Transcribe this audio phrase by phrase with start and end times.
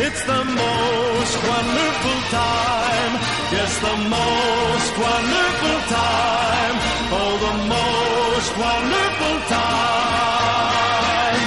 [0.00, 3.12] It's the most wonderful time.
[3.50, 6.76] Yes, the most wonderful time.
[7.18, 11.42] Oh, the most wonderful time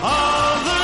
[0.00, 0.80] of the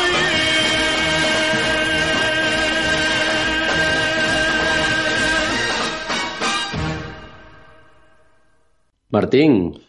[9.08, 9.80] Martín,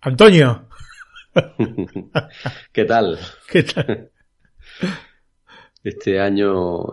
[0.00, 0.68] Antonio,
[2.72, 3.18] ¿qué tal?
[3.48, 4.11] ¿qué tal?
[5.84, 6.84] Este año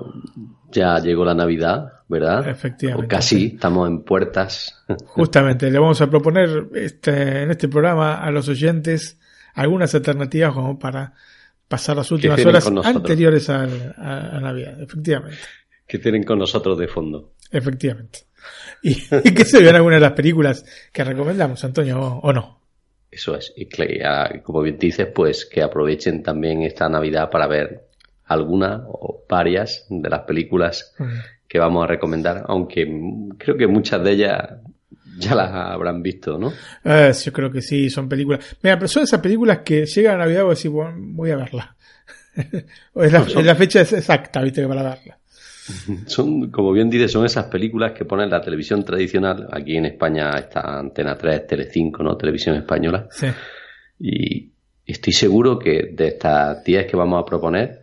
[0.72, 2.48] ya llegó la Navidad, ¿verdad?
[2.48, 3.06] Efectivamente.
[3.06, 4.84] O casi, estamos en puertas.
[5.06, 9.20] Justamente, le vamos a proponer este, en este programa a los oyentes
[9.54, 11.14] algunas alternativas como para
[11.68, 14.82] pasar las últimas horas anteriores a, a Navidad.
[14.82, 15.38] Efectivamente,
[15.86, 17.34] que tienen con nosotros de fondo.
[17.52, 18.20] efectivamente.
[18.82, 18.92] ¿Y,
[19.24, 22.60] y qué se ven algunas de las películas que recomendamos, Antonio, o, o no?
[23.12, 23.54] Eso es.
[23.56, 27.89] Y que, ah, como bien dices, pues que aprovechen también esta Navidad para ver
[28.30, 30.96] alguna o varias de las películas
[31.48, 32.88] que vamos a recomendar, aunque
[33.38, 34.38] creo que muchas de ellas
[35.18, 36.54] ya las habrán visto, ¿no?
[36.86, 38.58] Eh, yo creo que sí, son películas.
[38.64, 41.76] Mira, pero son esas películas que llegan a Navidad y decís, bueno, voy a verla.
[42.94, 45.18] o es la, Pues son- la fecha es exacta, viste, para verla.
[46.08, 49.48] Son, como bien dices, son esas películas que ponen la televisión tradicional.
[49.52, 52.18] Aquí en España está Antena 3, Telecinco, ¿no?
[52.18, 53.08] Televisión española.
[53.12, 53.28] Sí.
[54.00, 54.52] Y
[54.84, 57.82] estoy seguro que de estas 10 que vamos a proponer,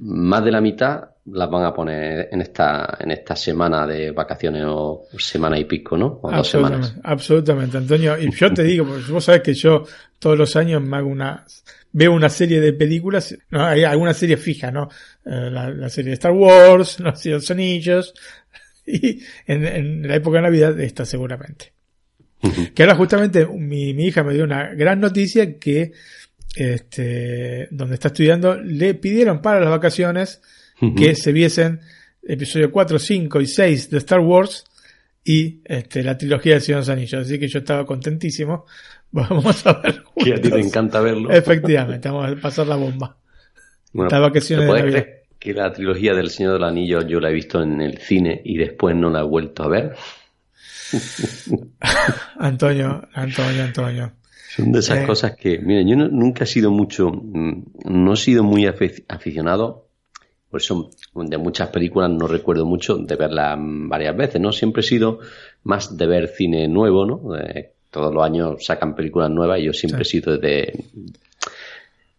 [0.00, 4.64] más de la mitad las van a poner en esta, en esta semana de vacaciones
[4.66, 6.20] o semana y pico, ¿no?
[6.22, 6.94] O dos semanas.
[7.02, 8.16] Absolutamente, Antonio.
[8.18, 9.84] Y yo te digo, porque vos sabés que yo
[10.18, 11.44] todos los años me hago una,
[11.92, 14.88] veo una serie de películas, no, hay alguna serie fija, ¿no?
[15.24, 18.14] Eh, la, la serie de Star Wars, los Cien Anillos,
[18.86, 21.72] y en, en la época de Navidad esta seguramente.
[22.74, 25.92] Que ahora justamente mi, mi hija me dio una gran noticia que
[26.56, 30.40] este, donde está estudiando, le pidieron para las vacaciones
[30.96, 31.80] que se viesen
[32.22, 34.64] episodio 4, 5 y 6 de Star Wars
[35.24, 37.26] y este, la trilogía de Señor de los Anillos.
[37.26, 38.64] Así que yo estaba contentísimo.
[39.10, 40.02] Vamos a ver.
[40.24, 41.30] Que a ti te encanta verlo.
[41.30, 43.16] Efectivamente, vamos a pasar la bomba.
[43.92, 45.02] Bueno, Las vacaciones ¿te de puedes Navidad.
[45.04, 48.42] creer que la trilogía del Señor del Anillo yo la he visto en el cine
[48.44, 49.94] y después no la he vuelto a ver?
[52.38, 54.12] Antonio, Antonio, Antonio.
[54.56, 55.06] Son de esas Eh.
[55.06, 59.04] cosas que, miren, yo no- nunca he sido mucho, mm, no he sido muy afi-
[59.08, 59.86] aficionado,
[60.50, 64.50] por eso de muchas películas no recuerdo mucho de verlas varias veces, ¿no?
[64.52, 65.18] Siempre he sido
[65.64, 67.36] más de ver cine nuevo, ¿no?
[67.36, 70.84] Eh, todos los años sacan películas nuevas y yo siempre he sido de,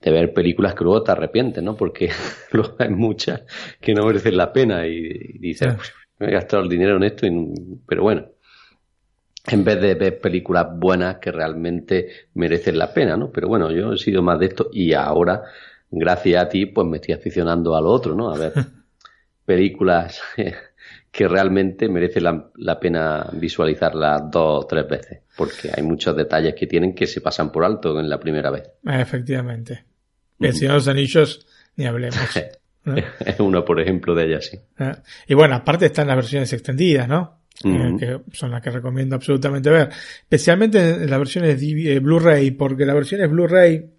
[0.02, 1.76] de ver películas que luego te arrepientes, ¿no?
[1.76, 2.10] Porque
[2.52, 3.42] luego hay muchas
[3.82, 5.76] que no merecen la pena y, y dices, Sí.
[5.80, 5.90] "Uf,
[6.20, 7.54] me he gastado el dinero en esto, y-
[7.88, 8.26] pero bueno
[9.48, 13.32] en vez de ver películas buenas que realmente merecen la pena, ¿no?
[13.32, 15.44] Pero bueno, yo he sido más de esto y ahora,
[15.90, 18.32] gracias a ti, pues me estoy aficionando a lo otro, ¿no?
[18.32, 18.54] A ver
[19.46, 20.22] películas
[21.12, 26.54] que realmente merece la, la pena visualizarlas dos o tres veces, porque hay muchos detalles
[26.54, 28.70] que tienen que se pasan por alto en la primera vez.
[28.86, 29.86] Efectivamente.
[30.40, 32.18] El Señor de los Anillos, ni hablemos.
[32.86, 32.96] ¿no?
[32.96, 34.60] Es uno, por ejemplo, de ellas, sí.
[34.80, 34.94] Eh,
[35.28, 37.39] Y bueno, aparte están las versiones extendidas, ¿no?
[37.62, 39.90] Que son las que recomiendo absolutamente ver.
[40.22, 43.90] Especialmente en las versiones eh, Blu-ray, porque las versiones Blu-ray,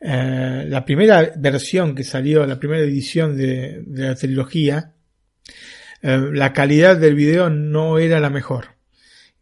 [0.00, 4.94] eh, la primera versión que salió, la primera edición de, de la trilogía,
[6.02, 8.76] eh, la calidad del video no era la mejor.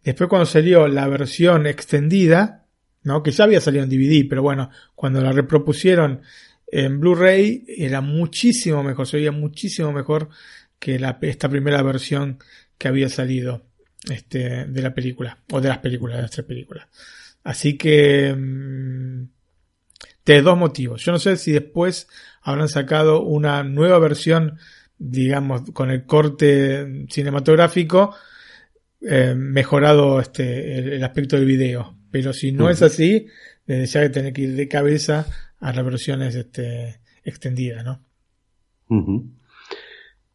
[0.02, 2.66] Después cuando salió la versión extendida,
[3.02, 3.22] ¿no?
[3.22, 6.22] Que ya había salido en DVD, pero bueno, cuando la repropusieron
[6.68, 10.28] en Blu-ray era muchísimo mejor, se veía muchísimo mejor
[10.78, 12.38] que la, esta primera versión
[12.78, 13.66] que había salido
[14.10, 16.86] este, de la película, o de las películas, de las tres películas.
[17.44, 19.28] Así que, mm,
[20.24, 21.04] de dos motivos.
[21.04, 22.08] Yo no sé si después
[22.42, 24.58] habrán sacado una nueva versión,
[24.98, 28.14] digamos, con el corte cinematográfico,
[29.00, 31.96] eh, mejorado este, el, el aspecto del video.
[32.10, 33.26] Pero si no es así,
[33.66, 35.26] desde ya que tener que ir de cabeza
[35.60, 38.02] a las versiones este, extendidas, ¿no?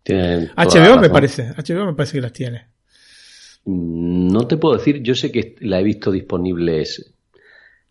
[0.06, 2.66] HBO me parece, HBO me parece que las tiene.
[3.66, 7.14] Mm, No te puedo decir, yo sé que la he visto disponibles,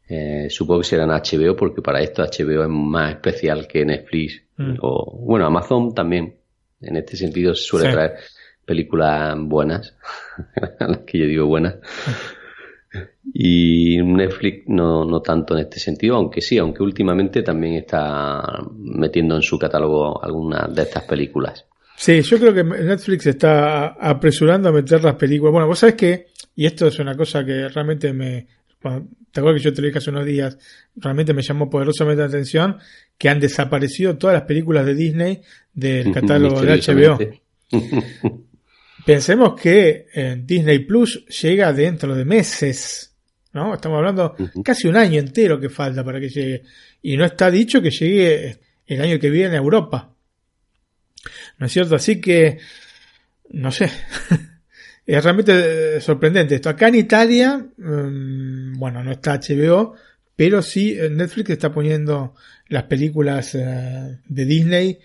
[0.08, 4.74] eh, supongo que serán HBO, porque para esto HBO es más especial que Netflix Mm.
[4.82, 6.34] o, bueno, Amazon también,
[6.82, 7.92] en este sentido suele Sí.
[7.92, 8.16] traer
[8.64, 9.96] películas buenas,
[10.80, 11.76] a las que yo digo buenas,
[13.32, 18.42] y Netflix no, no tanto en este sentido, aunque sí, aunque últimamente también está
[18.76, 21.66] metiendo en su catálogo algunas de estas películas.
[22.00, 25.52] Sí, yo creo que Netflix está apresurando a meter las películas.
[25.52, 28.46] Bueno, vos sabés que, y esto es una cosa que realmente me,
[29.30, 30.56] te acuerdas que yo te lo dije hace unos días,
[30.96, 32.78] realmente me llamó poderosamente la atención
[33.18, 35.42] que han desaparecido todas las películas de Disney
[35.74, 37.18] del catálogo de HBO.
[39.04, 43.14] Pensemos que eh, Disney Plus llega dentro de meses,
[43.52, 43.74] ¿no?
[43.74, 46.62] Estamos hablando casi un año entero que falta para que llegue.
[47.02, 50.16] Y no está dicho que llegue el año que viene a Europa.
[51.60, 51.94] ¿No es cierto?
[51.94, 52.58] Así que,
[53.50, 53.88] no sé.
[55.06, 56.70] es realmente eh, sorprendente esto.
[56.70, 59.94] Acá en Italia, mm, bueno, no está HBO,
[60.34, 62.34] pero sí eh, Netflix está poniendo
[62.68, 64.98] las películas eh, de Disney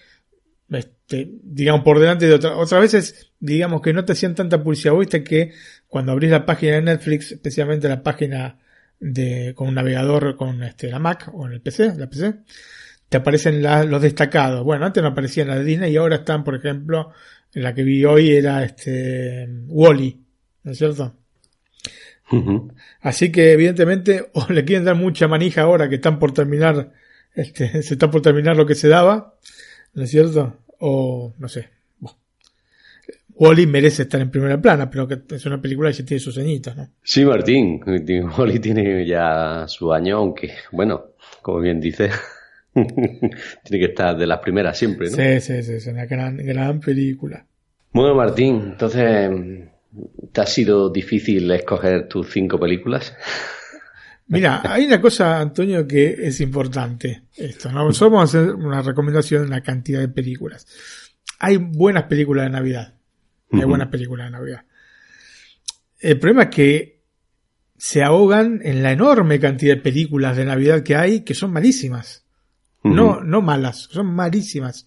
[1.06, 2.58] este, digamos, por delante de otra.
[2.58, 4.96] Otras veces, digamos que no te hacían tanta publicidad.
[4.96, 5.54] Viste que
[5.88, 8.58] cuando abrís la página de Netflix, especialmente la página
[9.00, 12.36] de, con un navegador con este, la Mac o en el PC, la PC,
[13.16, 14.62] te aparecen la- los destacados.
[14.66, 17.12] Bueno, antes no aparecían las de Disney y ahora están, por ejemplo,
[17.54, 20.20] en la que vi hoy era este, Wally,
[20.64, 21.16] ¿no es cierto?
[23.00, 26.92] Así que evidentemente o le quieren dar mucha manija ahora que están por terminar,
[27.34, 29.36] este, se está por terminar lo que se daba,
[29.94, 30.58] ¿no es cierto?
[30.80, 31.70] O no sé.
[32.00, 32.18] Bueno.
[33.36, 36.38] Wally merece estar en primera plana, pero que es una película que ya tiene sus
[36.38, 36.90] añitos, ¿no?
[37.02, 37.82] Sí, Martín,
[38.38, 42.10] Wally tiene ya su año, aunque, bueno, como bien dice,
[43.64, 45.16] tiene que estar de las primeras siempre, ¿no?
[45.16, 47.46] Sí, sí, sí, es una gran, gran película.
[47.94, 49.32] Bueno, Martín, entonces,
[50.34, 53.16] ¿te ha sido difícil escoger tus cinco películas?
[54.28, 57.24] Mira, hay una cosa, Antonio, que es importante.
[57.38, 57.86] Esto, ¿no?
[57.86, 60.68] Nosotros vamos a hacer una recomendación de una cantidad de películas.
[61.40, 62.96] Hay buenas películas de Navidad.
[63.52, 64.66] Hay buenas películas de Navidad.
[66.00, 67.04] El problema es que
[67.78, 72.25] se ahogan en la enorme cantidad de películas de Navidad que hay que son malísimas.
[72.94, 74.86] No, no malas, son malísimas.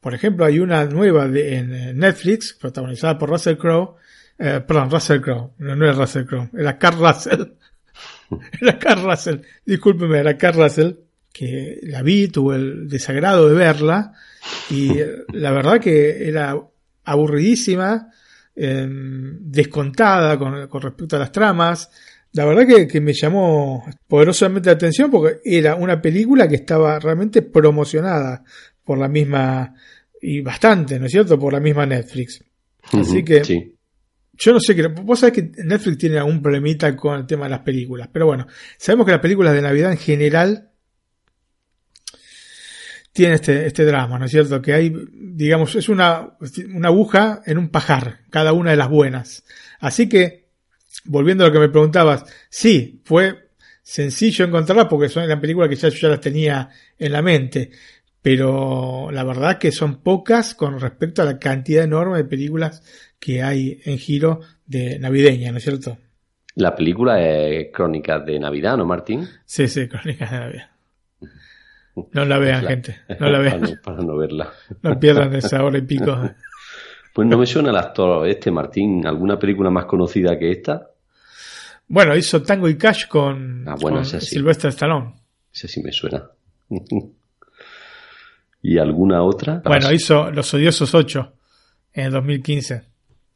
[0.00, 3.96] Por ejemplo, hay una nueva de, en eh, Netflix, protagonizada por Russell Crowe.
[4.38, 5.52] eh, perdón, Russell Crowe.
[5.58, 7.52] No, no era Russell Crowe, era Carl Russell.
[8.60, 9.40] era Carl Russell.
[9.64, 10.92] Discúlpeme, era Carl Russell.
[11.32, 14.12] Que la vi, tuve el desagrado de verla.
[14.70, 16.56] Y eh, la verdad que era
[17.04, 18.10] aburridísima,
[18.54, 21.90] eh, descontada con, con respecto a las tramas.
[22.34, 26.98] La verdad que, que me llamó poderosamente la atención porque era una película que estaba
[26.98, 28.42] realmente promocionada
[28.84, 29.74] por la misma,
[30.20, 32.42] y bastante, ¿no es cierto?, por la misma Netflix.
[32.92, 33.76] Así que Sí.
[34.32, 34.86] yo no sé qué.
[34.88, 38.08] Vos sabés que Netflix tiene algún problemita con el tema de las películas.
[38.12, 38.46] Pero bueno,
[38.78, 40.70] sabemos que las películas de Navidad en general
[43.12, 44.62] tienen este, este drama, ¿no es cierto?
[44.62, 46.36] Que hay, digamos, es una,
[46.74, 49.44] una aguja en un pajar, cada una de las buenas.
[49.80, 50.41] Así que,
[51.04, 53.50] volviendo a lo que me preguntabas, sí, fue
[53.82, 56.68] sencillo encontrarlas porque son las películas que ya yo ya las tenía
[56.98, 57.70] en la mente.
[58.20, 62.82] Pero la verdad que son pocas con respecto a la cantidad enorme de películas
[63.18, 65.98] que hay en giro de navideña, ¿no es cierto?
[66.54, 69.26] La película es Crónicas de Navidad, ¿no, Martín?
[69.44, 70.70] Sí, sí, Crónicas de Navidad.
[72.12, 73.00] No la vean, gente.
[73.20, 73.60] No la vean.
[73.60, 74.50] para, no, para no verla.
[74.80, 76.18] No pierdan esa hora y pico.
[77.14, 79.06] Pues no me suena el actor este, Martín.
[79.06, 80.91] ¿Alguna película más conocida que esta?
[81.88, 84.26] Bueno, hizo Tango y Cash con, Ah, bueno, con ese sí.
[84.36, 85.14] Sylvester Stallone.
[85.52, 86.24] Ese sí me suena.
[88.62, 89.60] ¿Y alguna otra?
[89.64, 91.32] Bueno, hizo Los Odiosos 8
[91.94, 92.82] en el 2015.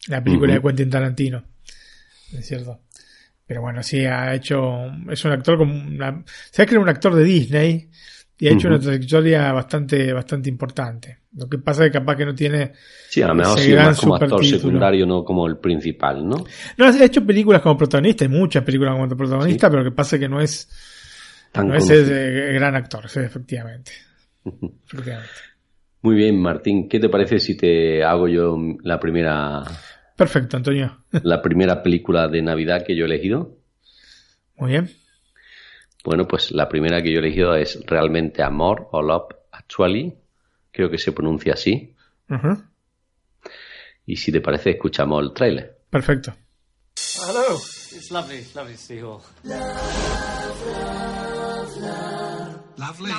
[0.09, 0.63] La película Ujú.
[0.63, 1.43] de Quentin Tarantino.
[2.33, 2.81] Es cierto.
[3.47, 4.87] Pero bueno, sí, ha hecho.
[5.11, 5.75] Es un actor como.
[5.75, 7.91] Una, Sabes que era un actor de Disney
[8.39, 11.19] y ha hecho una trayectoria bastante, bastante importante.
[11.37, 12.73] Lo que pasa es que capaz que no tiene.
[13.09, 16.45] Sí, a lo mejor sí, más como actor secundario, no como el principal, ¿no?
[16.77, 20.17] No, ha hecho películas como protagonista, hay muchas películas como protagonista, pero lo que pasa
[20.17, 20.69] es que no es.
[21.53, 23.93] Tan no es el gran actor, sí, efectivamente.
[24.45, 25.31] efectivamente.
[26.03, 26.89] Muy bien, Martín.
[26.89, 29.63] ¿Qué te parece si te hago yo la primera,
[30.15, 31.05] Perfecto, Antonio.
[31.11, 33.57] la primera película de Navidad que yo he elegido?
[34.57, 34.91] Muy bien.
[36.07, 40.17] Bueno, pues la primera que yo he elegido es realmente Amor o Love Actually.
[40.71, 41.97] Creo que se pronuncia así.
[44.07, 45.81] Y si te parece, escuchamos el tráiler.
[45.91, 46.33] Perfecto.
[47.27, 47.57] Hello.
[47.57, 49.23] It's lovely, lovely to see you all.
[52.77, 53.11] Lovely.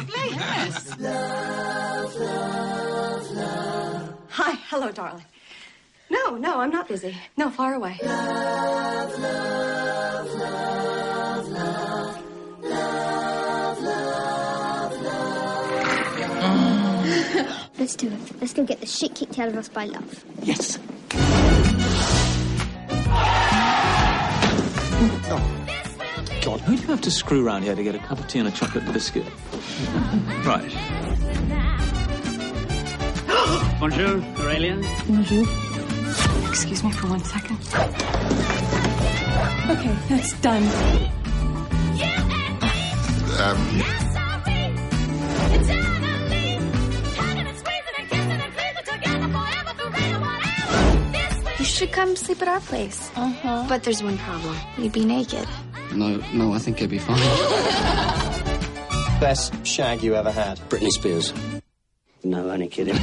[4.30, 5.26] Hi, hello, darling.
[6.10, 7.14] No, no, I'm not busy.
[7.36, 8.00] No, far away.
[17.80, 18.42] Let's do it.
[18.42, 20.26] Let's go get the shit kicked out of us by love.
[20.44, 20.80] Yes.
[25.30, 25.54] Oh.
[26.42, 28.40] God, who do you have to screw around here to get a cup of tea
[28.40, 29.26] and a chocolate biscuit?
[30.46, 30.72] Right.
[33.80, 34.82] Bonjour, Aurelian.
[35.08, 35.46] Bonjour.
[36.50, 37.58] Excuse me for one second.
[39.70, 40.64] Okay, that's done.
[45.58, 45.97] You
[51.78, 53.12] should come sleep at our place.
[53.16, 53.64] Uh-huh.
[53.70, 54.58] But there's one problem.
[54.80, 55.48] You'd be naked.
[55.94, 57.20] No, no, I think it'd be fine.
[59.22, 60.58] Best shag you ever had?
[60.70, 61.32] Britney Spears.
[62.24, 62.96] No, only kidding.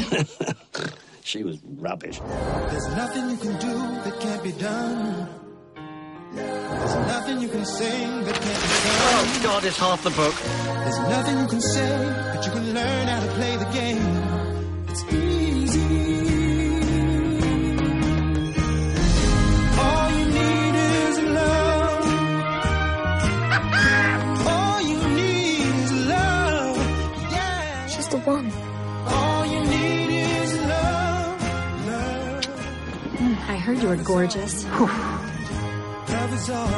[1.22, 2.18] she was rubbish.
[2.18, 5.28] There's nothing you can do that can't be done.
[6.34, 8.98] There's nothing you can sing that can't be done.
[9.00, 10.34] Oh, God, it's half the book.
[10.34, 14.02] There's nothing you can say, but you can learn how to play the game.
[14.88, 15.04] It's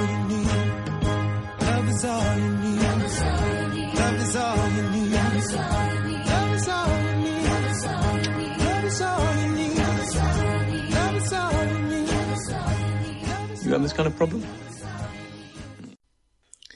[0.07, 0.77] you need.
[13.65, 14.43] You have this kind of problem?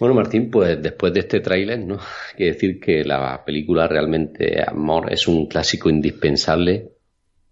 [0.00, 1.94] Bueno, Martín, pues después de este tráiler, ¿no?
[1.96, 6.90] Hay que decir que la película realmente Amor es un clásico indispensable,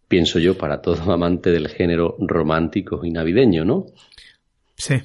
[0.08, 3.86] pienso yo, para todo amante del género romántico y navideño, ¿no?
[4.76, 5.02] Sí.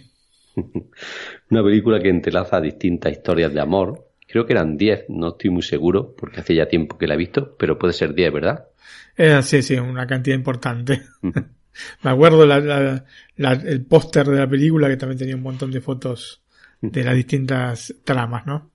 [1.51, 4.10] Una película que entrelaza distintas historias de amor.
[4.27, 7.17] Creo que eran 10, no estoy muy seguro, porque hace ya tiempo que la he
[7.17, 8.67] visto, pero puede ser 10, ¿verdad?
[9.15, 11.03] Eh, sí, sí, una cantidad importante.
[12.03, 13.05] Me acuerdo la, la-
[13.38, 16.43] la- el póster de la película que también tenía un montón de fotos
[16.81, 18.72] de las distintas tramas, ¿no?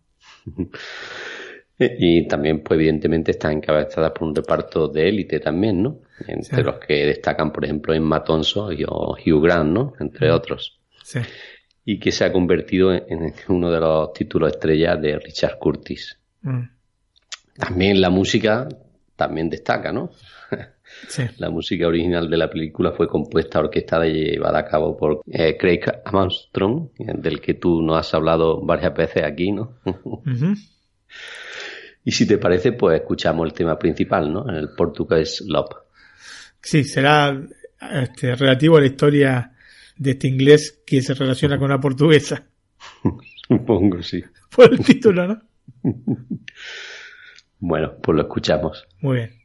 [1.78, 6.00] Eh, Y también, pues evidentemente, está encabezada por un reparto de élite también, ¿no?
[6.26, 6.62] Entre Sí.
[6.62, 9.92] los que destacan, por ejemplo, Emma Thompson y o Hugh Grant, ¿no?
[10.00, 10.80] Entre otros.
[11.04, 11.20] Sí.
[11.84, 16.18] Y que se ha convertido en, en uno de los títulos estrella de Richard Curtis.
[16.42, 16.62] Mm,
[17.58, 18.68] También la música
[19.16, 20.10] también destaca, ¿no?
[21.08, 21.24] sí.
[21.38, 25.56] La música original de la película fue compuesta, orquestada y llevada a cabo por eh,
[25.56, 29.78] Craig Armstrong, del que tú nos has hablado varias veces aquí, ¿no?
[29.84, 30.54] Ujú.
[32.04, 34.48] y si te parece, pues escuchamos el tema principal, ¿no?
[34.48, 35.74] El portugués Love.
[36.60, 37.40] Sí, será
[37.80, 39.52] este, relativo a la historia
[39.96, 42.46] de este inglés que se relaciona con la portuguesa.
[43.48, 44.22] Supongo, sí.
[44.54, 45.42] Por el título, ¿no?
[47.58, 48.86] bueno, pues lo escuchamos.
[49.00, 49.37] Muy bien.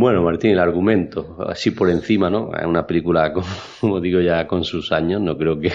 [0.00, 2.56] Bueno, Martín, el argumento, así por encima, ¿no?
[2.56, 3.34] Es una película,
[3.80, 5.72] como digo ya, con sus años, no creo que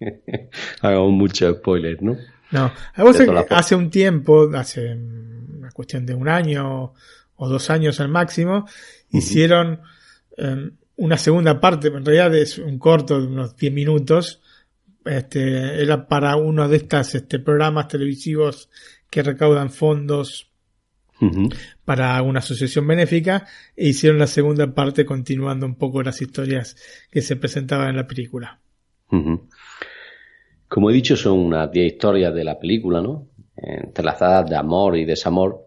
[0.80, 2.16] hagamos mucho spoiler, ¿no?
[2.52, 2.72] No,
[3.50, 6.94] hace un tiempo, hace una cuestión de un año
[7.36, 8.66] o dos años al máximo,
[9.10, 9.82] hicieron
[10.38, 14.40] em, una segunda parte, en realidad es un corto de unos 10 minutos,
[15.04, 18.70] este, era para uno de estos este, programas televisivos
[19.10, 20.50] que recaudan fondos
[21.84, 23.46] para una asociación benéfica
[23.76, 26.76] e hicieron la segunda parte continuando un poco las historias
[27.10, 28.60] que se presentaban en la película.
[30.68, 33.28] Como he dicho, son unas 10 historias de la película, ¿no?
[33.56, 35.60] Entrelazadas de amor y desamor.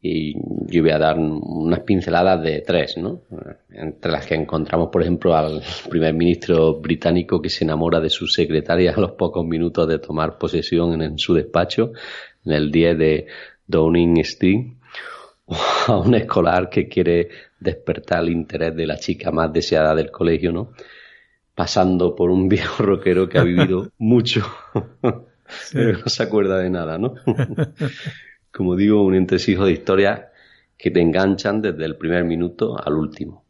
[0.00, 0.34] Y
[0.66, 3.22] yo voy a dar unas pinceladas de tres, ¿no?
[3.70, 8.26] Entre las que encontramos, por ejemplo, al primer ministro británico que se enamora de su
[8.26, 11.92] secretaria a los pocos minutos de tomar posesión en, en su despacho,
[12.44, 13.26] en el 10 de
[13.66, 14.74] Downing Street
[15.46, 15.56] o
[15.88, 20.52] a un escolar que quiere despertar el interés de la chica más deseada del colegio,
[20.52, 20.72] ¿no?
[21.54, 24.46] Pasando por un viejo rockero que ha vivido mucho,
[25.72, 27.14] pero no se acuerda de nada, ¿no?
[28.52, 30.20] Como digo, un entresijo de historias
[30.76, 33.41] que te enganchan desde el primer minuto al último.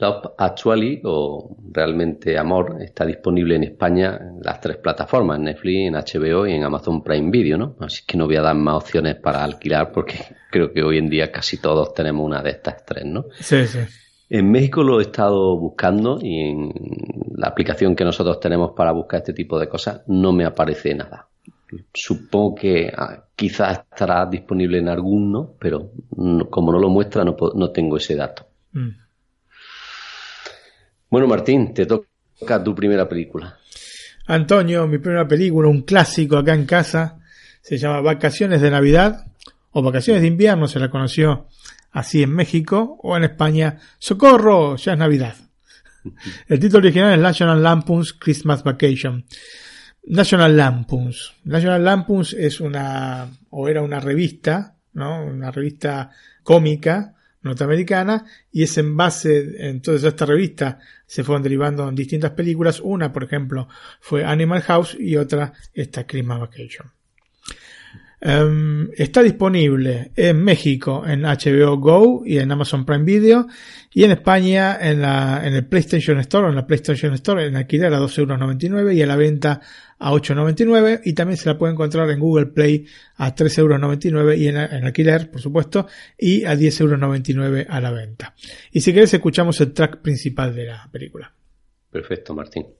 [0.00, 5.78] Love Actually o Realmente Amor está disponible en España en las tres plataformas, en Netflix,
[5.78, 7.76] en HBO y en Amazon Prime Video, ¿no?
[7.80, 10.16] Así que no voy a dar más opciones para alquilar porque
[10.50, 13.26] creo que hoy en día casi todos tenemos una de estas tres, ¿no?
[13.38, 13.80] Sí, sí.
[14.30, 16.72] En México lo he estado buscando y en
[17.34, 21.26] la aplicación que nosotros tenemos para buscar este tipo de cosas no me aparece nada.
[21.92, 25.90] Supongo que ah, quizás estará disponible en alguno, pero
[26.48, 28.46] como no lo muestra, no, no tengo ese dato.
[28.72, 28.88] Mm.
[31.10, 33.58] Bueno, Martín, te toca tu primera película.
[34.26, 37.18] Antonio, mi primera película, un clásico acá en casa,
[37.60, 39.26] se llama Vacaciones de Navidad
[39.72, 41.48] o Vacaciones de Invierno, se la conoció
[41.90, 43.78] así en México o en España.
[43.98, 44.76] ¡Socorro!
[44.76, 45.34] Ya es Navidad.
[46.46, 49.24] El título original es National Lampoon's Christmas Vacation.
[50.04, 51.32] National Lampoon's.
[51.42, 55.24] National Lampoon's es una, o era una revista, ¿no?
[55.24, 56.10] Una revista
[56.44, 62.32] cómica norteamericana y es en base, entonces a esta revista se fueron derivando en distintas
[62.32, 62.80] películas.
[62.80, 63.68] Una, por ejemplo,
[64.00, 66.90] fue Animal House y otra esta Christmas Vacation.
[68.22, 73.46] Em, está disponible en México en HBO Go y en Amazon Prime Video
[73.94, 77.94] y en España en, la, en el PlayStation Store en la PlayStation Store en alquiler
[77.94, 79.62] a 2,99€ y a la venta
[80.00, 82.86] a 8,99€ y también se la puede encontrar en Google Play
[83.16, 85.86] a 3,99€ y en, en alquiler por supuesto
[86.18, 88.34] y a 10,99€ a la venta.
[88.72, 91.32] Y si querés escuchamos el track principal de la película.
[91.90, 92.79] Perfecto, Martín.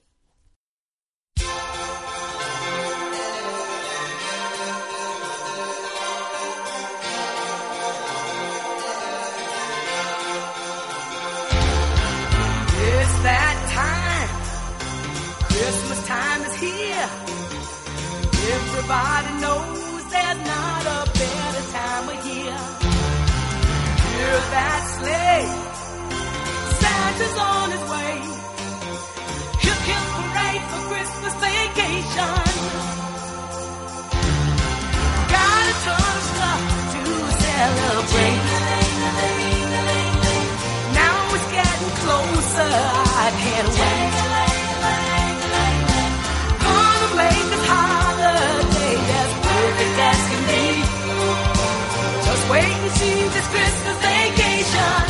[53.53, 55.05] Christmas vacation.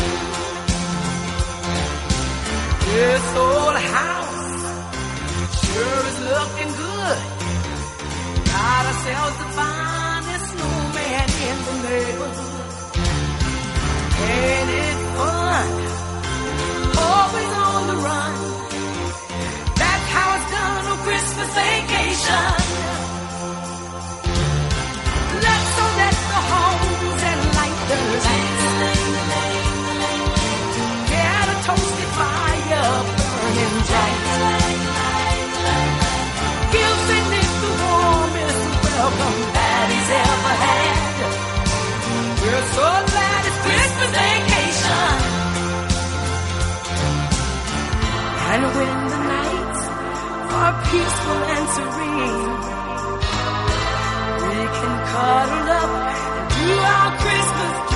[2.90, 4.62] This old house
[5.62, 7.18] sure is looking good.
[8.50, 12.70] Got ourselves the finest snowman in the neighborhood.
[14.30, 15.68] Ain't it fun?
[17.10, 18.34] Always on the run.
[19.80, 22.69] That's how it's done on Christmas vacation.
[50.90, 52.52] Peaceful and serene,
[54.42, 55.90] we can cuddle up
[56.34, 57.89] and do our Christmas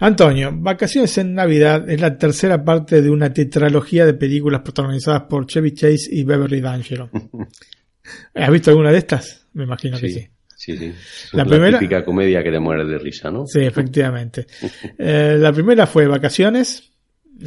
[0.00, 5.46] Antonio, Vacaciones en Navidad es la tercera parte de una tetralogía de películas protagonizadas por
[5.46, 7.10] Chevy Chase y Beverly D'Angelo.
[8.34, 9.46] ¿Has visto alguna de estas?
[9.54, 10.28] Me imagino que sí.
[10.56, 10.86] Sí, sí.
[10.86, 13.46] Es La la primera- típica comedia que te mueres de risa, ¿no?
[13.46, 14.46] Sí, efectivamente.
[14.98, 16.90] Eh, la primera fue Vacaciones,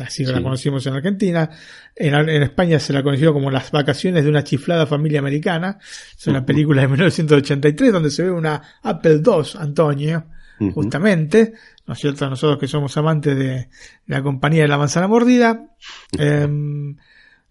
[0.01, 1.49] así la conocimos en Argentina.
[1.95, 5.77] En, en España se la conoció como Las vacaciones de una chiflada familia americana.
[6.17, 10.25] Es una película de 1983 donde se ve una Apple II, Antonio,
[10.73, 11.53] justamente,
[11.87, 12.29] ¿no es cierto?
[12.29, 13.69] Nosotros que somos amantes de
[14.07, 15.69] la compañía de la manzana mordida.
[16.17, 16.95] Em,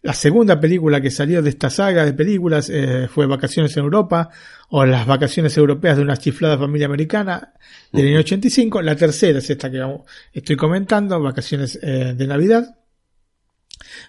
[0.03, 4.31] la segunda película que salió de esta saga de películas eh, fue Vacaciones en Europa
[4.71, 7.53] o Las Vacaciones Europeas de una chiflada familia americana
[7.93, 8.81] del año 85.
[8.81, 9.85] La tercera es esta que
[10.33, 12.79] estoy comentando, Vacaciones eh, de Navidad.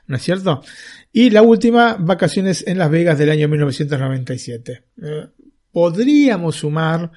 [0.08, 0.64] ¿No es cierto?
[1.12, 4.84] Y la última, Vacaciones en Las Vegas del año 1997.
[5.02, 5.28] Eh,
[5.72, 7.12] podríamos sumar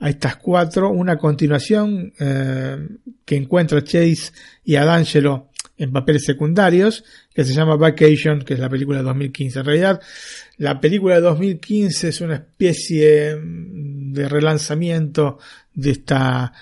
[0.00, 2.12] a estas cuatro una continuación
[3.24, 4.32] que encuentra Chase
[4.64, 9.04] y a D'Angelo en papeles secundarios, que se llama Vacation, que es la película de
[9.04, 9.60] 2015.
[9.60, 10.00] En realidad,
[10.58, 15.38] la película de 2015 es una especie mm, de relanzamiento
[15.72, 16.52] de esta,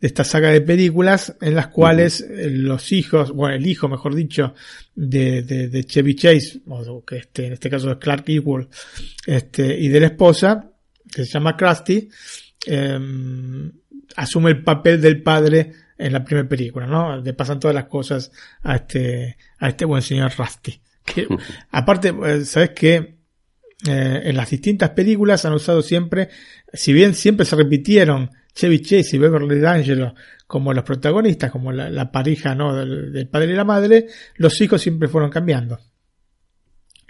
[0.00, 4.12] de esta saga de películas en las cuales eh, los hijos, bueno, el hijo, mejor
[4.16, 4.54] dicho,
[4.96, 8.68] de, de, Chevy Chase, o que este, en este caso es Clark Equal,
[9.24, 10.68] este, y de la esposa,
[11.12, 12.08] que se llama Krusty,
[12.66, 13.70] em,
[14.16, 17.16] asume el papel del padre en la primera película, ¿no?
[17.20, 20.80] Le pasan todas las cosas a este, a este buen señor Rusty.
[21.04, 21.26] Que,
[21.70, 23.18] aparte, eh, ¿sabes qué?
[23.86, 26.30] Eh, en las distintas películas han usado siempre,
[26.72, 30.14] si bien siempre se repitieron Chevy Chase y Beverly D'Angelo
[30.46, 32.74] como los protagonistas, como la, pareja ¿no?
[32.74, 35.80] Del, padre y la madre, los hijos siempre fueron cambiando.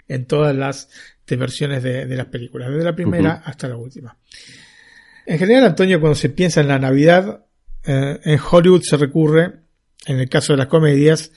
[0.07, 0.89] En todas las
[1.27, 4.17] versiones de, las películas, desde la primera hasta la última.
[5.25, 7.45] En general, Antonio, cuando se piensa en la Navidad,
[7.85, 9.53] eh, en Hollywood se recurre,
[10.05, 11.31] en el caso de las comedias,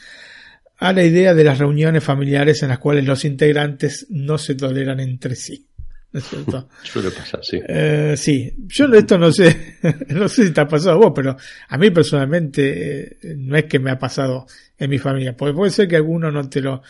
[0.79, 5.01] a la idea de las reuniones familiares en las cuales los integrantes no se toleran
[5.01, 5.67] entre sí.
[6.11, 6.69] ¿No es cierto?
[6.85, 7.61] Suele pasar, sí.
[7.67, 9.77] Eh, sí, yo esto no sé,
[10.09, 11.37] no sé si te ha pasado a vos, pero
[11.69, 14.47] a mí personalmente eh, no es que me ha pasado
[14.79, 15.37] en mi familia.
[15.37, 16.83] Puede, puede ser que alguno no te lo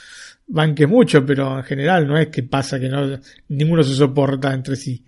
[0.47, 4.77] banque mucho, pero en general no es que pasa que no, ninguno se soporta entre
[4.77, 5.05] sí.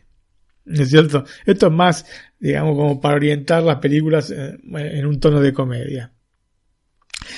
[0.70, 1.24] ¿No es cierto?
[1.44, 2.06] Esto es más,
[2.38, 6.12] digamos, como para orientar las películas eh, en un tono de comedia.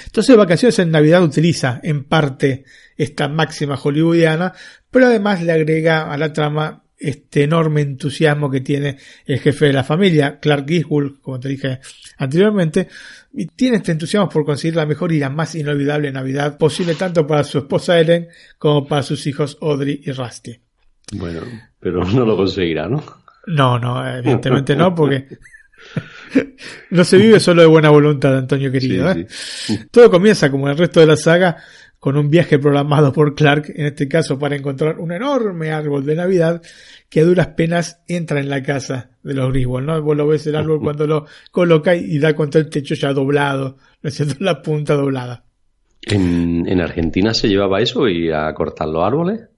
[0.04, 2.64] Entonces, Vacaciones en Navidad utiliza en parte
[2.96, 4.52] esta máxima hollywoodiana,
[4.90, 9.72] pero además le agrega a la trama este enorme entusiasmo que tiene el jefe de
[9.72, 11.80] la familia, Clark Griswold, como te dije
[12.18, 12.86] anteriormente,
[13.32, 17.26] y tiene este entusiasmo por conseguir la mejor y la más inolvidable Navidad posible tanto
[17.26, 20.60] para su esposa Ellen como para sus hijos Audrey y Rusty.
[21.14, 21.40] Bueno,
[21.80, 23.21] pero no lo conseguirá, ¿no?
[23.46, 25.26] No, no, evidentemente no, porque
[26.90, 29.10] no se vive solo de buena voluntad, Antonio querido.
[29.10, 29.26] ¿eh?
[29.90, 31.56] Todo comienza, como el resto de la saga,
[31.98, 36.16] con un viaje programado por Clark, en este caso para encontrar un enorme árbol de
[36.16, 36.62] Navidad
[37.08, 40.02] que a duras penas entra en la casa de los Griswold, ¿no?
[40.02, 43.76] Vos lo ves el árbol cuando lo coloca y da contra el techo ya doblado,
[44.02, 45.44] ¿no es La punta doblada.
[46.02, 49.51] ¿En, ¿En Argentina se llevaba eso y a cortar los árboles?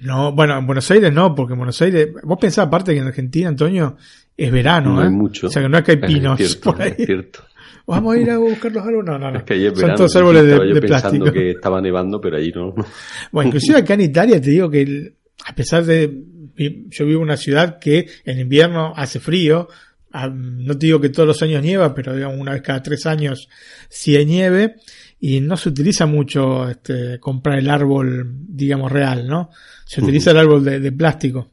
[0.00, 3.06] No, bueno, en Buenos Aires no, porque en Buenos Aires, vos pensás aparte que en
[3.06, 3.96] Argentina, Antonio,
[4.36, 5.04] es verano, no ¿eh?
[5.06, 5.48] Hay mucho.
[5.48, 6.94] O sea que no es que hay pinos es por ahí.
[6.96, 7.44] Es cierto.
[7.86, 9.06] Vamos a ir a buscar los árboles.
[9.06, 9.38] No, no, no.
[9.38, 11.32] Es que ayer Son verano, todos árboles de, yo plástico.
[11.32, 12.74] que estaba nevando, pero allí no.
[13.32, 15.14] Bueno, inclusive acá en Italia te digo que el-
[15.46, 16.12] a pesar de
[16.56, 19.68] yo vivo en una ciudad que en invierno hace frío,
[20.12, 23.06] ah, no te digo que todos los años nieva, pero digamos una vez cada tres
[23.06, 23.48] años
[23.88, 24.74] sí hay nieve
[25.20, 29.50] y no se utiliza mucho este, comprar el árbol, digamos, real, ¿no?
[29.84, 31.50] Se utiliza el árbol de, de plástico.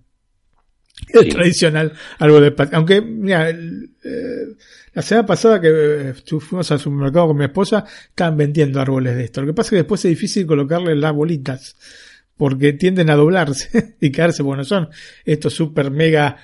[1.10, 1.30] El Sí.
[1.30, 2.78] tradicional árbol de plástico.
[2.78, 4.56] Aunque, mira, el, eh,
[4.94, 9.16] la semana pasada que eh, fu- fuimos al supermercado con mi esposa, estaban vendiendo árboles
[9.16, 9.42] de esto.
[9.42, 11.76] Lo que pasa es que después es difícil colocarle las bolitas,
[12.38, 14.90] porque tienden a doblarse y caerse, porque no son
[15.26, 16.38] estos super mega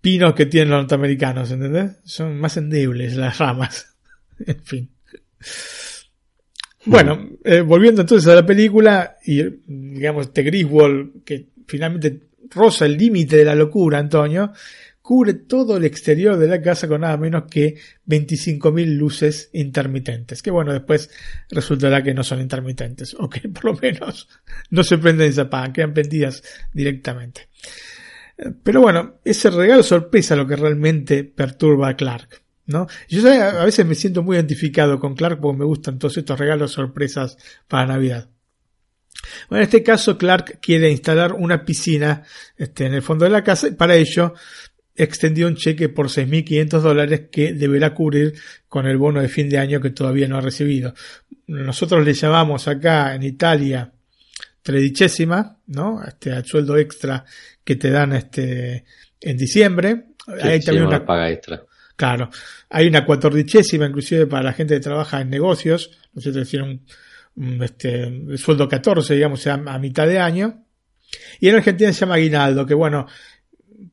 [0.00, 1.92] pinos que tienen los norteamericanos, ¿entendés?
[2.04, 3.96] Son más endebles las ramas.
[4.46, 4.90] en fin.
[6.86, 12.96] Bueno, eh, volviendo entonces a la película, y digamos, este Griswold, que finalmente roza el
[12.96, 14.52] límite de la locura, Antonio,
[15.02, 17.76] cubre todo el exterior de la casa con nada menos que
[18.08, 21.10] 25.000 luces intermitentes, que bueno, después
[21.50, 24.28] resultará que no son intermitentes, o que por lo menos
[24.70, 27.48] no se prenden y se apagan, quedan prendidas directamente.
[28.38, 32.45] Eh, Pero bueno, ese regalo sorpresa es lo que realmente perturba a Clark.
[32.66, 32.86] ¿No?
[33.08, 36.72] Yo a veces me siento muy identificado con Clark porque me gustan todos estos regalos
[36.72, 37.36] sorpresas
[37.68, 38.28] para Navidad.
[39.48, 42.22] Bueno, en este caso Clark quiere instalar una piscina
[42.56, 44.34] este, en el fondo de la casa y para ello
[44.94, 48.34] extendió un cheque por 6.500 dólares que deberá cubrir
[48.68, 50.94] con el bono de fin de año que todavía no ha recibido.
[51.46, 53.92] Nosotros le llamamos acá en Italia
[54.62, 56.02] tredicésima, ¿no?
[56.02, 57.24] Este, al sueldo extra
[57.62, 58.84] que te dan este,
[59.20, 60.06] en diciembre.
[60.26, 61.62] Sí, Hay se también una, paga extra.
[61.96, 62.28] Claro,
[62.68, 66.86] hay una cuatordicésima inclusive para la gente que trabaja en negocios, no sé, tiene un,
[67.36, 70.62] un, este, el sueldo 14, digamos, sea, a mitad de año.
[71.40, 73.06] Y en Argentina se llama aguinaldo, que bueno,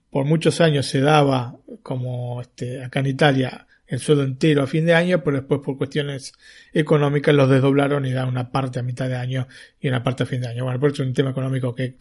[0.09, 4.85] por muchos años se daba como este, acá en Italia el sueldo entero a fin
[4.85, 6.33] de año, pero después por cuestiones
[6.73, 9.47] económicas los desdoblaron y dan una parte a mitad de año
[9.79, 10.63] y una parte a fin de año.
[10.63, 11.97] Bueno, por eso es un tema económico que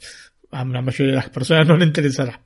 [0.51, 2.41] a la mayoría de las personas no le interesará.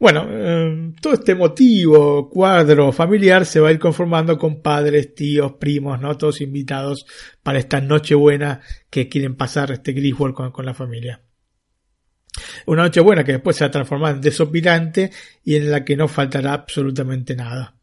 [0.00, 5.52] Bueno, eh, todo este motivo, cuadro familiar se va a ir conformando con padres, tíos,
[5.60, 6.16] primos, ¿no?
[6.16, 7.04] Todos invitados
[7.42, 11.20] para esta noche buena que quieren pasar este Griswold con, la familia.
[12.64, 15.10] Una noche buena que después se va a transformar en desopilante
[15.44, 17.76] y en la que no faltará absolutamente nada.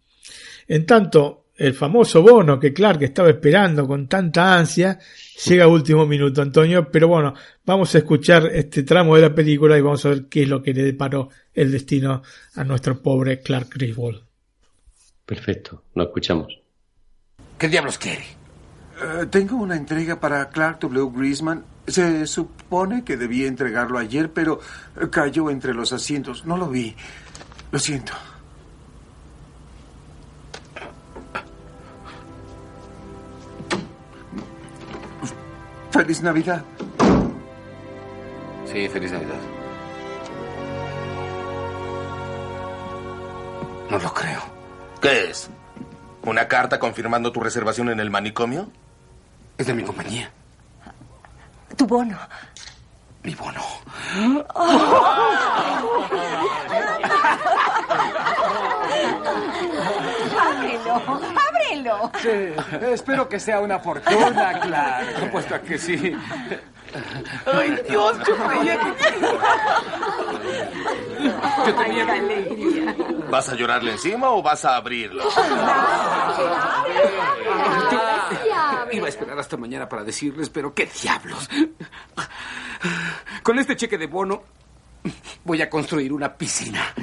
[0.68, 4.98] En tanto, el famoso bono que Clark estaba esperando con tanta ansia,
[5.46, 9.78] llega a último minuto, Antonio, pero bueno, vamos a escuchar este tramo de la película
[9.78, 12.22] y vamos a ver qué es lo que le deparó el destino
[12.56, 14.24] a nuestro pobre Clark Griswold.
[15.26, 16.48] Perfecto, lo escuchamos.
[17.58, 18.24] ¿Qué diablos quiere?
[19.02, 21.12] Eh, tengo una entrega para Clark W.
[21.14, 21.66] Grisman.
[21.88, 24.60] Se supone que debía entregarlo ayer, pero
[25.12, 26.46] cayó entre los asientos.
[26.46, 26.96] No lo vi.
[27.72, 28.14] Lo siento.
[35.92, 36.64] Feliz Navidad.
[38.72, 39.57] Sí, feliz Navidad.
[43.90, 44.42] No lo creo.
[45.02, 45.50] ¿Qué es?
[46.24, 48.70] ¿Una carta confirmando tu reservación en el manicomio?
[49.58, 50.30] Es de mi compañía.
[51.76, 52.18] Tu bono.
[53.24, 53.62] Mi bono.
[60.38, 60.96] ¡Ábrelo!
[60.96, 61.57] ¡Ábrelo!
[62.22, 62.54] Sí,
[62.92, 65.24] espero que sea una fortuna, Clark.
[65.28, 66.16] Apuesto a que sí.
[67.46, 68.18] ¡Ay, Dios!
[68.26, 68.94] Yo creía que...
[71.66, 72.06] Yo tenía...
[72.06, 72.96] ¡Qué alegría!
[73.30, 75.24] ¿Vas a llorarle encima o vas a abrirlo?
[78.92, 81.50] Iba a esperar hasta mañana para decirles, pero qué diablos.
[83.44, 84.44] Con este cheque de bono
[85.44, 86.94] voy a construir una piscina.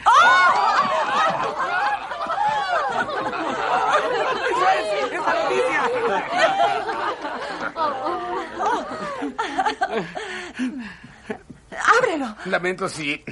[11.98, 12.36] ¡Ábrelo!
[12.46, 13.22] Lamento si,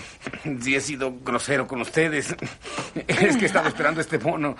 [0.60, 2.34] si he sido grosero con ustedes.
[3.06, 4.56] Es que estaba esperando este bono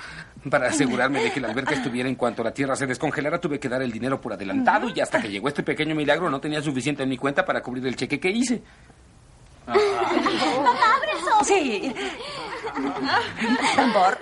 [0.49, 3.41] para asegurarme de que la alberca estuviera en cuanto la tierra se descongelara.
[3.41, 6.41] Tuve que dar el dinero por adelantado y hasta que llegó este pequeño milagro no
[6.41, 8.63] tenía suficiente en mi cuenta para cubrir el cheque que hice.
[11.45, 11.95] Sí.
[13.75, 14.19] Tambor.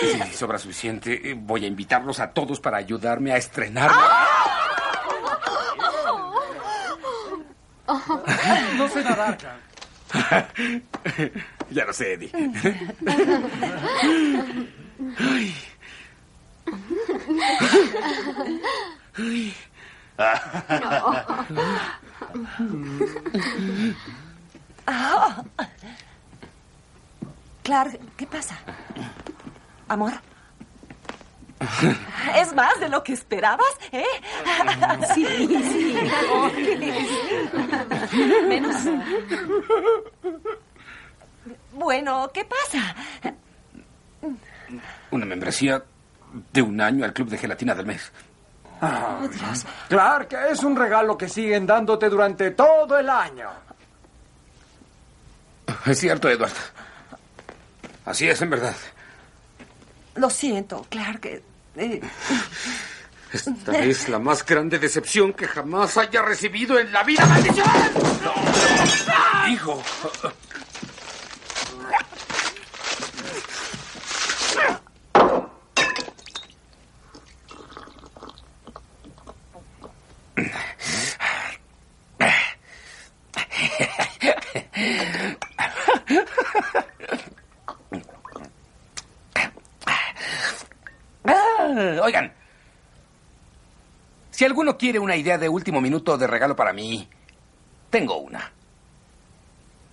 [0.00, 3.90] Si sobra suficiente, eh, voy a invitarlos a todos para ayudarme a estrenar.
[8.76, 9.36] No sé nadar,
[11.70, 12.30] ya lo sé, Eddie.
[24.86, 25.44] Ah.
[27.62, 28.56] Clark, ¿qué pasa?
[29.88, 30.12] Amor.
[32.36, 34.04] ¿Es más de lo que esperabas, eh?
[35.14, 35.94] Sí, sí.
[38.48, 38.76] Menos.
[41.72, 42.94] Bueno, ¿qué pasa?
[45.10, 45.82] Una membresía
[46.52, 48.10] de un año al club de gelatina del mes.
[48.80, 49.66] Oh, Dios.
[49.88, 53.50] Clark, es un regalo que siguen dándote durante todo el año.
[55.84, 56.52] Es cierto, Edward.
[58.04, 58.74] Así es, en verdad.
[60.16, 61.42] Lo siento, Clark.
[61.76, 62.00] eh,
[63.32, 67.24] Esta es la más grande decepción que jamás haya recibido en la vida.
[67.26, 67.66] ¡Maldición!
[69.50, 69.82] Hijo.
[92.02, 92.32] Oigan,
[94.30, 97.08] si alguno quiere una idea de último minuto de regalo para mí,
[97.88, 98.52] tengo una.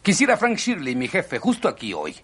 [0.02, 2.16] Quisiera Frank Shirley, mi jefe, justo aquí hoy.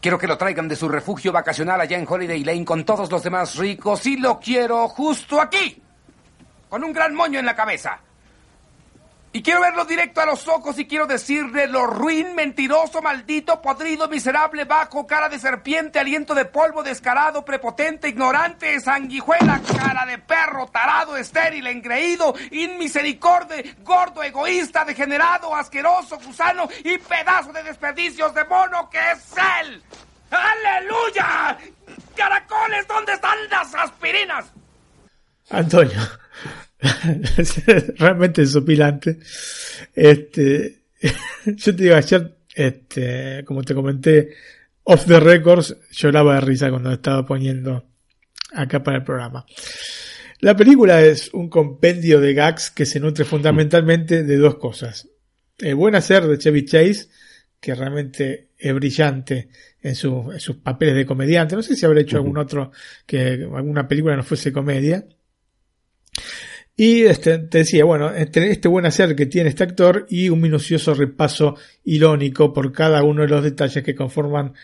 [0.00, 3.22] Quiero que lo traigan de su refugio vacacional allá en Holiday Lane con todos los
[3.22, 5.82] demás ricos y lo quiero justo aquí,
[6.68, 8.00] con un gran moño en la cabeza.
[9.30, 14.08] Y quiero verlo directo a los ojos y quiero decirle lo ruin, mentiroso, maldito, podrido,
[14.08, 20.66] miserable, bajo, cara de serpiente, aliento de polvo, descarado, prepotente, ignorante, sanguijuela, cara de perro,
[20.68, 28.88] tarado, estéril, engreído, inmisericorde, gordo, egoísta, degenerado, asqueroso, gusano y pedazo de desperdicios de mono
[28.88, 29.82] que es él.
[30.30, 31.58] ¡Aleluya!
[32.16, 34.46] ¡Caracoles, ¿dónde están las aspirinas?
[35.50, 36.00] Antonio,
[37.98, 39.18] Realmente desopilante.
[39.94, 40.78] Este,
[41.46, 44.30] yo te digo, ayer, este, como te comenté,
[44.84, 47.84] off the records, lloraba de risa cuando estaba poniendo
[48.52, 49.44] acá para el programa.
[50.40, 55.08] La película es un compendio de gags que se nutre fundamentalmente de dos cosas.
[55.58, 57.08] El buen hacer de Chevy Chase,
[57.60, 59.48] que realmente es brillante
[59.82, 61.56] en, en sus papeles de comediante.
[61.56, 62.70] No sé si habrá hecho algún otro
[63.04, 65.04] que alguna película no fuese comedia.
[66.80, 70.40] Y este, te decía, bueno, este, este buen hacer que tiene este actor y un
[70.40, 74.54] minucioso repaso irónico por cada uno de los detalles que conforman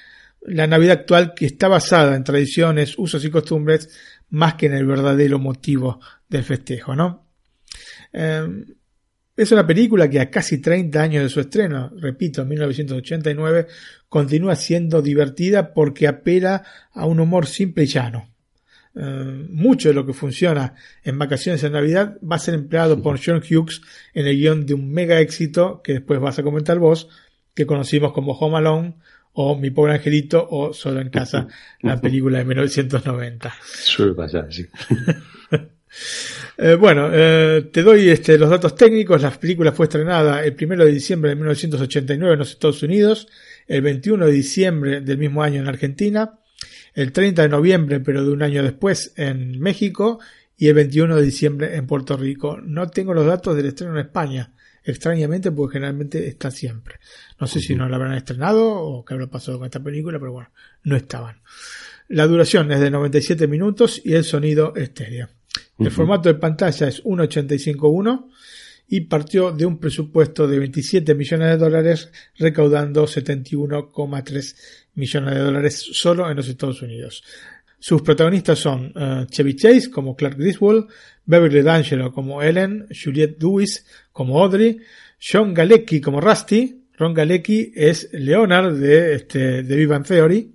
[0.42, 3.90] la Navidad actual que está basada en tradiciones, usos y costumbres
[4.28, 5.98] más que en el verdadero motivo
[6.28, 7.26] del festejo, ¿no?
[8.12, 8.64] Em,
[9.36, 13.66] es una película que a casi 30 años de su estreno, repito, en 1989,
[14.08, 16.62] continúa siendo divertida porque apela
[16.92, 18.33] a un humor simple y llano.
[18.96, 23.18] Eh, mucho de lo que funciona en vacaciones en Navidad va a ser empleado por
[23.24, 23.80] John Hughes
[24.12, 27.08] en el guion de un mega éxito que después vas a comentar vos,
[27.54, 28.94] que conocimos como Home Alone
[29.32, 31.48] o Mi pobre angelito o Solo en casa,
[31.80, 33.54] la película de 1990.
[33.62, 34.66] Suele pasar, sí.
[36.56, 39.22] Eh, bueno, eh, te doy este, los datos técnicos.
[39.22, 43.28] La película fue estrenada el 1 de diciembre de 1989 en los Estados Unidos,
[43.68, 46.40] el 21 de diciembre del mismo año en Argentina,
[46.94, 50.20] el 30 de noviembre, pero de un año después, en México
[50.56, 52.58] y el 21 de diciembre en Puerto Rico.
[52.62, 54.52] No tengo los datos del estreno en España,
[54.84, 56.96] extrañamente, porque generalmente está siempre.
[57.40, 60.32] No sé si no la habrán estrenado o qué habrá pasado con esta película, pero
[60.32, 60.50] bueno,
[60.84, 61.40] no estaban.
[62.08, 65.28] La duración es de 97 minutos y el sonido estéreo.
[65.78, 68.28] El formato de pantalla es 1.85.1
[68.86, 74.56] y partió de un presupuesto de 27 millones de dólares recaudando 71,3
[74.94, 77.22] millones de dólares solo en los Estados Unidos.
[77.78, 80.88] Sus protagonistas son uh, Chevy Chase como Clark Griswold,
[81.26, 84.78] Beverly D'Angelo como Ellen, Juliette Lewis como Audrey,
[85.20, 90.54] John Galecki como Rusty, Ron Galecki es Leonard de, este, de Vivan Theory,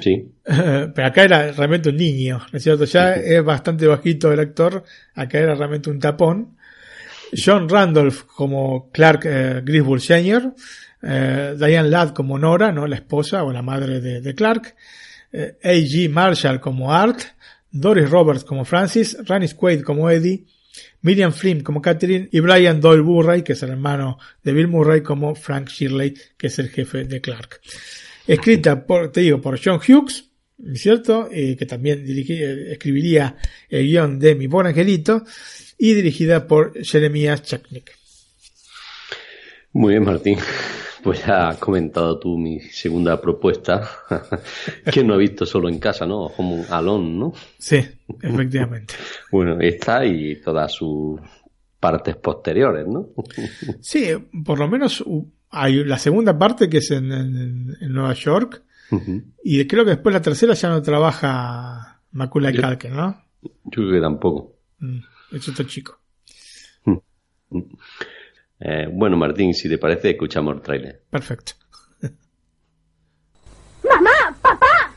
[0.00, 0.32] Sí.
[0.44, 2.84] Pero acá era realmente un niño, ¿no es cierto?
[2.84, 4.84] Ya es bastante bajito el actor,
[5.14, 6.56] acá era realmente un tapón.
[7.36, 10.54] John Randolph como Clark eh, Griswold Sr.,
[11.04, 12.86] eh, Diane Ladd como Nora, ¿no?
[12.86, 14.74] La esposa o la madre de, Clark,
[15.32, 16.08] eh, A.G.
[16.08, 17.20] Marshall como Art,
[17.70, 20.44] Doris Roberts como Francis, Rannis Quaid como Eddie,
[21.02, 25.02] Miriam Flynn como Catherine y Brian Doyle Murray, que es el hermano de Bill Murray,
[25.02, 27.60] como Frank Shirley, que es el jefe de Clark.
[28.26, 30.30] Escrita por, te digo, por John Hughes,
[30.74, 31.28] ¿cierto?
[31.30, 33.36] Que también escribiría
[33.68, 35.24] el guion de Mi Buen Angelito,
[35.78, 37.92] y dirigida por Jeremiah Chaknik.
[39.72, 40.38] Muy bien, Martín.
[41.04, 43.86] Pues ya has comentado tú mi segunda propuesta,
[44.90, 46.30] que no he visto solo en casa, ¿no?
[46.34, 47.34] Como Alone, ¿no?
[47.58, 47.76] Sí,
[48.22, 48.94] efectivamente.
[49.30, 51.20] bueno, esta y todas sus
[51.78, 53.10] partes posteriores, ¿no?
[53.82, 54.12] sí,
[54.46, 55.04] por lo menos
[55.50, 59.24] hay la segunda parte que es en, en, en Nueva York, uh -huh.
[59.44, 63.22] y creo que después la tercera ya no trabaja Macaulay Culkin, ¿no?
[63.42, 64.56] Yo creo que tampoco.
[64.78, 65.00] Mm,
[65.32, 66.00] es otro chico.
[68.60, 71.02] Eh, bueno, Martín, si te parece, escuchamos el trailer.
[71.10, 71.52] Perfecto.
[73.88, 74.36] ¡Mamá!
[74.40, 74.90] ¡Papá!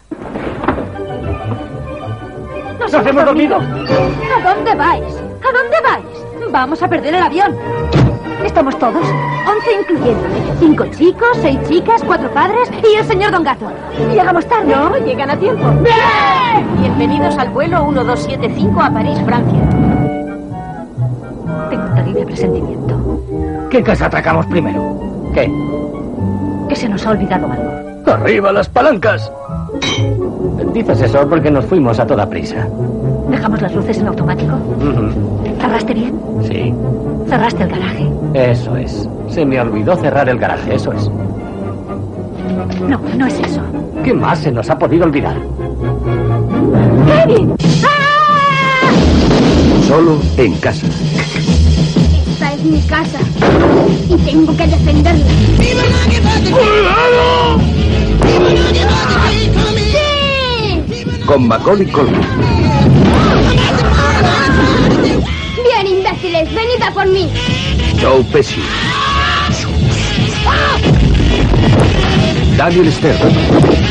[2.79, 3.57] ¡Nos, ¡Nos hemos dormido!
[3.57, 5.15] ¿A dónde vais?
[5.15, 6.51] ¿A dónde vais?
[6.51, 7.55] Vamos a perder el avión.
[8.45, 10.35] Estamos todos, once incluyéndome.
[10.59, 13.69] Cinco chicos, seis chicas, cuatro padres y el señor Don Gato.
[14.09, 14.73] Llegamos tarde.
[14.73, 15.69] No, llegan a tiempo.
[15.81, 16.79] ¡Bien!
[16.79, 20.06] Bienvenidos al vuelo 1275 a París, Francia.
[22.07, 23.19] Terrible presentimiento.
[23.69, 24.97] ¿Qué casa atracamos primero?
[25.33, 25.51] ¿Qué?
[26.69, 28.11] Que se nos ha olvidado algo.
[28.13, 29.29] ¡Arriba las palancas!
[30.73, 32.65] Dices eso porque nos fuimos a toda prisa.
[33.29, 34.53] ¿Dejamos las luces en automático?
[34.55, 35.59] Uh -huh.
[35.59, 36.17] ¿Cerraste bien?
[36.43, 36.73] Sí.
[37.27, 38.09] ¿Cerraste el garaje?
[38.33, 39.09] Eso es.
[39.27, 41.11] Se me olvidó cerrar el garaje, eso es.
[42.87, 43.61] No, no es eso.
[44.03, 45.35] ¿Qué más se nos ha podido olvidar?
[47.05, 47.53] ¡Kevin!
[47.83, 48.91] ¡Ah!
[49.87, 50.87] Solo en casa.
[52.57, 53.19] Es mi casa.
[54.09, 55.25] Y tengo que defenderla.
[56.49, 57.59] ¡Cuidado!
[61.25, 62.19] Con Macaulay Culkin.
[65.63, 67.29] Bien, imbéciles, venid a por mí.
[68.01, 68.63] Joe Pesci.
[72.57, 73.86] Daniel Stern.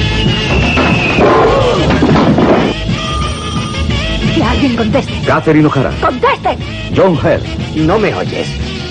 [4.36, 5.14] Que alguien conteste.
[5.26, 5.90] Catherine O'Hara.
[5.98, 6.58] ¡Conteste!
[6.94, 7.42] John Hurt.
[7.74, 8.46] No me oyes.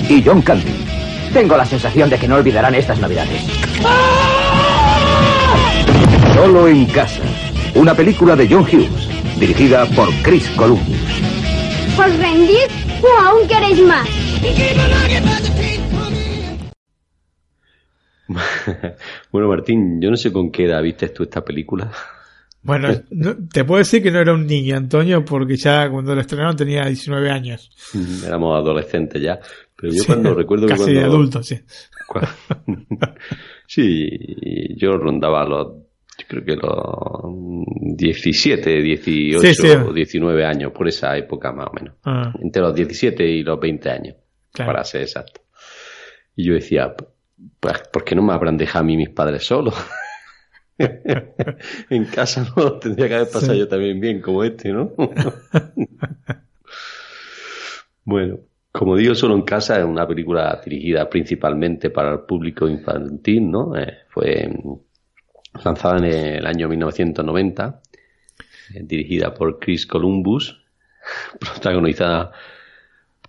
[0.09, 0.73] Y John Candy.
[1.33, 3.43] Tengo la sensación de que no olvidarán estas navidades.
[6.33, 7.21] Solo en casa.
[7.75, 9.07] Una película de John Hughes,
[9.39, 10.97] dirigida por Chris Columbus.
[11.95, 12.67] ¿Os rendís
[13.03, 14.09] o aún queréis más?
[19.31, 21.91] bueno, Martín, yo no sé con qué edad viste tú esta película.
[22.66, 26.22] Bueno, no- te puedo decir que no era un niño, Antonio, porque ya cuando lo
[26.22, 27.70] estrenaron tenía 19 años.
[28.26, 29.39] Éramos adolescentes ya.
[29.78, 31.59] Pero yo Sí, cuando recuerdo que casi cuando- adultos, sí.
[33.68, 34.09] sí,
[34.78, 35.68] yo rondaba los,
[36.18, 39.68] yo creo que los 17, 18, Sí, sí.
[39.93, 41.95] 19 años, por esa época más o menos.
[42.03, 42.34] Ah.
[42.41, 44.16] Entre los 17 y los 20 años,
[44.53, 44.72] Claro.
[44.72, 45.41] para ser exacto.
[46.36, 46.95] Y yo decía,
[47.59, 49.76] pues, ¿por qué no me habrán dejado a mí mis padres solos?
[51.89, 53.59] en casa no tendría que haber pasado Sí.
[53.59, 54.91] yo también bien como este, ¿no?
[58.03, 58.39] bueno,
[58.71, 63.76] como digo, Solo en casa es una película dirigida principalmente para el público infantil, ¿no?
[63.78, 64.73] Eh, fue mm,
[65.63, 67.82] lanzada en el año 1990,
[68.73, 70.61] eh, dirigida por Chris Columbus,
[71.39, 72.32] protagonizada,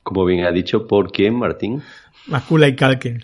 [0.03, 1.81] como bien ha dicho, por quién, Martín?
[2.27, 3.23] Macula y Calken.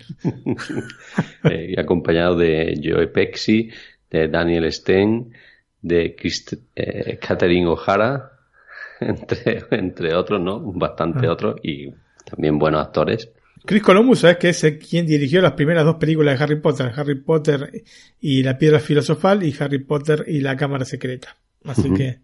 [1.43, 3.69] Eh, y acompañado de Joe Pesci,
[4.13, 5.33] de Daniel Stein,
[5.81, 8.31] de Christ eh, Catherine O'Hara,
[8.99, 10.59] entre, entre otros, ¿no?
[10.71, 11.31] Bastante Ah.
[11.33, 11.89] otros y
[12.23, 13.29] también buenos actores.
[13.65, 16.91] Chris Columbus, ¿sabes que es quien dirigió las primeras dos películas de Harry Potter?
[16.95, 17.83] Harry Potter
[18.19, 21.35] y la piedra filosofal y Harry Potter y la cámara secreta.
[21.65, 22.19] Así que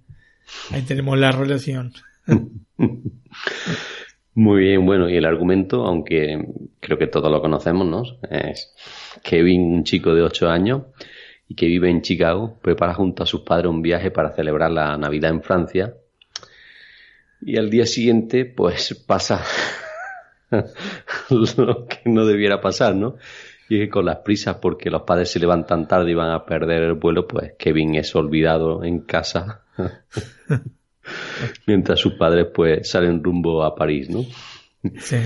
[0.72, 1.94] ahí tenemos la relación.
[4.36, 6.46] Muy bien, bueno, y el argumento, aunque
[6.80, 8.04] creo que todos lo conocemos, ¿no?
[8.30, 8.74] Es
[9.24, 10.84] Kevin, un chico de 8 años
[11.50, 14.96] y que vive en Chicago, prepara junto a sus padres un viaje para celebrar la
[14.98, 15.96] Navidad en Francia.
[17.42, 19.44] Y al día siguiente, pues pasa
[21.30, 23.16] lo que no debiera pasar, ¿no?
[23.68, 26.46] Y es que con las prisas, porque los padres se levantan tarde y van a
[26.46, 29.64] perder el vuelo, pues Kevin es olvidado en casa.
[31.66, 34.24] Mientras sus padres, pues, salen rumbo a París, ¿no?
[35.00, 35.18] Sí.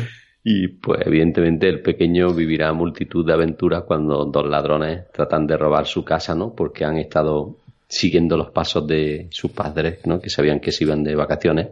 [0.43, 5.85] Y pues evidentemente el pequeño vivirá multitud de aventuras cuando dos ladrones tratan de robar
[5.85, 6.53] su casa, ¿no?
[6.53, 10.19] Porque han estado siguiendo los pasos de sus padres, ¿no?
[10.19, 11.69] Que sabían que se iban de vacaciones,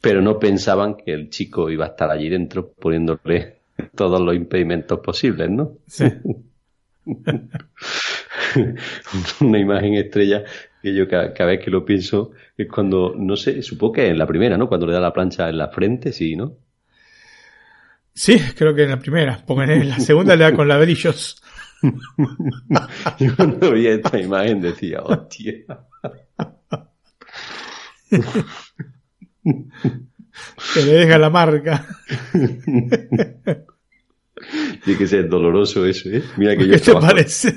[0.00, 3.56] pero no pensaban que el chico iba a estar allí dentro poniéndole
[3.96, 5.72] todos los impedimentos posibles, ¿no?
[5.86, 6.04] Sí.
[9.40, 10.44] Una imagen estrella
[10.80, 14.18] que yo cada, cada vez que lo pienso es cuando, no sé, supongo que en
[14.18, 14.68] la primera, ¿no?
[14.68, 16.56] Cuando le da la plancha en la frente, sí, ¿no?
[18.22, 21.42] Sí, creo que en la primera, porque en la segunda le da con ladrillos.
[23.18, 25.54] Yo cuando vi esta imagen decía, hostia.
[30.74, 31.86] Que le deja la marca.
[34.84, 36.22] Tiene que ser doloroso eso, ¿eh?
[36.36, 37.54] Mira que yo ¿Qué te trabajo- parece?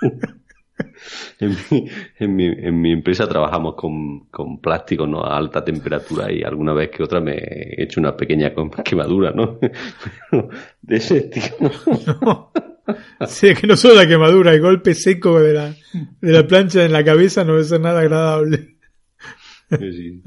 [1.40, 5.24] En mi, en mi, en mi empresa trabajamos con, con plástico ¿no?
[5.24, 8.52] a alta temperatura y alguna vez que otra me he hecho una pequeña
[8.84, 9.58] quemadura, ¿no?
[9.58, 10.48] Pero
[10.82, 12.52] de ese estilo.
[13.28, 15.74] Sí, es que no solo la quemadura, el golpe seco de la,
[16.20, 18.78] de la plancha en la cabeza no debe ser nada agradable.
[19.78, 20.20] Sí.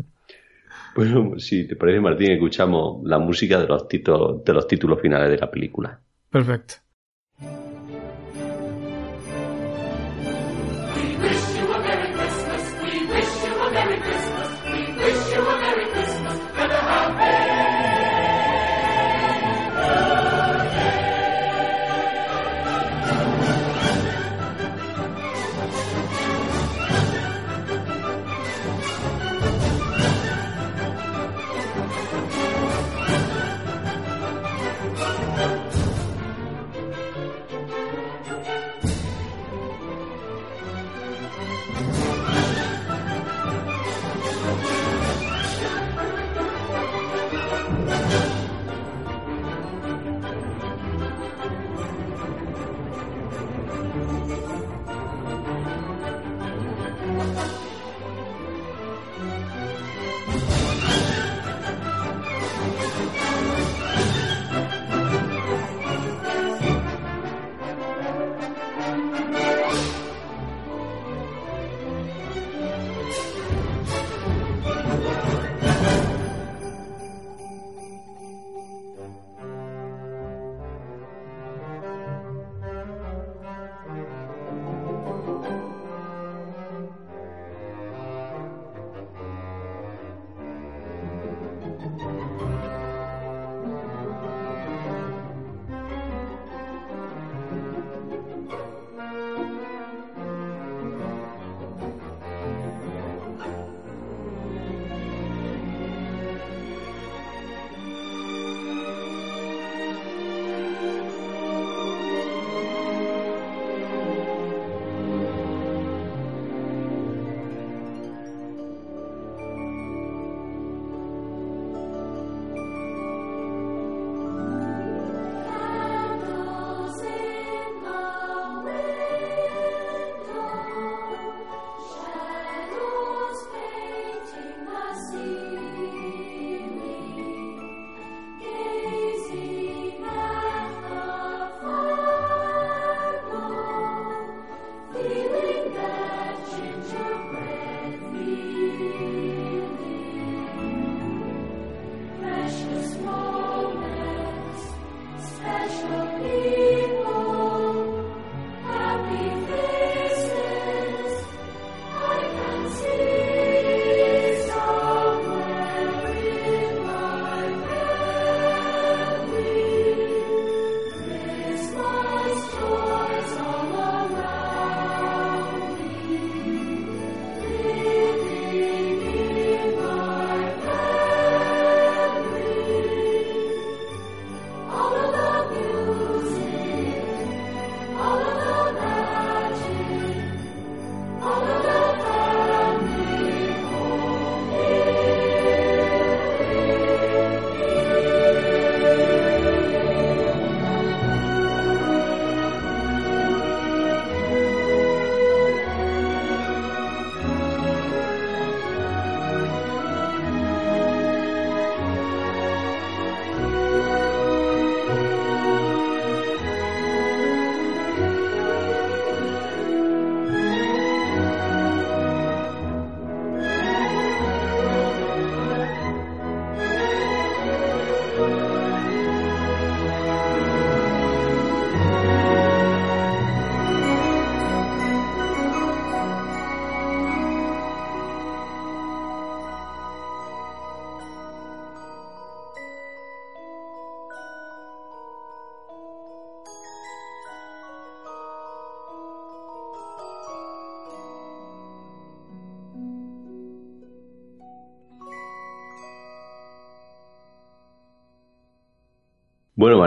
[0.96, 5.30] Bueno, si te parece, Martín, escuchamos la música de los títulos, de los títulos finales
[5.30, 6.00] de la película.
[6.30, 6.76] Perfecto.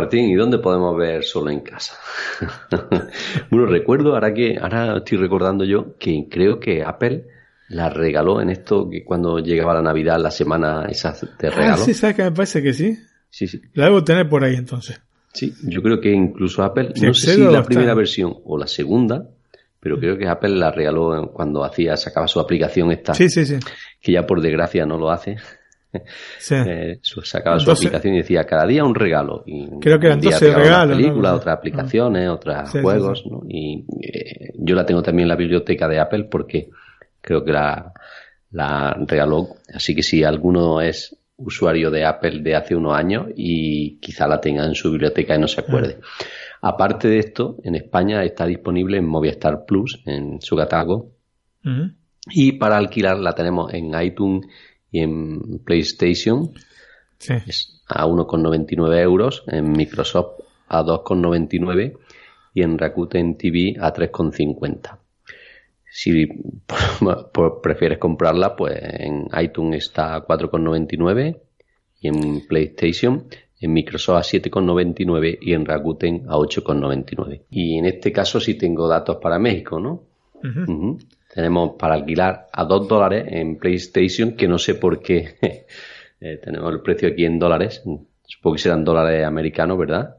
[0.06, 1.94] Martín, ¿y dónde podemos ver solo en casa?
[3.50, 7.26] bueno, recuerdo, ahora que ahora estoy recordando yo que creo que Apple
[7.70, 11.82] la regaló en esto que cuando llegaba la Navidad, la semana esa de regalo.
[11.82, 12.96] Ah, sí, ¿sabes que me parece que sí?
[13.30, 13.60] Sí, sí.
[13.74, 15.00] La debo tener por ahí entonces.
[15.32, 18.68] Sí, yo creo que incluso Apple, Sí, no sé si la primera versión o la
[18.68, 19.28] segunda,
[19.80, 23.56] pero creo que Apple la regaló cuando hacía, sacaba su aplicación esta, Sí, sí, sí.
[24.00, 25.36] que ya por desgracia no lo hace.
[26.38, 26.54] Sí.
[26.66, 29.42] Eh, sacaba su aplicación y decía cada día un regalo.
[29.46, 30.96] Y Creo que eran un día 12 regalo una regalos, ¿no?
[31.02, 31.34] película, Ah.
[31.34, 33.20] otras aplicaciones, otros Sí, juegos.
[33.22, 33.30] sí.
[33.30, 33.42] ¿no?
[33.48, 36.68] Y eh, yo la tengo también en la biblioteca de Apple porque
[37.20, 37.92] creo que la,
[38.50, 39.48] la regaló.
[39.74, 44.40] Así que si alguno es usuario de Apple de hace unos años y quizá la
[44.40, 45.98] tenga en su biblioteca y no se acuerde.
[46.62, 51.12] Aparte de esto, en España está disponible en Movistar Plus, en su catálogo,
[52.30, 54.46] y para alquilar la tenemos en iTunes
[54.96, 56.52] y en PlayStation
[57.18, 57.34] Sí.
[57.46, 61.96] es a 1,99 euros, en Microsoft a 2,99
[62.54, 64.98] y en Rakuten TV a 3,50.
[65.90, 66.26] Si
[66.66, 71.36] por- por- prefieres comprarla, pues en iTunes está a 4,99
[72.00, 73.24] y en PlayStation,
[73.60, 77.42] en Microsoft a 7,99 y en Rakuten a 8,99.
[77.50, 80.02] Y en este caso sí tengo datos para México, ¿no?
[80.44, 80.98] Ujú.
[81.36, 85.36] Tenemos para alquilar a 2 dólares en PlayStation, que no sé por qué
[86.20, 87.82] eh, tenemos el precio aquí en dólares.
[88.24, 90.16] Supongo que serán dólares americanos, ¿verdad?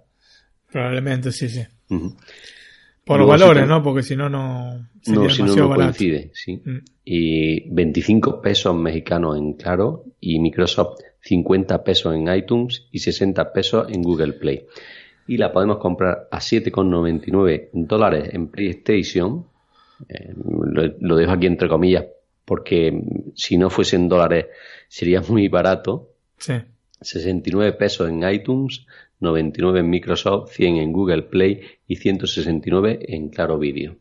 [0.72, 1.66] Probablemente sí, sí.
[1.88, 3.82] Por Luego valores, ¿no?
[3.82, 4.76] Porque si no, no
[5.08, 6.62] No, si no, no coincide, sí.
[6.64, 6.78] Mm.
[7.04, 13.88] Y 25 pesos mexicanos en Claro y Microsoft 50 pesos en iTunes y 60 pesos
[13.90, 14.68] en Google Play.
[15.26, 19.48] Y la podemos comprar a 7,99 dólares en PlayStation.
[20.10, 22.06] Eh, lo, lo dejo aquí entre comillas
[22.48, 23.04] porque
[23.36, 24.46] si no fuesen dólares
[24.88, 26.12] sería muy barato.
[26.38, 26.54] Sí.
[27.02, 28.86] 69 pesos en iTunes,
[29.20, 33.98] 99 en Microsoft, 100 en Google Play y 169 en Claro Video.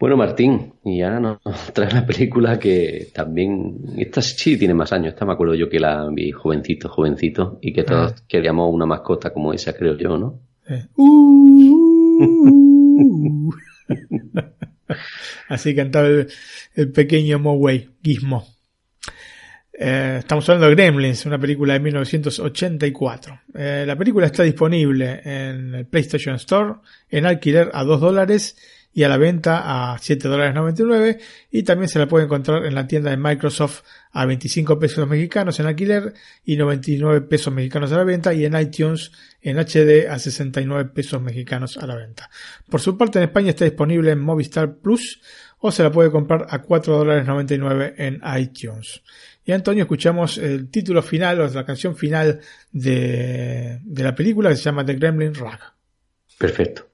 [0.00, 1.40] Bueno, Martín, y ahora nos
[1.72, 5.78] trae una película que también, esta sí tiene más años, esta me acuerdo yo que
[5.78, 10.40] la vi jovencito, jovencito, y que todos queríamos una mascota como esa, creo yo, ¿no?
[10.68, 10.86] Eh.
[10.96, 12.14] Uh.
[15.48, 16.28] Así cantaba el,
[16.74, 18.46] el pequeño Moway, Gizmo.
[19.76, 23.40] Eh, estamos hablando de Gremlins, una película de 1984.
[23.54, 26.74] Eh, la película está disponible en el PlayStation Store,
[27.10, 28.56] en alquiler a 2 dólares
[28.94, 31.18] y a la venta a 7 dólares 99
[31.50, 33.82] y también se la puede encontrar en la tienda de Microsoft
[34.12, 36.14] a 25 pesos mexicanos en alquiler
[36.44, 39.10] y 99 pesos mexicanos a la venta y en iTunes
[39.42, 42.30] en HD a 69 pesos mexicanos a la venta.
[42.70, 45.20] Por su parte en España está disponible en Movistar Plus
[45.58, 49.02] o se la puede comprar a 4 dólares 99 en iTunes.
[49.44, 52.40] Y Antonio, escuchamos el título final o la canción final
[52.70, 55.60] de, de la película que se llama The Gremlin Rag.
[56.38, 56.93] Perfecto.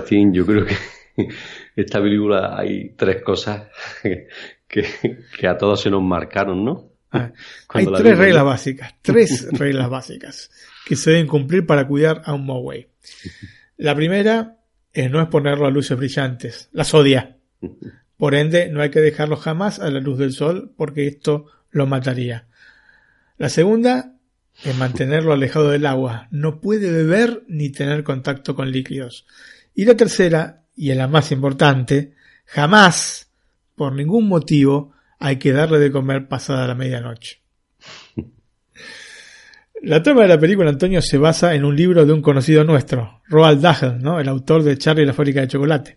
[0.00, 0.76] Martín, yo creo que
[1.76, 3.68] esta película hay tres cosas
[4.02, 4.28] que,
[4.66, 6.90] que a todos se nos marcaron, ¿no?
[7.12, 7.32] Ah,
[7.68, 10.50] hay tres reglas básicas, tres reglas básicas
[10.86, 12.88] que se deben cumplir para cuidar a un Moway.
[13.76, 14.56] La primera
[14.92, 17.36] es no exponerlo a luces brillantes, las odia.
[18.16, 21.86] Por ende, no hay que dejarlo jamás a la luz del sol porque esto lo
[21.86, 22.46] mataría.
[23.38, 24.14] La segunda
[24.64, 26.28] es mantenerlo alejado del agua.
[26.30, 29.26] No puede beber ni tener contacto con líquidos.
[29.80, 32.12] Y la tercera, y es la más importante,
[32.44, 33.30] jamás,
[33.74, 37.40] por ningún motivo, hay que darle de comer pasada la medianoche.
[39.82, 43.22] La trama de la película, Antonio, se basa en un libro de un conocido nuestro,
[43.28, 45.96] Roald Dahl, el autor de Charlie y la fábrica de chocolate.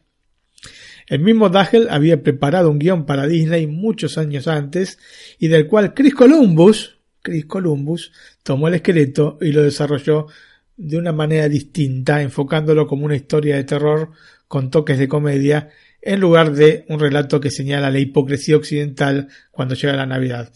[1.06, 4.98] El mismo Dahl había preparado un guion para Disney muchos años antes
[5.40, 8.14] y del cual Chris Columbus, Chris Columbus
[8.44, 10.28] tomó el esqueleto y lo desarrolló
[10.76, 14.12] de una manera distinta, enfocándolo como una historia de terror
[14.48, 15.70] con toques de comedia
[16.02, 20.52] en lugar de un relato que señala la hipocresía occidental cuando llega la Navidad,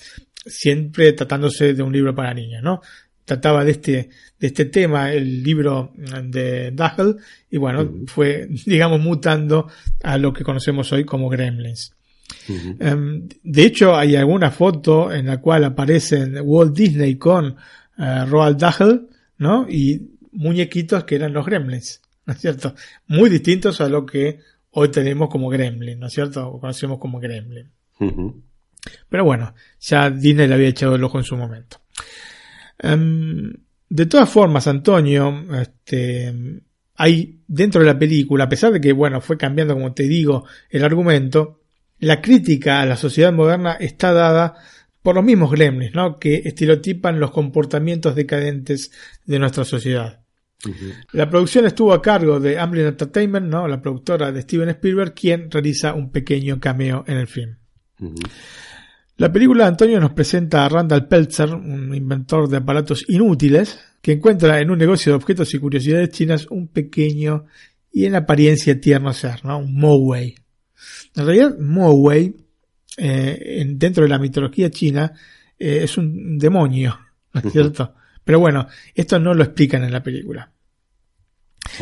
[0.46, 2.82] siempre tratándose de un libro para niños, ¿no?
[3.24, 4.10] Trataba de este,
[4.40, 5.94] de este tema el libro
[6.24, 7.18] de Dahl
[7.50, 9.68] y bueno, fue, digamos, mutando
[10.04, 11.94] a lo que conocemos hoy como Gremlins.
[12.80, 17.56] Um, de hecho, hay alguna foto en la cual aparecen Walt Disney con
[17.98, 19.08] uh, Roald Dahl,
[19.38, 19.68] ¿no?
[19.70, 22.76] Y muñequitos que eran los Gremlins, ¿no es cierto?
[23.08, 24.40] Muy distintos a lo que
[24.72, 26.48] hoy tenemos como Gremlin, ¿no es cierto?
[26.48, 27.72] O conocemos como Gremlin.
[29.10, 31.82] Pero bueno, ya Disney le había echado el ojo en su momento.
[32.84, 33.52] Um,
[33.90, 36.62] de todas formas, Antonio, este,
[36.96, 40.46] hay dentro de la película, a pesar de que, bueno, fue cambiando, como te digo,
[40.70, 41.62] el argumento,
[42.00, 44.56] la crítica a la sociedad moderna está dada
[45.02, 46.18] por los mismos gremlins, ¿no?
[46.18, 48.92] Que estereotipan los comportamientos decadentes
[49.26, 50.22] de nuestra sociedad.
[51.14, 53.68] La producción estuvo a cargo de Amblin Entertainment, ¿no?
[53.68, 57.58] La productora de Steven Spielberg, quien realiza un pequeño cameo en el film.
[59.18, 64.14] La película de Antonio nos presenta a Randall Peltzer, un inventor de aparatos inútiles, que
[64.14, 67.46] encuentra en un negocio de objetos y curiosidades chinas un pequeño
[67.92, 69.60] y en apariencia tierno ser, ¿no?
[69.60, 70.36] Un Moway.
[71.16, 72.36] En realidad, Moway,
[72.98, 75.14] eh, en- dentro de la mitología china,
[75.58, 77.00] eh, es un demonio,
[77.34, 77.94] ¿no es cierto?
[78.24, 80.52] Pero bueno, esto no lo explican en la película.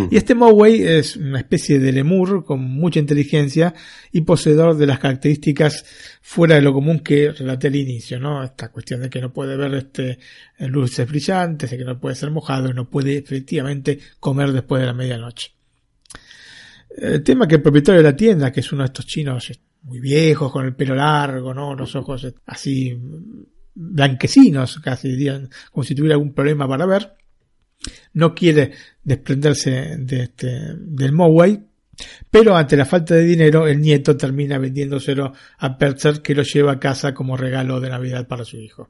[0.09, 3.74] Y este Moway es una especie de lemur con mucha inteligencia
[4.11, 5.86] y poseedor de las características
[6.22, 8.43] fuera de lo común que relaté al inicio, ¿no?
[8.43, 10.18] Esta cuestión de que no puede ver este
[10.59, 14.88] luces brillantes, de que no puede ser mojado y no puede efectivamente comer después de
[14.88, 15.51] la medianoche.
[16.97, 19.51] El tema que el propietario de la tienda, que es uno de estos chinos
[19.86, 21.75] muy viejos, con el pelo largo, ¿no?
[21.75, 22.99] Los ojos así
[23.73, 27.15] blanquecinos, casi dirían, como si tuviera algún problema para ver,
[28.13, 28.71] no quiere
[29.03, 31.63] desprenderse de este, del Moway,
[32.29, 36.73] pero ante la falta de dinero, el nieto termina vendiéndoselo a Perzer, que lo lleva
[36.73, 38.89] a casa como regalo de Navidad para su hijo.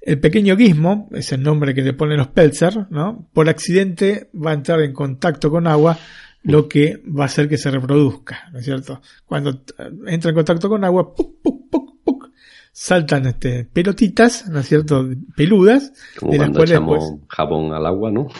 [0.00, 3.28] El pequeño Gizmo, es el nombre que le ponen los Pelzer, ¿no?
[3.32, 5.98] Por accidente va a entrar en contacto con agua,
[6.44, 9.00] lo que va a hacer que se reproduzca, ¿no es cierto?
[9.26, 9.62] Cuando
[10.06, 12.30] entra en contacto con agua, ¡puc, puc, puc, puc!
[12.72, 15.08] saltan este, pelotitas, ¿no es cierto?
[15.36, 18.28] Peludas, Como de las cuales echamos pues, jabón al agua, ¿no?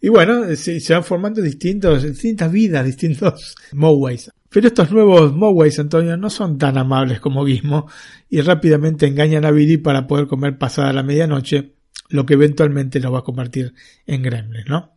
[0.00, 4.30] Y bueno, se, se van formando distintos, distintas vidas, distintos Moways.
[4.50, 7.88] Pero estos nuevos Moways, Antonio, no son tan amables como Gizmo
[8.28, 11.72] y rápidamente engañan a Billy para poder comer pasada la medianoche,
[12.08, 13.74] lo que eventualmente lo va a convertir
[14.06, 14.92] en gremlins, ¿no?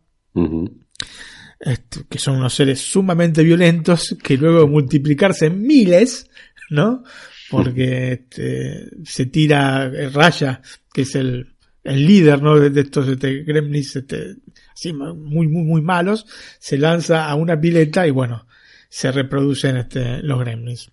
[1.60, 6.30] Este, que son unos seres sumamente violentos que luego de multiplicarse en miles,
[6.70, 7.02] ¿no?
[7.50, 10.60] Porque este, se tira eh, Raya,
[10.92, 12.58] que es el, el líder, ¿no?
[12.58, 14.36] De, estos este, gremlins, este,
[14.72, 16.26] así muy, muy, muy malos,
[16.58, 18.46] se lanza a una pileta y bueno,
[18.88, 20.92] se reproducen este, los gremlins.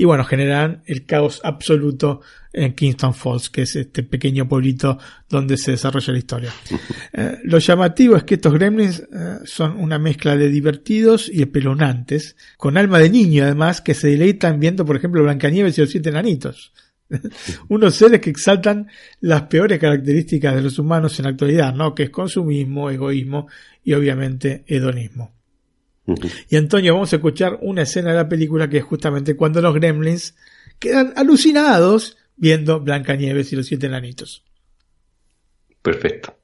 [0.00, 2.22] Y bueno, generan el caos absoluto
[2.54, 4.96] en Kingston Falls, que es este pequeño pueblito
[5.28, 6.52] donde se desarrolla la historia.
[7.12, 12.36] Eh, lo llamativo es que estos gremlins eh, son una mezcla de divertidos y espeluznantes,
[12.56, 16.10] con alma de niño además, que se deleitan viendo, por ejemplo, Blancanieves y los siete
[16.10, 16.72] enanitos.
[17.68, 18.86] Unos seres que exaltan
[19.20, 21.94] las peores características de los humanos en la actualidad, ¿no?
[21.96, 23.48] Que es consumismo, egoísmo
[23.82, 25.39] y obviamente hedonismo.
[26.48, 29.74] Y Antonio, vamos a escuchar una escena de la película que es justamente cuando los
[29.74, 30.34] gremlins
[30.78, 34.44] quedan alucinados viendo Blancanieves y los siete enanitos.
[35.82, 36.39] Perfecto.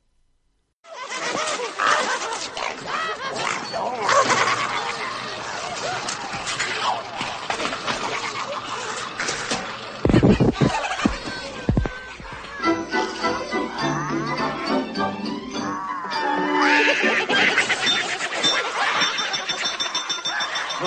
[20.79, 20.83] 彩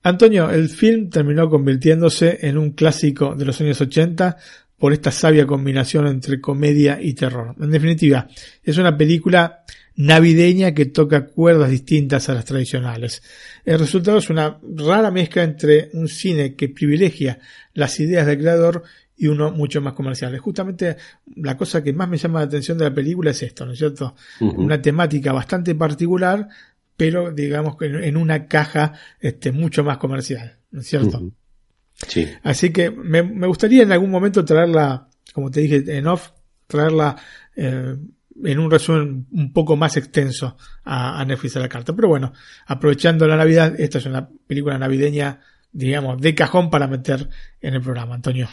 [0.07, 4.37] Antonio, el film terminó convirtiéndose en un clásico de los años 80
[4.77, 7.55] por esta sabia combinación entre comedia y terror.
[7.59, 8.27] En definitiva,
[8.63, 9.65] es una película
[9.97, 13.21] navideña que toca cuerdas distintas a las tradicionales.
[13.65, 17.39] El resultado es una rara mezcla entre un cine que privilegia
[17.73, 18.83] las ideas del creador
[19.17, 20.37] y uno mucho más comercial.
[20.37, 20.95] Justamente
[21.35, 23.79] la cosa que más me llama la atención de la película es esto, ¿no es
[23.79, 24.15] cierto?
[24.39, 26.47] Una temática bastante particular,
[26.97, 31.21] pero digamos que en- una caja este, mucho más comercial, ¿no es cierto?
[32.07, 32.27] Sí.
[32.43, 36.31] Así que me, me gustaría en algún momento traerla, como te dije en off,
[36.67, 37.15] traerla
[37.55, 37.95] eh,
[38.43, 41.95] en un resumen un poco más extenso a, a Netflix a la carta.
[41.95, 42.33] Pero bueno,
[42.67, 45.39] aprovechando la Navidad, esta es una película navideña,
[45.71, 47.27] digamos, de cajón para meter
[47.61, 48.47] en el programa, Antonio.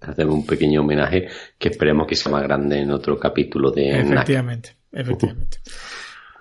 [0.00, 1.28] Hacer un pequeño homenaje
[1.58, 4.00] que esperemos que sea más grande en otro capítulo de.
[4.00, 5.58] Efectivamente, efectivamente.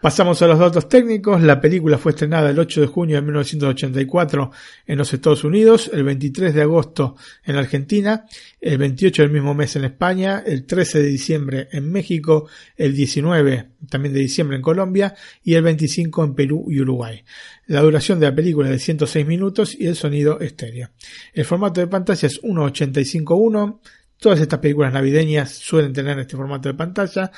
[0.02, 1.42] Pasamos a los datos técnicos.
[1.42, 4.52] La película fue estrenada el 8 de junio de 1984
[4.88, 8.26] en los Estados Unidos, el 23 de agosto en Argentina,
[8.62, 12.48] el 28 del mismo mes en España, el 13 de diciembre en México,
[12.78, 17.22] el 19 también de diciembre en Colombia y el 25 en Perú y Uruguay.
[17.68, 20.92] La duración de la película es de 106 minutos y el sonido estéreo.
[21.34, 23.80] El formato de pantalla es 1.85.1.
[24.18, 27.32] Todas estas películas navideñas suelen tener este formato de pantalla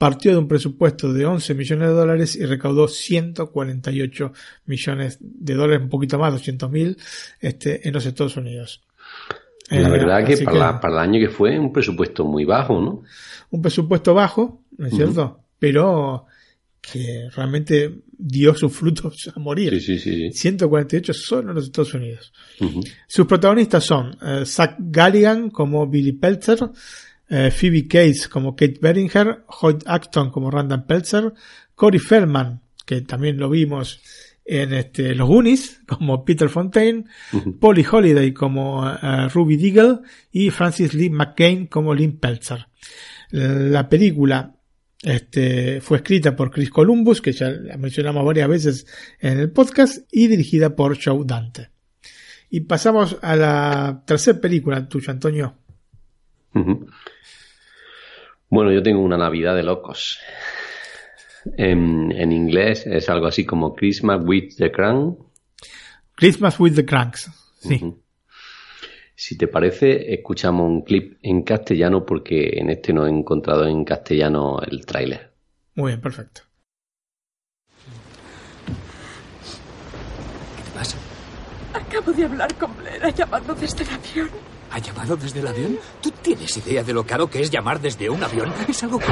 [0.00, 4.32] partió de un presupuesto de 11 millones de dólares y recaudó 148
[4.64, 6.96] millones de dólares, un poquito más, 200 mil,
[7.38, 8.80] este, en los Estados Unidos.
[9.68, 12.80] La Eh, verdad que para, la- para el año que fue un presupuesto muy bajo,
[12.80, 13.02] ¿no?
[13.50, 15.40] un presupuesto bajo, ¿no es cierto?
[15.58, 16.24] Pero
[16.80, 19.78] que realmente dio sus frutos a morir.
[19.82, 20.32] Sí, sí, sí.
[20.32, 22.32] 148 solo en los Estados Unidos.
[23.06, 26.58] Sus protagonistas son eh, Zach Galligan como Billy Peltzer,
[27.30, 31.32] eh, Phoebe Cates como Kate Beringer, Hoyt Acton como Randall Peltzer,
[31.74, 34.00] Corey Feldman, que también lo vimos
[34.44, 37.04] en este, Los Goonies, como Peter Fontaine,
[37.60, 40.00] Polly Holiday como eh, Ruby Deagle
[40.32, 42.66] y Francis Lee McCain como Lynn Peltzer.
[43.32, 44.56] La película
[45.02, 48.86] este, fue escrita por Chris Columbus, que ya la mencionamos varias veces
[49.20, 51.70] en el podcast, y dirigida por Joe Dante.
[52.50, 55.59] Y pasamos a la tercera película tuya, Antonio.
[58.48, 60.18] Bueno, yo tengo una Navidad de locos.
[61.56, 65.16] En, en inglés es algo así como Christmas with the Crown.
[66.16, 67.30] Christmas with the Cranks.
[67.60, 67.80] Sí.
[69.14, 73.84] Si te parece, escuchamos un clip en castellano porque en este no he encontrado en
[73.84, 75.32] castellano el tráiler.
[75.74, 76.42] Muy bien, perfecto.
[80.56, 80.96] ¿Qué te pasa?
[81.74, 84.30] Acabo de hablar con Blair, ha llamado desde el avión.
[84.72, 85.78] ¿Ha llamado desde el avión?
[86.00, 88.52] ¿Tú tienes idea de lo caro que es llamar desde un avión?
[88.68, 89.06] Es algo que...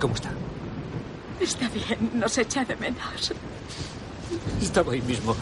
[0.00, 0.30] ¿Cómo está?
[1.40, 3.32] Está bien, nos echa de menos.
[4.60, 5.34] Estaba ahí mismo.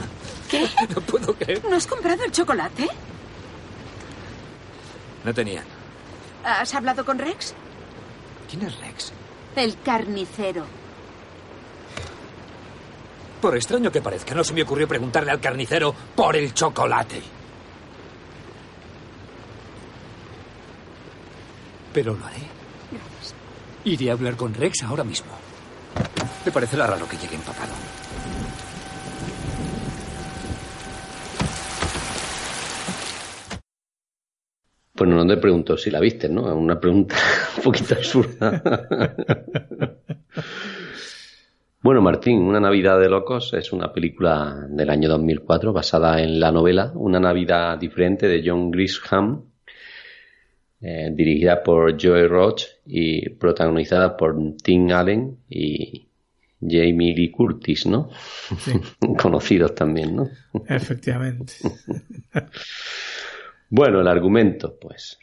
[0.49, 0.69] ¿Qué?
[0.95, 1.63] No puedo creer.
[1.69, 2.89] ¿No has comprado el chocolate?
[5.25, 5.63] No tenía.
[6.45, 7.55] ¿Has hablado con Rex?
[8.49, 9.13] ¿Quién es Rex?
[9.57, 10.65] El carnicero.
[13.41, 17.23] Por extraño que parezca, no se me ocurrió preguntarle al carnicero por el chocolate.
[21.93, 22.43] Pero lo haré.
[23.85, 25.31] Iré a hablar con Rex ahora mismo.
[26.45, 27.73] Me parecerá raro que llegue empapado.
[34.95, 36.47] Bueno, no te pregunto si la viste, ¿no?
[36.47, 37.17] Es una pregunta
[37.57, 38.63] un poquito absurda.
[41.83, 46.53] bueno, Martín, Una Navidad de Locos es una película del año 2004 basada en la
[46.53, 49.45] novela Una Navidad Diferente de John Grisham,
[50.81, 56.07] eh, dirigida por Joey Roach y protagonizada por Tim Allen y
[56.61, 58.11] Jamie Lee Curtis, ¿no?
[58.59, 58.73] Sí.
[59.19, 60.29] Conocidos también, ¿no?
[60.69, 61.55] Efectivamente.
[63.73, 65.17] Bueno, el argumento, pues.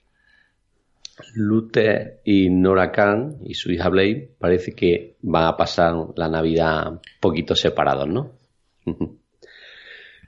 [1.34, 6.92] Luther y Nora Khan y su hija Blake parece que van a pasar la Navidad
[6.92, 8.34] un poquito separados, ¿no?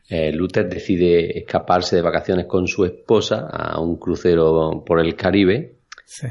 [0.10, 5.78] eh, Luther decide escaparse de vacaciones con su esposa a un crucero por el Caribe.
[6.06, 6.28] Sí.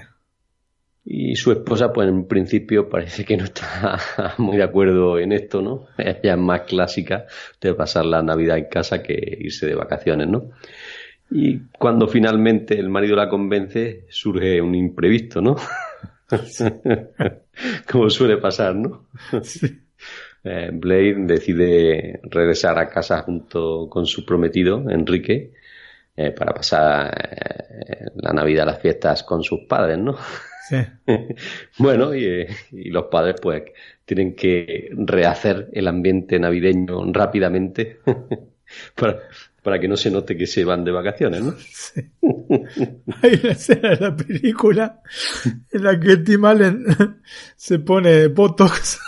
[1.11, 5.63] Y su esposa, pues en principio parece que no está muy de acuerdo en esto,
[5.63, 5.87] ¿no?
[5.99, 7.27] Ella es más clásica
[7.61, 10.51] de pasar la Navidad en casa que irse de vacaciones, ¿no?
[11.31, 15.57] Y cuando finalmente el marido la convence, surge un imprevisto, ¿no?
[17.91, 19.09] Como suele pasar, ¿no?
[20.45, 25.53] Eh, Blade decide regresar a casa junto con su prometido, Enrique,
[26.17, 30.17] eh, para pasar eh, la Navidad, las fiestas con sus padres, ¿no?
[30.69, 30.77] Sí.
[31.79, 33.63] bueno, y, eh, y los padres pues
[34.05, 38.01] tienen que rehacer el ambiente navideño rápidamente
[38.97, 39.21] para,
[39.69, 41.55] para que no se note que se van de vacaciones, ¿no?
[43.21, 45.03] Hay una escena de la película
[45.71, 46.87] en la que Tim Allen
[47.57, 48.99] se pone botox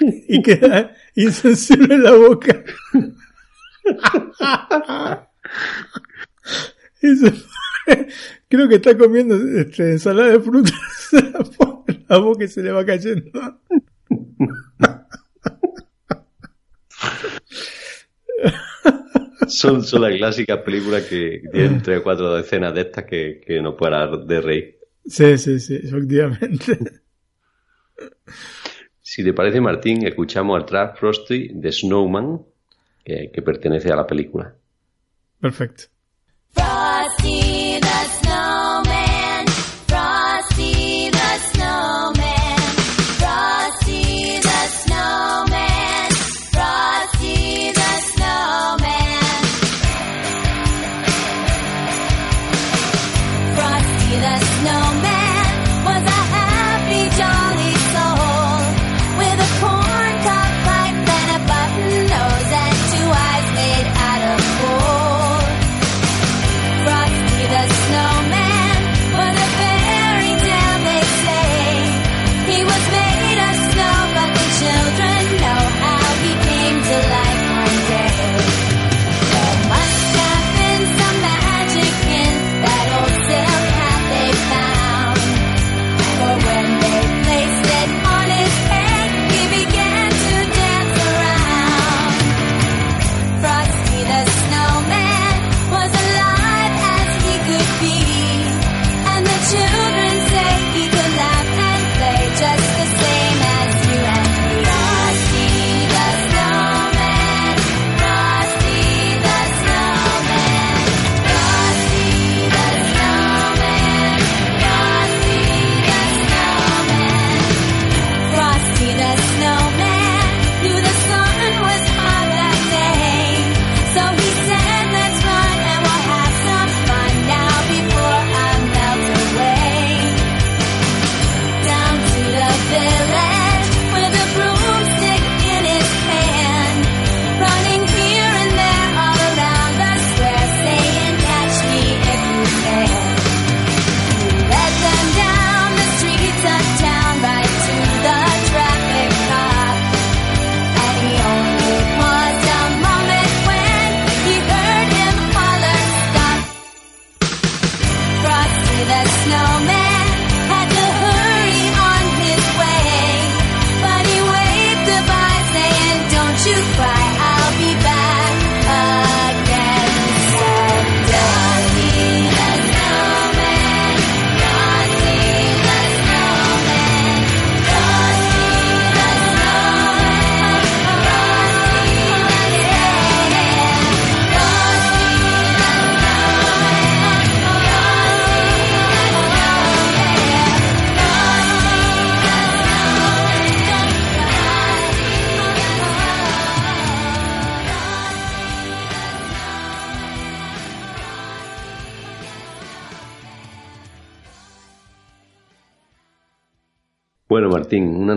[0.00, 2.64] y queda insensible en la boca.
[6.98, 7.34] Se
[8.48, 10.72] creo que está comiendo este, ensalada de frutas,
[12.08, 13.30] la boca y se le va cayendo.
[19.48, 23.60] Son, son las clásicas películas que tienen tres o cuatro decenas de estas que, que
[23.60, 24.78] no parar de reír.
[25.04, 26.78] Sí, sí, sí, efectivamente.
[29.00, 32.42] Si te parece, Martín, escuchamos al track Frosty de Snowman,
[33.04, 34.54] que, que pertenece a la película.
[35.40, 35.84] Perfecto.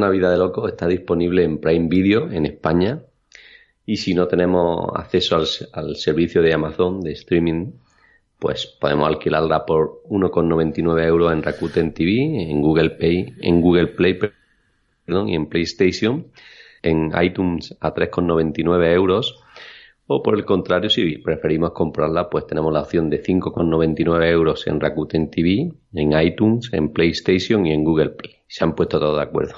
[0.09, 3.03] Una Navidad de Locos está disponible en Prime Video en España.
[3.85, 7.73] Y si no tenemos acceso al, servicio de Amazon de streaming,
[8.39, 14.17] pues podemos alquilarla por 1,99 euros en Rakuten TV, en Google Play, en Google Play
[15.05, 16.25] perdón, y en PlayStation,
[16.81, 19.43] en iTunes a 3,99 euros.
[20.07, 24.79] O por el contrario, si preferimos comprarla, pues tenemos la opción de 5,99 euros en
[24.79, 28.38] Rakuten TV, en iTunes, en PlayStation y en Google Play.
[28.51, 29.53] Se han puesto todos de acuerdo.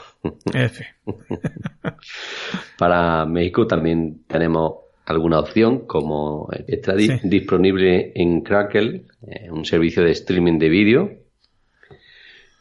[0.53, 0.85] F.
[2.77, 4.73] Para México también tenemos
[5.05, 7.09] alguna opción, como está Sí.
[7.23, 11.11] disponible en Crackle, eh, un servicio de streaming de vídeo.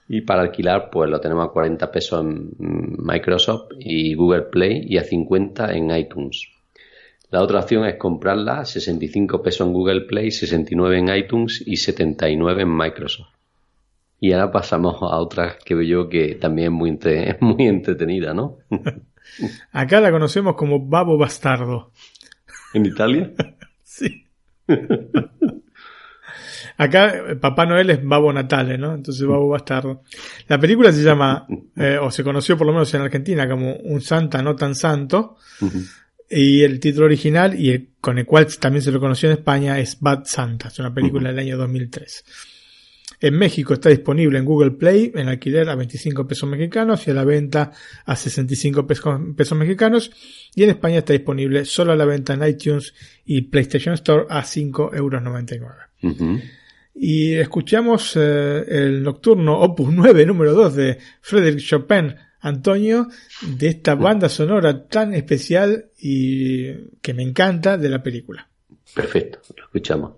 [0.09, 4.99] Y para alquilar, pues lo tenemos a 40 pesos en Microsoft y Google Play y
[4.99, 6.49] a 50 en iTunes.
[7.31, 11.77] La otra opción es comprarla a 65 pesos en Google Play, 69 en iTunes y
[11.77, 13.29] 79 en Microsoft.
[14.21, 17.67] Y ahora pasamos a otra que veo yo que también es muy, entre- es muy
[17.67, 18.59] entretenida, ¿no?
[19.73, 21.93] Acá la conocemos como Babo Bastardo.
[22.75, 23.33] ¿En Italia?
[23.83, 24.25] Sí.
[26.77, 28.95] Acá eh, Papá Noel es Babo Natale, ¿no?
[28.95, 30.03] Entonces Babo Bastardo.
[30.49, 34.01] La película se llama, eh, o se conoció por lo menos en Argentina como Un
[34.01, 35.37] Santa no tan santo.
[36.31, 39.79] Y el título original, y el- con el cual también se lo conoció en España,
[39.79, 40.69] es Bad Santa.
[40.69, 42.25] Es una película del año 2003.
[43.21, 47.15] En México está disponible en Google Play en alquiler a 25 pesos mexicanos y a
[47.15, 47.71] la venta
[48.07, 50.11] a 65 pesos, mexicanos.
[50.55, 52.95] Y en España está disponible solo a la venta en iTunes
[53.27, 56.43] y PlayStation Store a 5,99 euros.
[56.95, 63.09] Y escuchamos eh, el nocturno Opus 9, número 2 de Frédéric Chopin Antonio,
[63.43, 68.49] de esta banda sonora tan especial y que me encanta de la película.
[68.95, 70.13] Perfecto, lo escuchamos.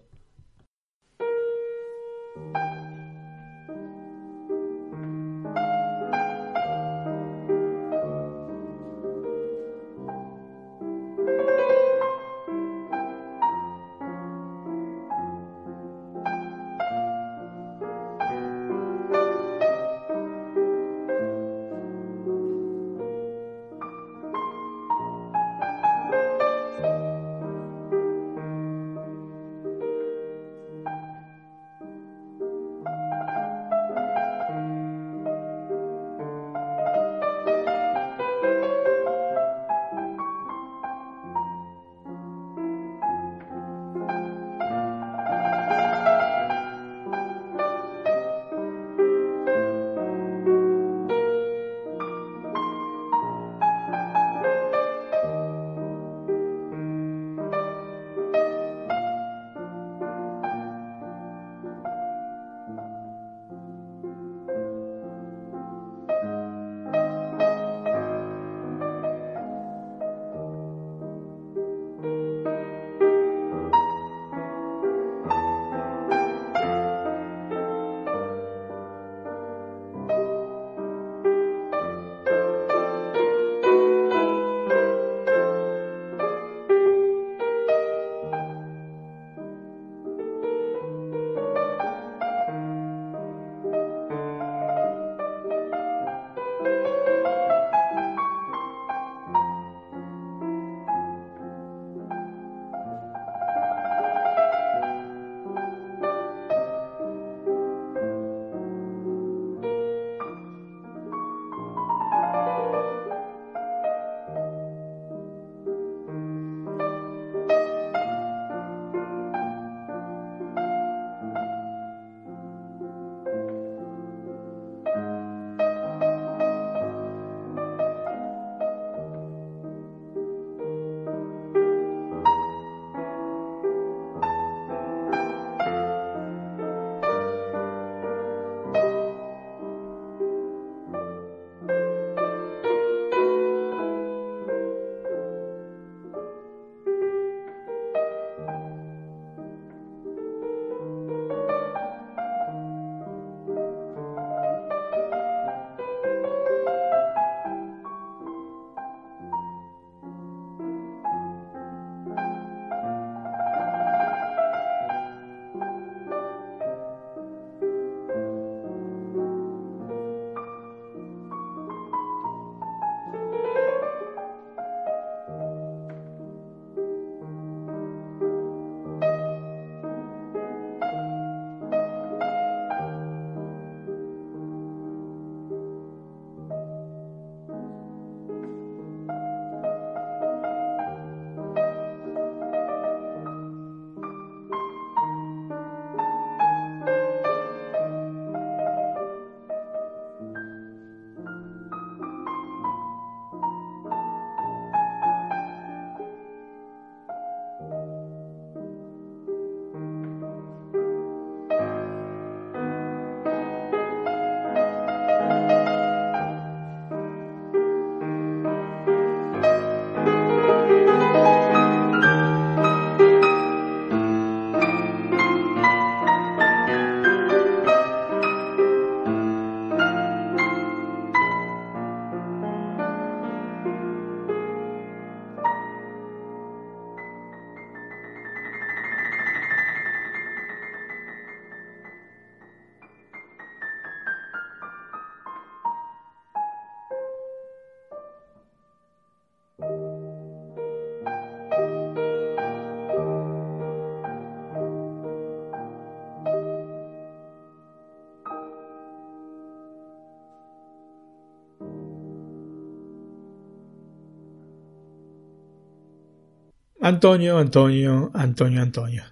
[266.84, 269.04] Antonio, Antonio, Antonio, Antonio.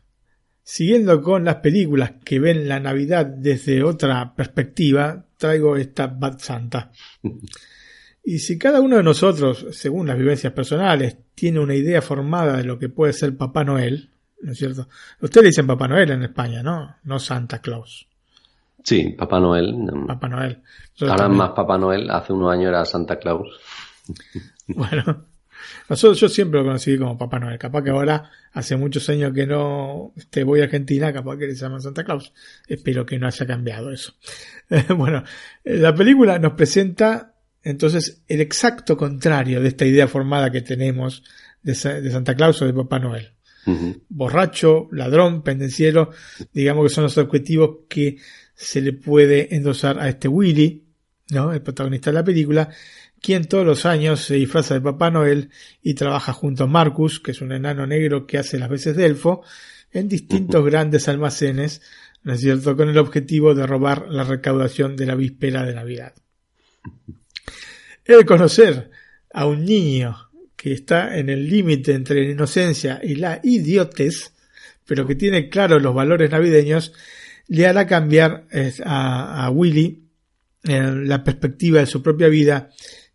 [0.61, 6.91] Siguiendo con las películas que ven la Navidad desde otra perspectiva, traigo esta Bad Santa.
[8.25, 12.65] Y si cada uno de nosotros, según las vivencias personales, tiene una idea formada de
[12.65, 14.11] lo que puede ser Papá Noel,
[14.43, 14.89] ¿no es cierto?
[15.21, 16.97] Ustedes dicen Papá Noel en España, ¿no?
[17.05, 18.09] No Santa Claus.
[18.83, 19.77] Sí, Papá Noel.
[20.09, 20.61] Papá Noel.
[20.95, 21.39] Nosotros Ahora también.
[21.39, 23.47] más Papá Noel, hace unos años era Santa Claus.
[24.67, 25.27] Bueno,
[25.89, 27.59] nosotros yo siempre lo conocí como Papá Noel.
[27.59, 31.55] Capaz que ahora hace muchos años que no este, voy a Argentina, capaz que le
[31.55, 32.33] llaman Santa Claus.
[32.67, 34.15] Espero que no haya cambiado eso.
[34.97, 35.25] bueno,
[35.65, 41.23] la película nos presenta entonces el exacto contrario de esta idea formada que tenemos
[41.63, 43.33] de, de Santa Claus o de Papá Noel.
[43.67, 44.01] Uh -huh.
[44.09, 46.11] Borracho, ladrón, pendenciero,
[46.53, 48.17] digamos que son los objetivos que
[48.55, 50.85] se le puede endosar a este Willy,
[51.31, 51.53] ¿no?
[51.53, 52.69] El protagonista de la película,
[53.21, 55.51] quien todos los años se disfraza de Papá Noel
[55.83, 59.07] y trabaja junto a Marcus, que es un enano negro que hace las veces de
[59.07, 59.43] elfo,
[59.93, 61.83] en distintos grandes almacenes,
[62.23, 66.15] ¿no es cierto?, con el objetivo de robar la recaudación de la víspera de Navidad.
[68.05, 68.91] El conocer
[69.33, 74.33] a un niño que está en el límite entre la inocencia y la idiotez,
[74.87, 76.93] pero que tiene claros los valores navideños,
[77.49, 78.47] le hará cambiar
[78.85, 80.11] a, a Willy
[80.65, 82.71] eh, la perspectiva de su propia vida,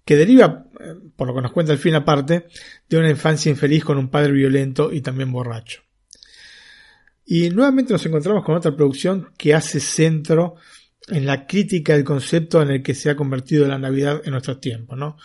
[0.05, 2.45] que deriva, eh, por lo que nos cuenta el fin aparte,
[2.87, 5.81] de una infancia infeliz con un padre violento y también borracho.
[7.25, 10.55] Y nuevamente nos encontramos con otra producción que hace centro
[11.07, 14.61] en la crítica del concepto en el que se ha convertido la Navidad en nuestros
[14.61, 15.17] tiempos, ¿no?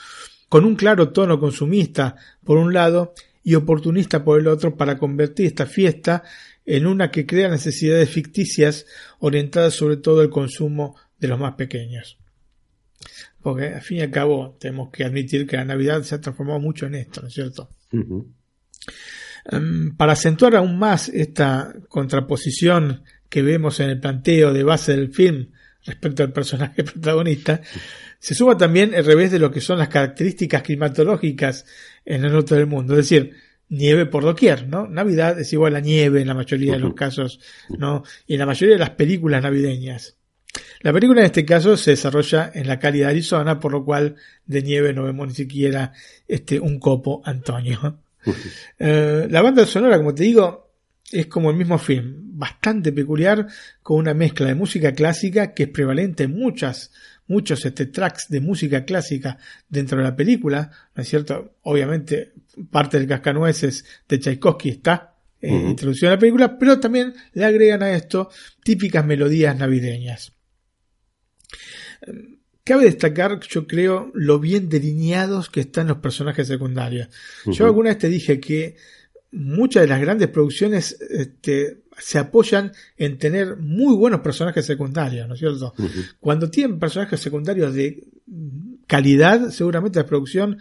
[0.49, 5.47] Con un claro tono consumista por un lado y oportunista por el otro para convertir
[5.47, 6.23] esta fiesta
[6.65, 8.87] en una que crea necesidades ficticias
[9.19, 12.19] orientadas sobre todo al consumo de los más pequeños.
[13.43, 16.61] Porque al fin y al cabo tenemos que admitir que la Navidad se ha transformado
[16.61, 17.71] mucho en esto, ¿no es cierto?
[17.93, 18.27] Uh -huh.
[19.53, 25.13] um, para acentuar aún más esta contraposición que vemos en el planteo de base del
[25.13, 25.49] film
[25.85, 27.63] respecto al personaje protagonista,
[28.19, 31.65] se suma también el revés de lo que son las características climatológicas
[32.05, 32.93] en el norte del mundo.
[32.95, 33.35] Es decir,
[33.71, 34.87] nieve por doquier, ¿no?
[34.87, 37.41] Navidad es igual a nieve en la mayoría de los casos,
[37.71, 38.03] ¿no?
[38.27, 40.19] Y en la mayoría de las películas navideñas.
[40.83, 44.17] La película en este caso se desarrolla en la cálida Arizona, por lo cual
[44.47, 45.93] de nieve no vemos ni siquiera
[46.27, 47.99] este, un copo Antonio.
[48.79, 50.71] eh, la banda sonora, como te digo,
[51.13, 53.47] es como el mismo film, bastante peculiar,
[53.83, 56.93] con una mezcla de música clásica que es prevalente en muchas,
[57.27, 61.57] muchos este, tracks de música clásica dentro de la película, ¿no es cierto?
[61.63, 62.33] Obviamente,
[62.71, 65.71] parte del cascanueces de Tchaikovsky está eh, uh -huh.
[65.71, 68.31] introducido en la película, pero también le agregan a esto
[68.63, 70.33] típicas melodías navideñas.
[72.65, 77.09] Cabe destacar, yo creo, lo bien delineados que están los personajes secundarios.
[77.45, 77.55] Uh -huh.
[77.55, 78.77] Yo alguna vez te dije que
[79.33, 85.35] muchas de las grandes producciones este, se apoyan en tener muy buenos personajes secundarios, ¿no
[85.35, 85.75] es cierto?
[85.79, 86.15] Uh -huh.
[86.21, 88.05] Cuando tienen personajes secundarios de
[88.87, 90.59] calidad, seguramente la producción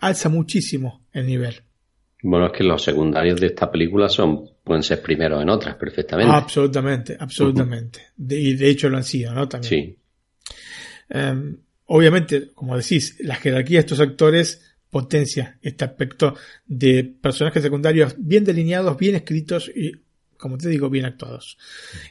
[0.00, 1.62] alza muchísimo el nivel.
[2.22, 6.32] Bueno, es que los secundarios de esta película son pueden ser primeros en otras perfectamente.
[6.32, 7.98] Absolutamente, absolutamente.
[7.98, 8.26] Uh -huh.
[8.28, 9.48] de, y de hecho lo han sido, ¿no?
[9.48, 9.68] También.
[9.68, 9.98] Sí.
[11.12, 11.56] Um,
[11.86, 16.36] obviamente, como decís, la jerarquía de estos actores potencia este aspecto
[16.68, 19.90] de personajes secundarios bien delineados, bien escritos y,
[20.40, 21.58] como te digo, bien actuados.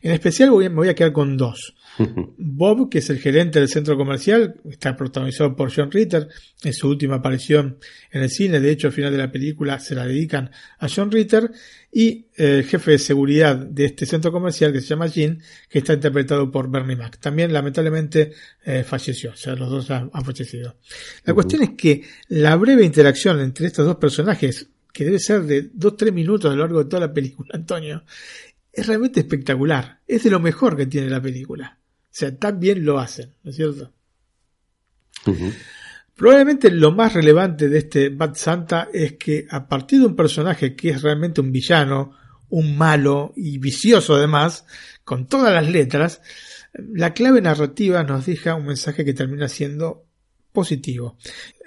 [0.02, 1.76] En especial voy, me voy a quedar con dos.
[2.38, 6.30] Bob, que es el gerente del centro comercial, está protagonizado por John Ritter,
[6.64, 7.80] en su última aparición
[8.12, 11.12] en el cine, de hecho al final de la película se la dedican a John
[11.12, 11.52] Ritter,
[11.92, 15.94] y el jefe de seguridad de este centro comercial que se llama Jean, que está
[15.94, 17.18] interpretado por Bernie Mac.
[17.20, 18.34] También lamentablemente
[18.64, 20.76] eh, falleció, o sea, los dos han, han fallecido.
[21.26, 21.36] La uh -huh.
[21.36, 24.68] cuestión es que la breve interacción entre estos dos personajes,
[25.00, 28.04] que debe ser de 2-3 minutos a lo largo de toda la película, Antonio,
[28.70, 30.02] es realmente espectacular.
[30.06, 31.80] Es de lo mejor que tiene la película.
[31.80, 33.94] O sea, tan bien lo hacen, ¿no es cierto?
[35.26, 35.54] Uh -huh.
[36.18, 40.76] Probablemente lo más relevante de este Bad Santa es que a partir de un personaje
[40.76, 42.12] que es realmente un villano,
[42.50, 44.66] un malo y vicioso además,
[45.06, 46.22] con todas las letras,
[46.74, 50.08] la clave narrativa nos deja un mensaje que termina siendo
[50.52, 51.18] positivo.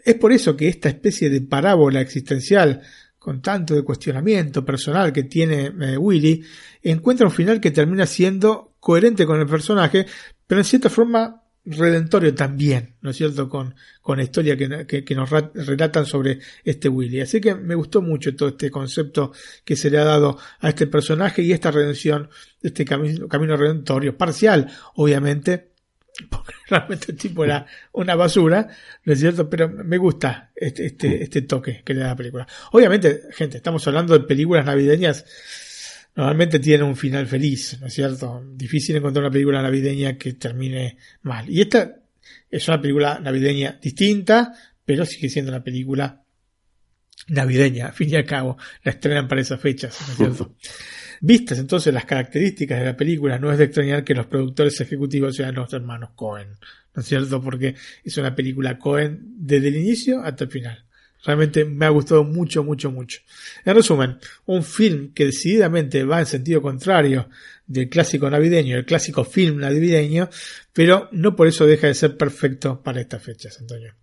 [0.05, 2.83] Es por eso que esta especie de parábola existencial
[3.23, 6.44] con tanto de cuestionamiento personal que tiene eh, Willy,
[6.82, 10.07] encuentra un final que termina siendo coherente con el personaje,
[10.44, 15.15] pero en cierta forma redentorio también, ¿no es cierto?, con, con la historia que, que,
[15.15, 17.20] nos relatan sobre este Willy.
[17.20, 19.31] Así que me gustó mucho todo este concepto
[19.65, 22.28] que se le ha dado a este personaje y esta redención,
[22.61, 25.72] este camino redentorio, parcial, obviamente,
[26.31, 28.69] porque realmente el tipo era una basura,
[29.05, 29.49] ¿no es cierto?
[29.49, 32.47] Pero me gusta este, este, este toque que le da la película.
[32.73, 35.25] Obviamente, gente, estamos hablando de películas navideñas,
[36.15, 38.43] normalmente tienen un final feliz, ¿no es cierto?
[38.55, 41.49] Difícil encontrar una película navideña que termine mal.
[41.49, 41.97] Y esta
[42.51, 46.23] es una película navideña distinta, pero sigue siendo una película
[47.29, 50.55] navideña, al fin y al cabo, la estrenan para esas fechas, ¿no es cierto?
[51.24, 55.36] Vistas entonces las características de la película, no es de extrañar que los productores ejecutivos
[55.36, 56.49] sean los hermanos Cohen,
[56.97, 57.40] ¿no es cierto?
[57.40, 60.85] Porque es una película Cohen desde el inicio hasta el final.
[61.24, 63.20] Realmente me ha gustado mucho, mucho, mucho.
[63.65, 67.28] En resumen, un film que decididamente va en sentido contrario
[67.69, 70.28] del clásico navideño, el clásico film navideño,
[70.73, 73.94] pero no por eso deja de ser perfecto para estas fechas, Antonio.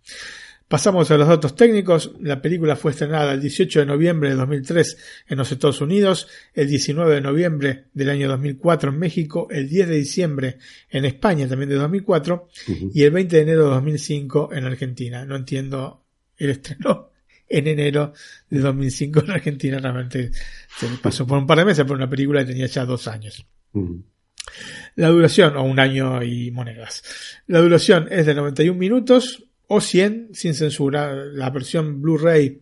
[0.70, 2.12] Pasamos a los datos técnicos.
[2.20, 6.68] La película fue estrenada el 18 de noviembre de 2003 en los Estados Unidos, el
[6.68, 11.70] 19 de noviembre del año 2004 en México, el 10 de diciembre en España también
[11.70, 12.48] de 2004
[12.94, 15.24] y el 20 de enero de 2005 en Argentina.
[15.24, 16.04] No entiendo
[16.36, 17.10] el estreno
[17.48, 18.12] en enero
[18.48, 19.78] de 2005 en Argentina.
[19.80, 20.30] Realmente
[20.78, 23.44] se pasó por un par de meses por una película que tenía ya dos años.
[24.94, 27.02] La duración, o un año y monedas.
[27.48, 31.14] La duración es de 91 minutos o 100 sin censura.
[31.14, 32.60] La versión Blu-ray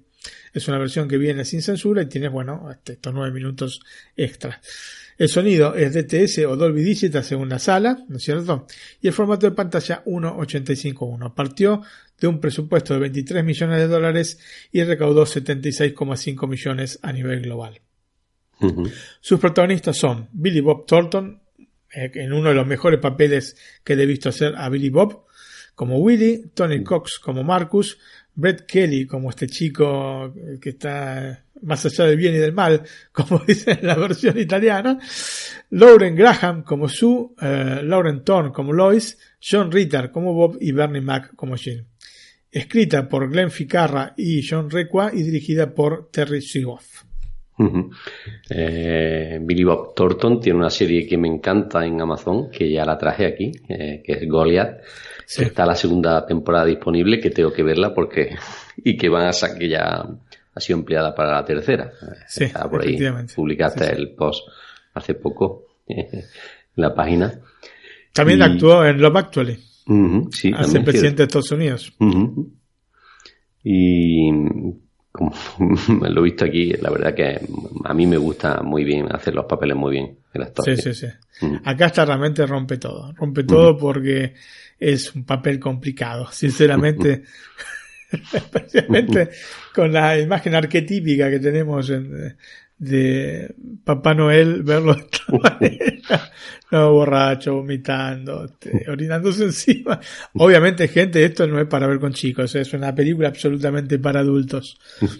[0.53, 3.81] es una versión que viene sin censura y tiene, bueno, hasta estos 9 minutos
[4.15, 4.61] extra.
[5.17, 8.67] El sonido es DTS o Dolby Digital según la sala, ¿no es cierto?
[9.01, 11.35] Y el formato de pantalla 1.85.1.
[11.35, 11.83] Partió
[12.21, 14.39] de un presupuesto de 23 millones de dólares
[14.71, 17.81] y recaudó 76,5 millones a nivel global.
[19.21, 21.41] Sus protagonistas son Billy Bob Thornton,
[21.95, 25.28] eh, en uno de los mejores papeles que he visto hacer a Billy Bob,
[25.79, 28.01] como Willy, Tony Cox como Marcus,
[28.35, 32.83] Brett Kelly como este chico que está más allá del bien y del mal,
[33.13, 34.99] como dice en la versión italiana,
[35.71, 41.01] Lauren Graham como Sue, eh, Lauren Thorne como Lois, John Ritter como Bob y Bernie
[41.01, 41.87] Mac como Jean.
[42.51, 47.05] Escrita por Glenn Ficarra y John Requa y dirigida por Terry Seagoff.
[48.51, 52.99] eh, Billy Bob Thornton tiene una serie que me encanta en Amazon, que ya la
[52.99, 54.81] traje aquí, eh, que es Goliath.
[55.31, 55.43] Sí.
[55.45, 58.35] Está la segunda temporada disponible, que tengo que verla porque.
[58.79, 60.07] y que van a sacar que ya
[60.55, 61.93] ha sido empleada para la tercera.
[62.27, 62.99] Sí, Está por ahí.
[63.37, 63.97] Publicaste Sí, sí.
[64.01, 64.49] el post
[64.95, 66.25] hace poco en
[66.77, 67.41] la página.
[68.15, 71.25] También Y- actuó en Love Actually, Ujú, sí, hace presidente de.
[71.25, 71.93] Estados Unidos.
[73.63, 74.31] Y
[75.19, 75.35] como
[76.09, 77.41] lo he visto aquí, la verdad que
[77.85, 80.65] a mí me gusta muy bien hacer los papeles muy bien el actor.
[80.65, 81.07] Sí, sí, sí.
[81.65, 83.13] Acá está realmente rompe todo.
[83.13, 84.35] Rompe todo porque
[84.79, 86.29] es un papel complicado.
[86.33, 87.25] Sinceramente,
[88.33, 89.31] especialmente
[89.75, 92.37] con la imagen arquetípica que tenemos en-
[92.79, 96.31] de Papá Noel, verlo de esta manera.
[96.71, 100.01] No, borracho, vomitando, este, orinándose encima.
[100.35, 104.79] Obviamente, gente, esto no es para ver con chicos, es una película absolutamente para adultos.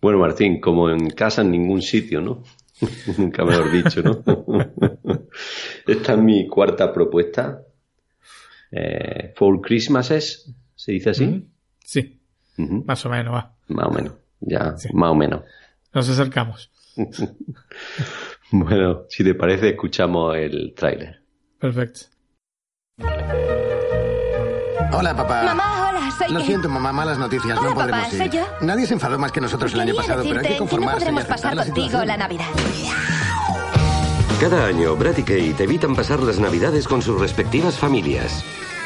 [0.00, 2.44] Bueno, Martín, como en casa en ningún sitio, ¿no?
[3.18, 4.22] Nunca mejor dicho, ¿no?
[5.84, 7.62] Esta es mi cuarta propuesta.
[8.70, 11.48] Eh, Four Christmases, ¿se dice así?
[11.84, 12.20] Sí,
[12.56, 13.56] más o menos, va.
[13.66, 15.42] Más o menos, ya, más o menos.
[15.92, 16.70] Nos acercamos.
[18.50, 21.20] Bueno, si te parece, escuchamos el tráiler.
[21.60, 22.00] Perfecto.
[24.90, 25.42] Hola, papá.
[25.42, 27.58] Mamá, hola, soy Lo siento, mamá, malas noticias.
[27.58, 28.18] Hola, no podremos papá, ir.
[28.22, 28.46] soy yo.
[28.62, 30.58] Nadie se enfadó más que nosotros el año Quería pasado, pero hay que que no
[30.60, 32.08] conformarse y podremos aceptar pasar la contigo situación.
[32.08, 32.46] la Navidad.
[34.40, 38.42] Cada año, Brad y Kate evitan pasar las Navidades con sus respectivas familias.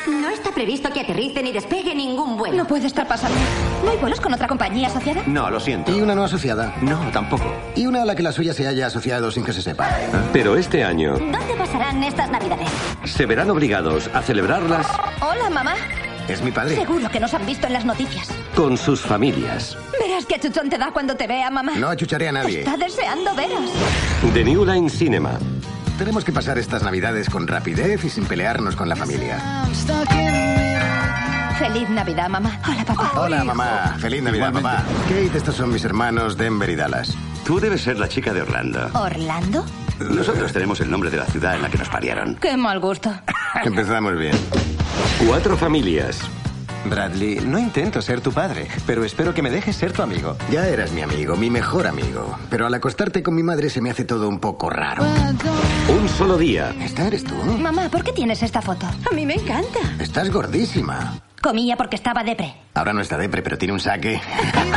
[0.08, 2.56] No está previsto que aterrice ni despegue ningún vuelo.
[2.56, 3.38] No puede estar pasando.
[3.84, 5.22] ¿No hay vuelos con otra compañía asociada?
[5.26, 5.90] No, lo siento.
[5.96, 6.74] ¿Y una no asociada?
[6.82, 7.52] No, tampoco.
[7.74, 9.88] ¿Y una a la que la suya se haya asociado sin que se sepa?
[10.32, 12.68] Pero este año ¿Dónde pasarán estas Navidades?
[13.04, 14.86] se verán obligados a celebrarlas
[15.20, 15.74] Hola, mamá.
[16.28, 16.76] Es mi padre.
[16.76, 18.28] Seguro que nos han visto en las noticias.
[18.54, 19.76] con sus familias.
[20.00, 21.72] Verás qué chuchón te da cuando te vea, mamá.
[21.76, 22.60] No achucharé a nadie.
[22.60, 23.70] Está deseando veros.
[24.32, 25.32] The New Line Cinema.
[25.98, 29.38] Tenemos que pasar estas navidades con rapidez y sin pelearnos con la familia.
[31.62, 32.60] Feliz Navidad, mamá.
[32.68, 33.12] Hola, papá.
[33.14, 33.97] Hola, mamá.
[34.01, 34.82] Feliz Navidad, papá.
[35.05, 37.16] Kate, estos son mis hermanos Denver y Dallas.
[37.47, 38.90] Tú debes ser la chica de Orlando.
[38.94, 39.64] ¿Orlando?
[40.01, 42.34] Nosotros tenemos el nombre de la ciudad en la que nos parieron.
[42.34, 43.14] Qué mal gusto.
[43.64, 44.36] Empezamos bien.
[45.24, 46.18] Cuatro familias.
[46.84, 50.36] Bradley, no intento ser tu padre, pero espero que me dejes ser tu amigo.
[50.51, 52.40] Ya eras mi amigo, mi mejor amigo.
[52.51, 55.05] Pero al acostarte con mi madre se me hace todo un poco raro.
[55.89, 56.74] Un solo día.
[56.80, 57.36] ¿Esta eres tú?
[57.36, 58.84] Mamá, ¿por qué tienes esta foto?
[59.09, 59.78] A mí me encanta.
[60.01, 61.22] Estás gordísima.
[61.43, 62.55] Comía porque estaba depre.
[62.74, 64.20] Ahora no está depre, pero tiene un saque.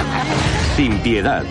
[0.76, 1.44] Sin piedad.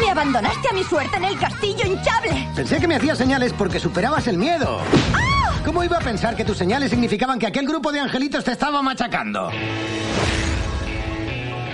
[0.00, 2.48] Me abandonaste a mi suerte en el castillo hinchable.
[2.56, 4.80] Pensé que me hacías señales porque superabas el miedo.
[5.14, 5.52] ¡Ah!
[5.64, 8.82] ¿Cómo iba a pensar que tus señales significaban que aquel grupo de angelitos te estaba
[8.82, 9.50] machacando?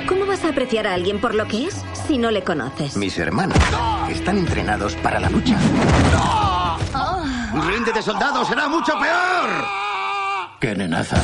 [0.06, 2.94] ¿Cómo vas a apreciar a alguien por lo que es si no le conoces?
[2.94, 3.56] Mis hermanos
[4.10, 5.56] están entrenados para la lucha.
[6.14, 6.78] Oh.
[7.66, 9.64] ¡Rinde de soldado será mucho peor!
[10.60, 11.16] ¡Qué nenaza!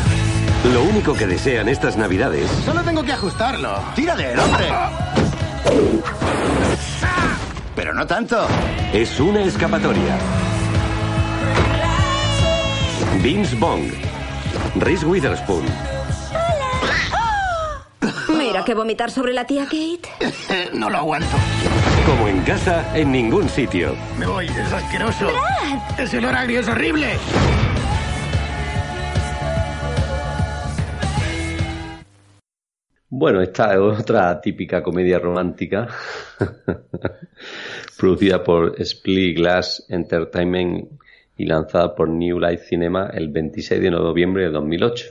[0.64, 3.78] Lo único que desean estas navidades Solo tengo que ajustarlo.
[3.94, 4.66] ¡Tírale, el hombre!
[7.74, 8.46] Pero no tanto.
[8.92, 10.18] es una escapatoria.
[13.22, 13.84] Vince Bong,
[14.76, 15.64] Reese Witherspoon,
[18.38, 20.70] Mira que vomitar sobre la tía Kate.
[20.74, 21.36] no lo aguanto.
[22.06, 23.96] como en casa en ningún sitio.
[24.18, 25.30] Me voy, es asqueroso.
[25.98, 27.16] Ese olor agrio es horrible.
[33.18, 35.88] Bueno, esta es otra típica comedia romántica
[37.98, 41.00] producida por Split Glass Entertainment
[41.38, 45.06] y lanzada por New Light Cinema el 26 de noviembre de 2008,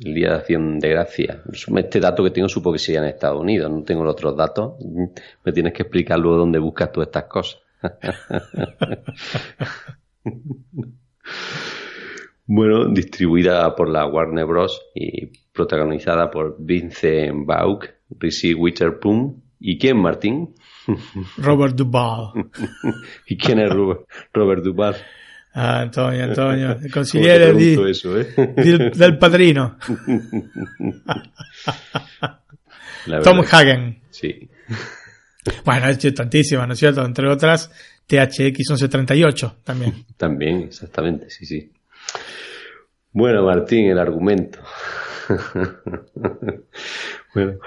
[0.00, 1.42] el Día de Acción de Gracia.
[1.74, 4.74] Este dato que tengo supongo que sería en Estados Unidos, no tengo los otros datos.
[5.42, 7.62] Me tienes que explicar luego dónde buscas tú estas cosas.
[12.44, 14.82] Bueno, distribuida por la Warner Bros.
[14.94, 17.80] y protagonizada por Vincent Vaughn,
[18.18, 20.54] Reese Witherspoon y quién, Martín?
[21.38, 22.50] Robert Duvall.
[23.26, 24.00] ¿Y quién es Robert,
[24.32, 24.96] Robert Duvall?
[25.54, 26.68] Ah, Antonio, Antonio.
[26.70, 28.26] El ¿Cómo te consigliere di- pregunto eso, eh?
[28.56, 29.76] del, del padrino.
[33.22, 34.00] Tom Hagen.
[34.10, 34.48] Sí.
[35.64, 37.04] Bueno, ha hecho tantísimas, ¿no es cierto?
[37.04, 37.70] Entre otras,
[38.06, 40.04] THX 1138 también.
[40.16, 41.70] También, exactamente, sí, sí.
[43.12, 44.60] Bueno, Martín, el argumento.
[47.34, 47.58] bueno,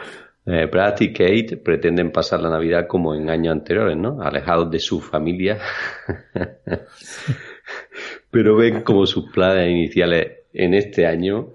[0.46, 4.22] eh, Brad y Kate pretenden pasar la Navidad como en años anteriores, ¿no?
[4.22, 5.60] Alejados de su familia.
[8.32, 11.54] Pero ven como sus planes iniciales en este año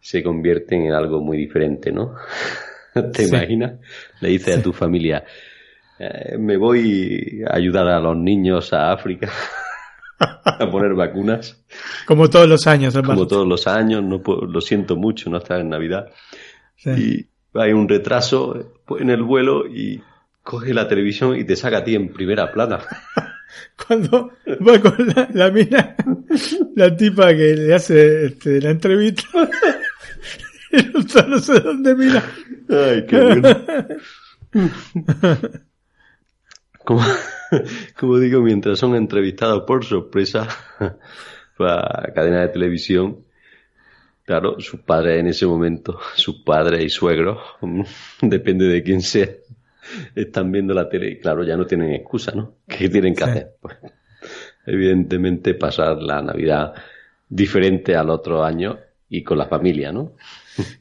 [0.00, 2.14] se convierten en algo muy diferente, ¿no?
[3.12, 3.28] ¿Te Sí.
[3.28, 3.74] imaginas?
[4.20, 5.24] Le dices a tu familia,
[5.98, 9.28] eh, me voy a ayudar a los niños a África
[10.44, 11.62] a poner vacunas.
[12.06, 13.14] Como todos los años, aparte.
[13.14, 16.06] Como todos los años, no puedo- lo siento mucho no estar en Navidad.
[16.76, 16.90] Sí.
[16.90, 17.28] Y
[17.58, 20.00] hay un retraso en el vuelo y
[20.42, 22.80] coge la televisión y te saca a ti en primera plana.
[23.86, 24.32] Cuando
[24.66, 25.96] va con la, la mina,
[26.74, 29.26] la tipa que le hace este, la entrevista,
[30.72, 32.22] y no, sé dónde mira.
[32.68, 33.98] Ay, qué.
[36.88, 37.02] Como,
[38.00, 40.48] como digo, mientras son entrevistados por sorpresa
[41.58, 43.26] la cadena de televisión,
[44.24, 47.42] claro, sus padres en ese momento, sus padres y suegros,
[48.22, 49.28] depende de quién sea,
[50.14, 52.54] están viendo la tele y claro, ya no tienen excusa, ¿no?
[52.66, 53.30] ¿Qué tienen que Sí.
[53.30, 53.56] hacer?
[53.60, 53.76] Pues,
[54.64, 56.72] evidentemente pasar la Navidad
[57.28, 58.78] diferente al otro año
[59.10, 60.12] y con la familia, ¿no?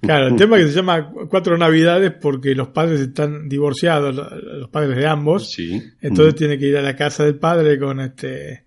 [0.02, 4.30] Claro, el tema que se llama Cuatro Navidades porque los padres están divorciados, lo-
[4.60, 5.52] los padres de ambos.
[5.52, 5.82] Sí.
[6.02, 8.64] Entonces tiene que ir a la casa del padre con este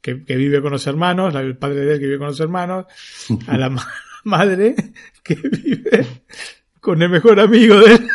[0.00, 2.86] que, que vive con los hermanos, el padre de él que vive con los hermanos,
[3.46, 3.88] a la ma-
[4.24, 4.74] madre
[5.22, 6.06] que vive
[6.80, 8.06] con el mejor amigo de él.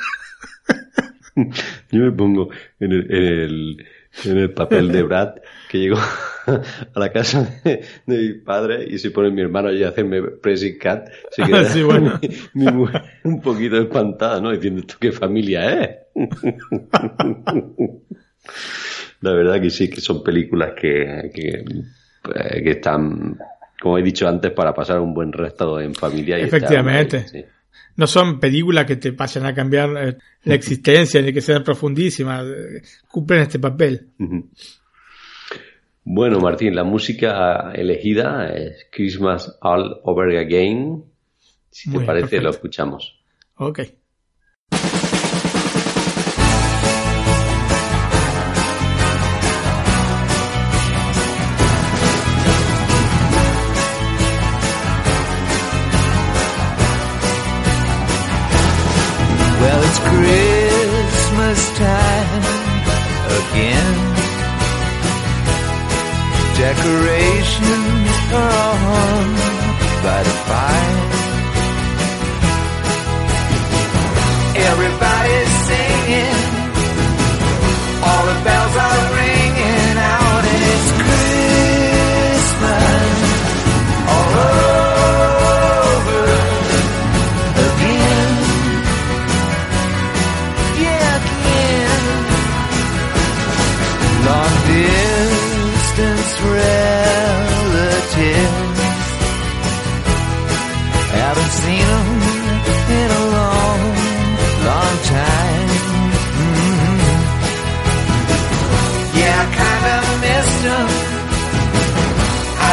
[1.91, 2.49] Yo me pongo
[2.79, 3.85] en el, en el,
[4.25, 5.35] en el papel de Brad,
[5.69, 5.97] que llegó
[6.47, 10.21] a la casa de, de mi padre y se pone mi hermano allí a hacerme
[10.23, 11.07] pressing cat.
[11.31, 12.19] Se queda Sí, bueno.
[12.53, 14.51] mi, mi mujer un poquito espantada, ¿no?
[14.51, 15.89] Diciendo, ¿esto qué familia es?
[19.21, 23.37] La verdad que sí, que son películas que, que, eh, que están,
[23.81, 26.39] como he dicho antes, para pasar un buen resto en familia.
[26.39, 27.27] Y Efectivamente.
[27.27, 27.43] sí.
[27.97, 32.45] No son películas que te pasen a cambiar eh, la existencia ni que sean profundísimas.
[32.45, 34.07] eh, Cumplen este papel.
[34.17, 34.49] Ujú.
[36.11, 41.03] Bueno, Martín, la música elegida es Christmas All Over Again.
[41.69, 43.23] Si te Muy parece, lo escuchamos.
[43.57, 43.81] Ok.
[66.69, 69.27] Decorations are on
[70.05, 71.01] by the fire.
[74.69, 75.18] Everybody's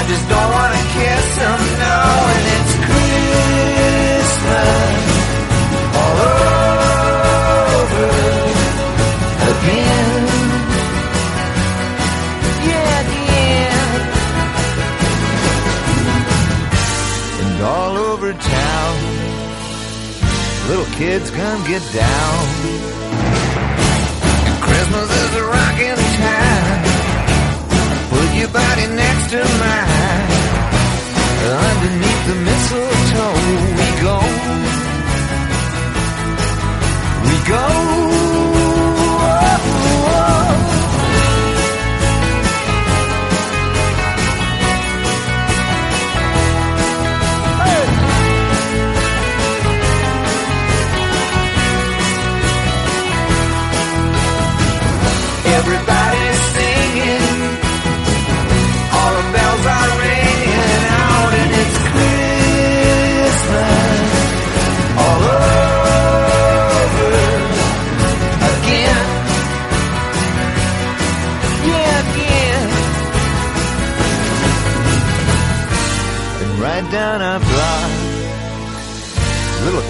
[0.09, 4.39] just don't wanna kiss him now, and it's Christmas
[6.01, 6.19] all
[7.87, 8.11] over
[9.51, 10.23] again.
[12.71, 13.91] Yeah, again.
[17.43, 18.97] And all over town,
[20.69, 22.47] little kids come get down.
[24.47, 26.96] And Christmas is a rockin' time.
[28.47, 30.31] Your body next to mine.
[31.67, 33.35] Underneath the mistletoe
[33.77, 34.17] we go.
[37.27, 38.26] We go.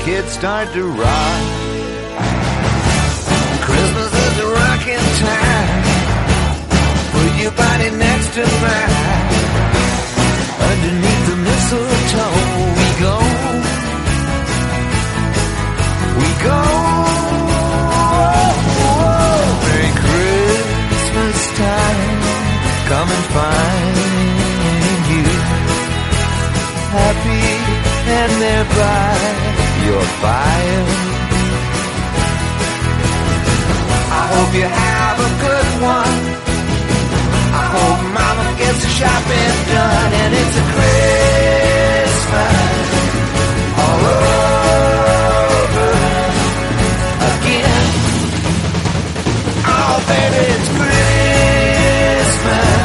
[0.06, 1.42] Kids start to rock.
[3.66, 5.82] Christmas is a rocking time.
[7.12, 9.24] Put your body next to mine.
[10.70, 12.38] Underneath the mistletoe
[12.78, 13.16] we go.
[16.20, 16.60] We go.
[19.66, 22.02] Merry Christmas time.
[22.90, 23.96] Come and find
[25.12, 25.26] you.
[26.94, 27.42] Happy
[28.18, 30.84] and thereby your fire.
[34.18, 36.18] I hope you have a good one.
[37.60, 42.56] I hope mama gets the shopping done and it's a Christmas
[43.82, 45.90] all over
[47.32, 47.86] again.
[49.74, 52.75] Oh, baby, it's Christmas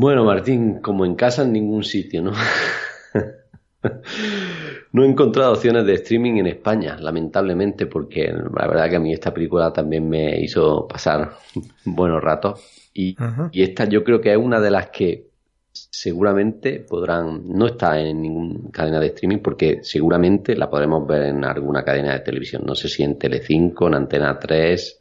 [0.00, 2.30] Bueno, Martín, como en casa en ningún sitio, ¿no?
[4.92, 9.12] no he encontrado opciones de streaming en España, lamentablemente, porque la verdad que a mí
[9.12, 11.32] esta película también me hizo pasar
[11.84, 12.60] buenos ratos.
[12.94, 13.16] Y,
[13.52, 15.30] esta yo creo que es una de las que
[15.72, 21.44] seguramente podrán, no está en ninguna cadena de streaming porque seguramente la podremos ver en
[21.44, 22.62] alguna cadena de televisión.
[22.64, 25.00] No sé si en Telecinco, en Antena 3,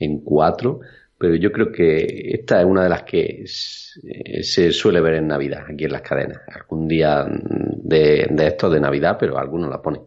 [0.00, 0.80] en 4,
[1.24, 5.64] pero yo creo que esta es una de las que se suele ver en Navidad,
[5.72, 6.42] aquí en las cadenas.
[6.54, 10.02] Algún día de, de estos de Navidad, pero algunos la ponen.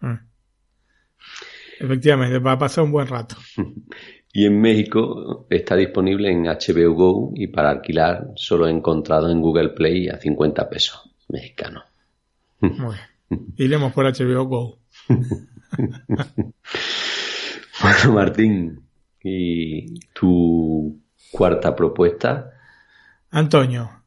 [0.00, 0.14] Mm.
[1.78, 3.36] Efectivamente, va a pasar un buen rato.
[4.32, 9.40] Y en México está disponible en HBO Go y para alquilar solo he encontrado en
[9.40, 11.84] Google Play a 50 pesos mexicanos.
[12.60, 12.96] Muy
[13.30, 13.54] bien.
[13.56, 14.78] Iremos por HBO Go.
[17.82, 18.85] Bueno, Martín,
[19.26, 21.00] ¿y tu
[21.30, 22.52] cuarta propuesta?
[23.30, 24.04] Antonio,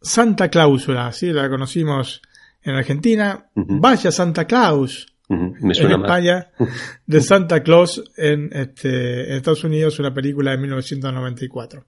[0.00, 2.22] Santa Cláusula, sí, la conocimos
[2.62, 3.50] en Argentina.
[3.54, 5.06] Vaya Santa Claus.
[5.28, 6.00] Me suena en.
[6.00, 6.50] España,
[7.06, 11.86] de Santa Claus en, este, en Estados Unidos, una película de 1994.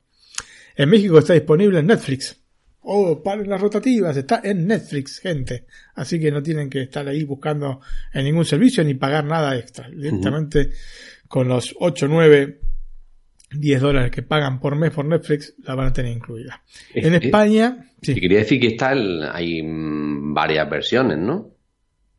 [0.77, 2.39] En México está disponible en Netflix.
[2.85, 5.67] Oh, paren las rotativas, está en Netflix, gente.
[5.95, 7.81] Así que no tienen que estar ahí buscando
[8.13, 9.89] en ningún servicio ni pagar nada extra.
[9.89, 10.71] Directamente
[11.29, 12.61] con los 8, 9,
[13.55, 16.63] 10 dólares que pagan por mes por Netflix, la van a tener incluida.
[16.95, 21.51] En España, Te quería decir que está el- hay mm, varias versiones, ¿no?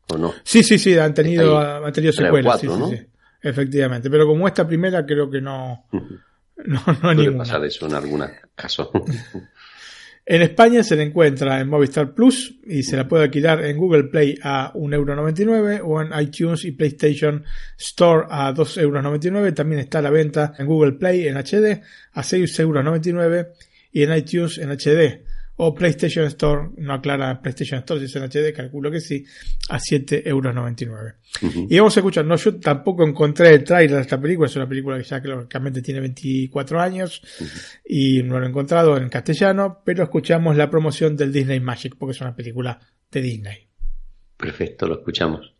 [0.08, 0.34] ¿O no?
[0.44, 2.60] Sí, sí, sí, han tenido, han tenido secuelas.
[2.60, 2.88] sí, ¿no?
[2.88, 3.06] sí, sí.
[3.42, 4.08] Efectivamente.
[4.10, 5.86] Pero como esta primera, creo que no.
[5.92, 7.38] No, no Puede ninguna.
[7.38, 8.88] pasar eso en algunos casos.
[10.26, 14.04] En España se la encuentra en Movistar Plus y se la puede alquilar en Google
[14.04, 17.44] Play a 1,99€ o en iTunes y PlayStation
[17.78, 19.54] Store a 2,99€.
[19.54, 21.82] También está a la venta en Google Play en HD
[22.12, 23.48] a 6,99€
[23.92, 28.24] y en iTunes en HD o PlayStation Store, no aclara PlayStation Store si es en
[28.24, 29.24] HD, calculo que sí,
[29.68, 31.14] a 7,99€.
[31.70, 34.68] Y vamos a escuchar, no, yo tampoco encontré el trailer de esta película, es una
[34.68, 37.22] película que ya lógicamente tiene 24 años
[37.84, 42.12] y no lo he encontrado en castellano, pero escuchamos la promoción del Disney Magic porque
[42.12, 43.68] es una película de Disney.
[44.36, 45.54] Perfecto, lo escuchamos.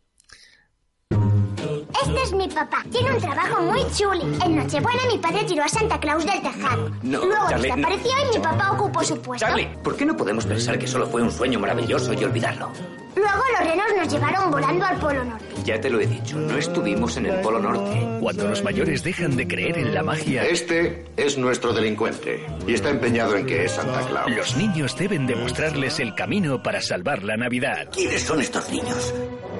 [2.03, 2.83] Este es mi papá.
[2.91, 4.21] Tiene un trabajo muy chuli.
[4.43, 6.89] En Nochebuena mi padre tiró a Santa Claus del tejado.
[7.03, 7.75] No, Luego Charlie, no.
[7.77, 9.45] desapareció y mi papá ocupó su puesto.
[9.45, 12.71] Charlie, ¿por qué no podemos pensar que solo fue un sueño maravilloso y olvidarlo?
[13.15, 15.45] Luego los renos nos llevaron volando al Polo Norte.
[15.63, 18.05] Ya te lo he dicho, no estuvimos en el Polo Norte.
[18.19, 22.89] Cuando los mayores dejan de creer en la magia, Este es nuestro delincuente y está
[22.89, 24.29] empeñado en que es Santa Claus.
[24.31, 27.87] los niños deben demostrarles el camino para salvar la Navidad.
[27.93, 29.13] ¿Quiénes son estos niños?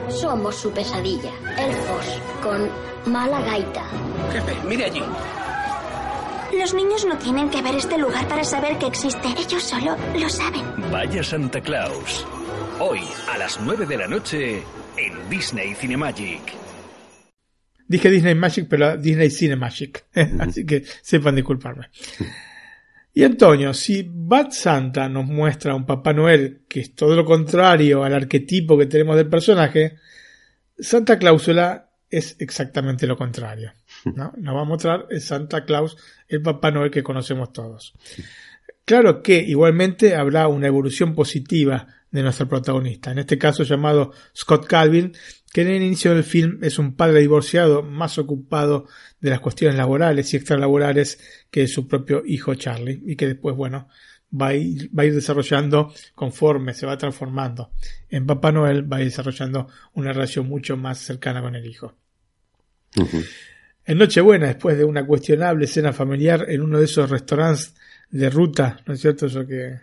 [0.10, 1.32] Somos su pesadilla.
[1.58, 2.70] Elfos con
[3.12, 3.84] mala gaita.
[4.32, 5.02] Jefe, mire allí.
[6.60, 9.28] Los niños no tienen que ver este lugar para saber que existe.
[9.38, 10.64] Ellos solo lo saben.
[10.92, 12.26] Vaya Santa Claus.
[12.80, 14.64] Hoy, a las 9 de la noche,
[14.98, 16.54] en Disney Cinemagic.
[17.88, 20.06] Dije Disney Magic, pero Disney Cinemagic.
[20.40, 21.90] Así que sepan disculparme.
[23.14, 27.24] Y Antonio, si Bad Santa nos muestra a un Papá Noel que es todo lo
[27.24, 29.96] contrario al arquetipo que tenemos del personaje,
[30.78, 33.74] Santa Cláusula es exactamente lo contrario.
[34.06, 34.34] ¿no?
[34.38, 35.98] Nos va a mostrar el Santa Claus,
[36.28, 37.94] el Papá Noel que conocemos todos.
[38.86, 44.68] Claro que igualmente habrá una evolución positiva de nuestro protagonista, en este caso llamado Scott
[44.68, 45.14] Calvin,
[45.52, 48.88] que en el inicio del film es un padre divorciado más ocupado
[49.20, 51.20] de las cuestiones laborales y extralaborales
[51.52, 53.90] que su propio hijo Charlie, y que después, bueno,
[54.32, 57.72] va a ir, va a ir desarrollando conforme se va transformando
[58.10, 61.96] en Papá Noel, va a ir desarrollando una relación mucho más cercana con el hijo.
[63.86, 67.76] En Nochebuena, después de una cuestionable cena familiar en uno de esos restaurantes
[68.10, 69.28] de ruta, ¿no es cierto?
[69.28, 69.80] Eso que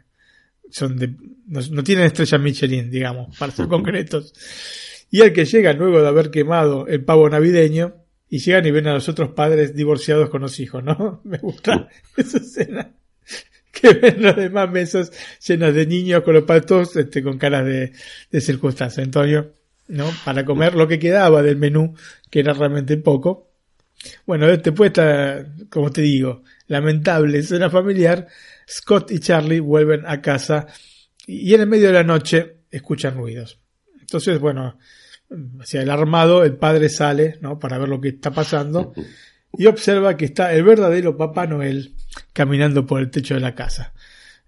[0.70, 1.14] son de,
[1.46, 4.32] no, no tienen estrella Michelin, digamos, para ser concretos.
[5.10, 8.02] Y al que llega luego de haber quemado el pavo navideño,
[8.32, 11.20] y llegan y ven a los otros padres divorciados con los hijos, ¿no?
[11.24, 11.86] Me gusta
[12.16, 12.90] esa escena.
[13.70, 15.12] Que ven las demás mesas
[15.46, 17.92] llenas de niños con los patos, este, con caras de,
[18.30, 19.52] de circunstancia, Antonio,
[19.88, 20.10] ¿no?
[20.24, 21.94] Para comer lo que quedaba del menú,
[22.30, 23.50] que era realmente poco.
[24.26, 28.26] Bueno, después esta, como te digo, lamentable escena familiar,
[28.68, 30.66] Scott y Charlie vuelven a casa
[31.26, 33.58] y en el medio de la noche escuchan ruidos.
[34.00, 34.78] Entonces, bueno,
[35.60, 37.58] hacia el armado, el padre sale, ¿no?
[37.58, 38.92] Para ver lo que está pasando
[39.56, 41.94] y observa que está el verdadero Papá Noel
[42.32, 43.92] caminando por el techo de la casa.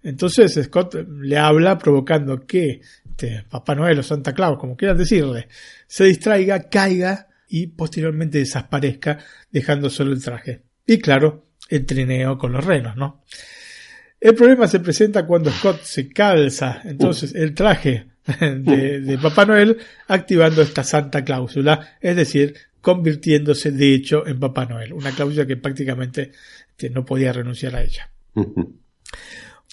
[0.03, 2.81] Entonces Scott le habla provocando que
[3.15, 5.47] este, Papá Noel o Santa Claus, como quieran decirle,
[5.87, 9.19] se distraiga, caiga y posteriormente desaparezca
[9.49, 10.63] dejando solo el traje.
[10.85, 13.23] Y claro, el trineo con los renos, ¿no?
[14.19, 18.07] El problema se presenta cuando Scott se calza entonces el traje
[18.41, 19.77] de, de, Papá Noel
[20.07, 25.57] activando esta santa cláusula, es decir, convirtiéndose de hecho en Papá Noel, una cláusula que
[25.57, 26.31] prácticamente
[26.69, 28.09] este, no podía renunciar a ella.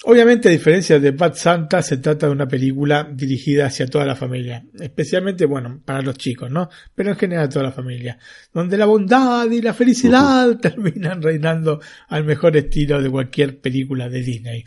[0.05, 4.17] Obviamente, a diferencia de Bad Santa, se trata de una película dirigida hacia toda la
[4.17, 6.69] familia, especialmente, bueno, para los chicos, ¿no?
[6.93, 8.19] Pero en general toda la familia,
[8.53, 14.23] donde la bondad y la felicidad terminan reinando al mejor estilo de cualquier película de
[14.23, 14.65] Disney.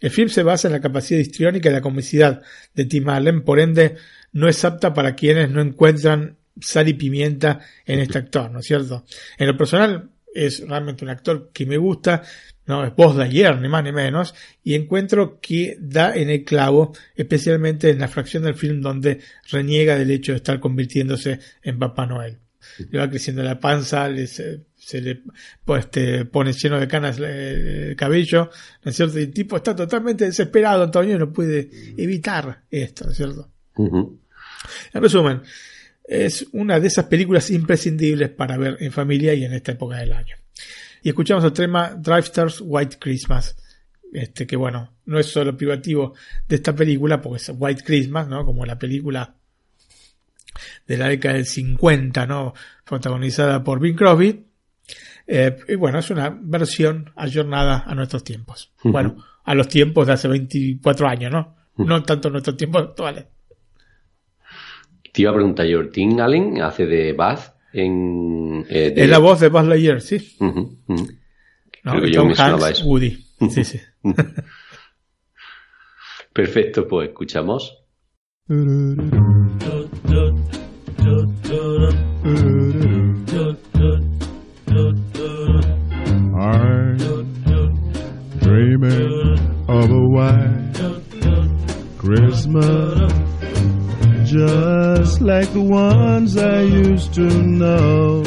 [0.00, 2.42] El film se basa en la capacidad histriónica y la comicidad
[2.74, 3.96] de Tim Allen, por ende,
[4.32, 8.66] no es apta para quienes no encuentran sal y pimienta en este actor, ¿no es
[8.66, 9.06] cierto?
[9.38, 12.22] En lo personal, es realmente un actor que me gusta,
[12.66, 16.44] no es voz de ayer, ni más ni menos, y encuentro que da en el
[16.44, 19.20] clavo, especialmente en la fracción del film donde
[19.50, 22.38] reniega del hecho de estar convirtiéndose en Papá Noel.
[22.90, 25.22] Le va creciendo la panza, le, se, se, le
[25.64, 28.50] pues, te pone lleno de canas eh, el cabello,
[28.82, 29.18] ¿no es cierto?
[29.18, 33.50] Y el tipo está totalmente desesperado, Antonio, y no puede evitar esto, ¿no es cierto?
[33.76, 34.18] Uh -huh.
[34.94, 35.42] En resumen,
[36.04, 40.12] es una de esas películas imprescindibles para ver en familia y en esta época del
[40.12, 40.36] año.
[41.04, 43.54] Y escuchamos el tema Drivesters White Christmas.
[44.10, 46.14] Este, que bueno, no es solo privativo
[46.48, 48.42] de esta película, porque es White Christmas, ¿no?
[48.46, 49.34] Como la película
[50.86, 52.54] de la década del 50, ¿no?
[52.86, 54.46] Protagonizada por Bing Crosby.
[55.26, 58.72] Eh, y bueno, es una versión ayornada a nuestros tiempos.
[58.82, 58.92] Uh -huh.
[58.92, 61.54] Bueno, a los tiempos de hace 24 años, ¿no?
[61.76, 61.86] Uh -huh.
[61.86, 63.26] No tanto nuestros tiempos actuales.
[65.12, 68.64] Te iba a preguntar yo, Tim Allen hace de Buzz en...
[68.68, 69.04] Eh, de...
[69.04, 70.16] Es la voz de Buzz Lightyear, sí.
[70.40, 71.18] Uh -huh, uh -huh.
[71.84, 73.18] No, Tom Hanks, Woody.
[73.50, 73.80] Sí, sí.
[76.32, 77.76] Perfecto, pues escuchamos.
[78.48, 78.96] I'm
[88.40, 89.38] dreaming
[89.68, 90.64] of a white
[91.98, 93.23] Christmas,
[94.34, 98.24] just like the ones I used to know,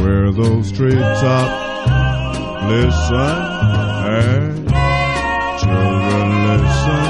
[0.00, 1.88] where those treetops
[2.70, 3.34] listen
[4.06, 4.68] and
[5.58, 7.08] children listen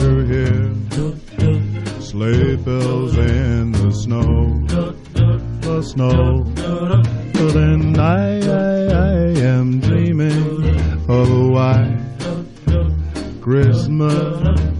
[0.00, 4.64] to hear sleigh bells in the snow,
[5.60, 6.42] the snow.
[7.34, 12.00] But then I, I, I am dreaming of a white
[13.42, 14.75] Christmas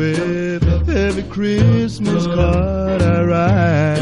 [0.00, 4.00] with every Christmas card I write.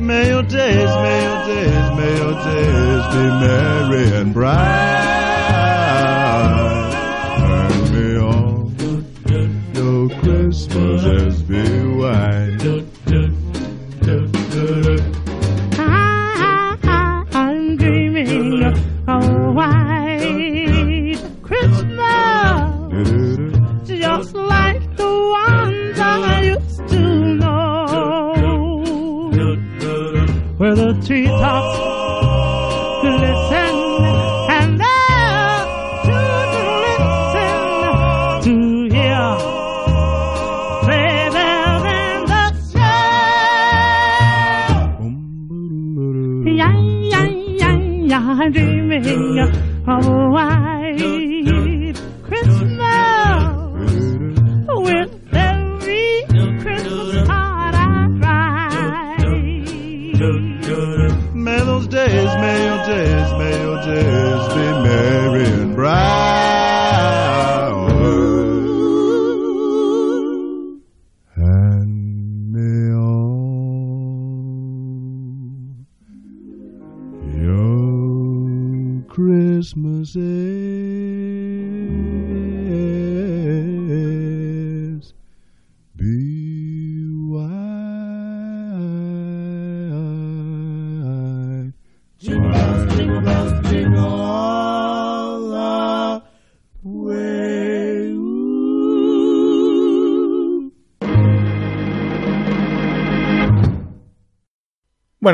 [0.00, 4.56] May your days, may your days, may your days be merry and bright.
[7.92, 8.72] May all
[9.74, 11.64] your Christmases be
[12.00, 12.33] white.
[24.04, 25.12] Just like the
[25.44, 27.00] ones I used to
[27.40, 28.34] know,
[30.58, 31.93] where the treetops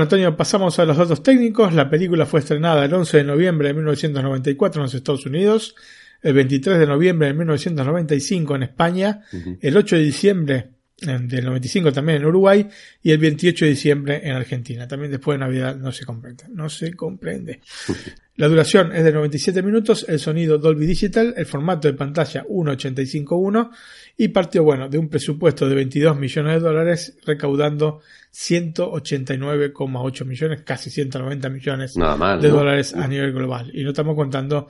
[0.00, 1.74] Bueno, Antonio, pasamos a los datos técnicos.
[1.74, 5.74] La película fue estrenada el 11 de noviembre de 1994 en los Estados Unidos,
[6.22, 9.20] el 23 de noviembre de 1995 en España,
[9.60, 10.70] el 8 de diciembre
[11.00, 12.68] del 95 también en Uruguay
[13.02, 14.86] y el 28 de diciembre en Argentina.
[14.86, 16.44] También después de Navidad no se comprende.
[16.50, 17.60] No se comprende.
[18.36, 23.70] La duración es de 97 minutos, el sonido Dolby Digital, el formato de pantalla 1.85.1
[24.16, 28.00] y partió, bueno, de un presupuesto de 22 millones de dólares recaudando
[28.32, 32.54] 189,8 millones, casi 190 millones Nada mal, de ¿no?
[32.54, 33.70] dólares a nivel global.
[33.74, 34.68] Y no estamos contando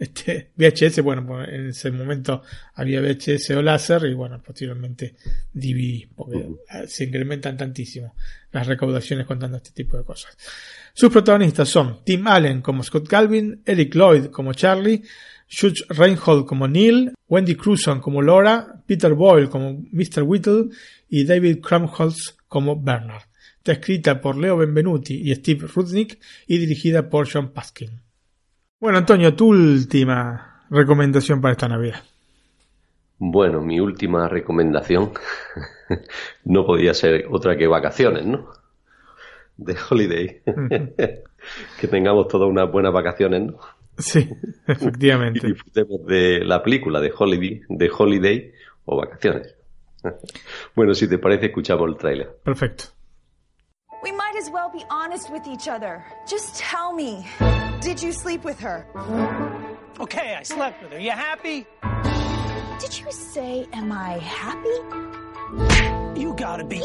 [0.00, 2.42] este VHS, bueno, pues en ese momento
[2.74, 5.14] había VHS o láser y bueno, posteriormente
[5.52, 6.46] DVD, porque
[6.88, 8.14] se incrementan tantísimo
[8.50, 10.36] las recaudaciones contando este tipo de cosas.
[10.94, 15.02] Sus protagonistas son Tim Allen como Scott Calvin, Eric Lloyd como Charlie,
[15.48, 20.22] Judge Reinhold como Neil, Wendy Crewson como Laura, Peter Boyle como Mr.
[20.22, 20.70] Whittle
[21.08, 23.24] y David Krumholtz como Bernard.
[23.58, 28.00] Está escrita por Leo Benvenuti y Steve Rudnick y dirigida por John Paskin.
[28.80, 32.02] Bueno, Antonio, tu última recomendación para esta Navidad.
[33.18, 35.12] Bueno, mi última recomendación
[36.44, 38.48] no podía ser otra que vacaciones, ¿no?
[39.58, 40.40] De holiday.
[41.78, 43.58] que tengamos todas unas buenas vacaciones, ¿no?
[43.98, 44.26] Sí,
[44.66, 45.40] efectivamente.
[45.46, 48.52] y disfrutemos de la película de Holiday, de Holiday
[48.86, 49.54] o vacaciones.
[50.74, 52.38] bueno, si te parece, escuchamos el tráiler.
[52.42, 52.84] Perfecto.
[54.40, 56.02] We might as well be honest with each other.
[56.26, 57.26] Just tell me,
[57.82, 58.86] did you sleep with her?
[60.00, 60.98] Okay, I slept with her.
[60.98, 61.66] You happy?
[62.80, 64.80] Did you say, am I happy?
[66.18, 66.82] You gotta be.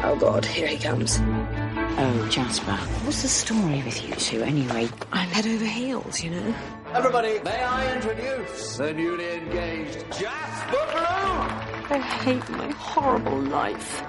[0.00, 1.18] Oh God, here he comes.
[1.20, 4.88] Oh, Jasper, what's the story with you two anyway?
[5.12, 6.54] I'm head over heels, you know.
[6.94, 11.50] Everybody, may I introduce the newly engaged Jasper Bloom?
[11.90, 14.02] I hate my horrible life.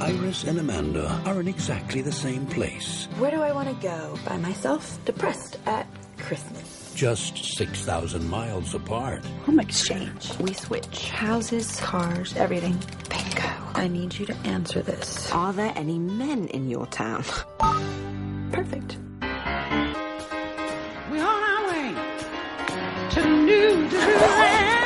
[0.00, 3.06] Iris and Amanda are in exactly the same place.
[3.18, 5.86] Where do I want to go by myself, depressed at
[6.18, 6.92] Christmas?
[6.94, 9.24] Just 6,000 miles apart.
[9.46, 10.32] Home exchange.
[10.40, 12.78] We switch houses, cars, everything.
[13.08, 13.48] Bingo.
[13.74, 15.30] I need you to answer this.
[15.32, 17.22] Are there any men in your town?
[18.52, 18.98] Perfect.
[21.10, 21.94] We're on our way
[23.10, 24.77] to New Jerusalem.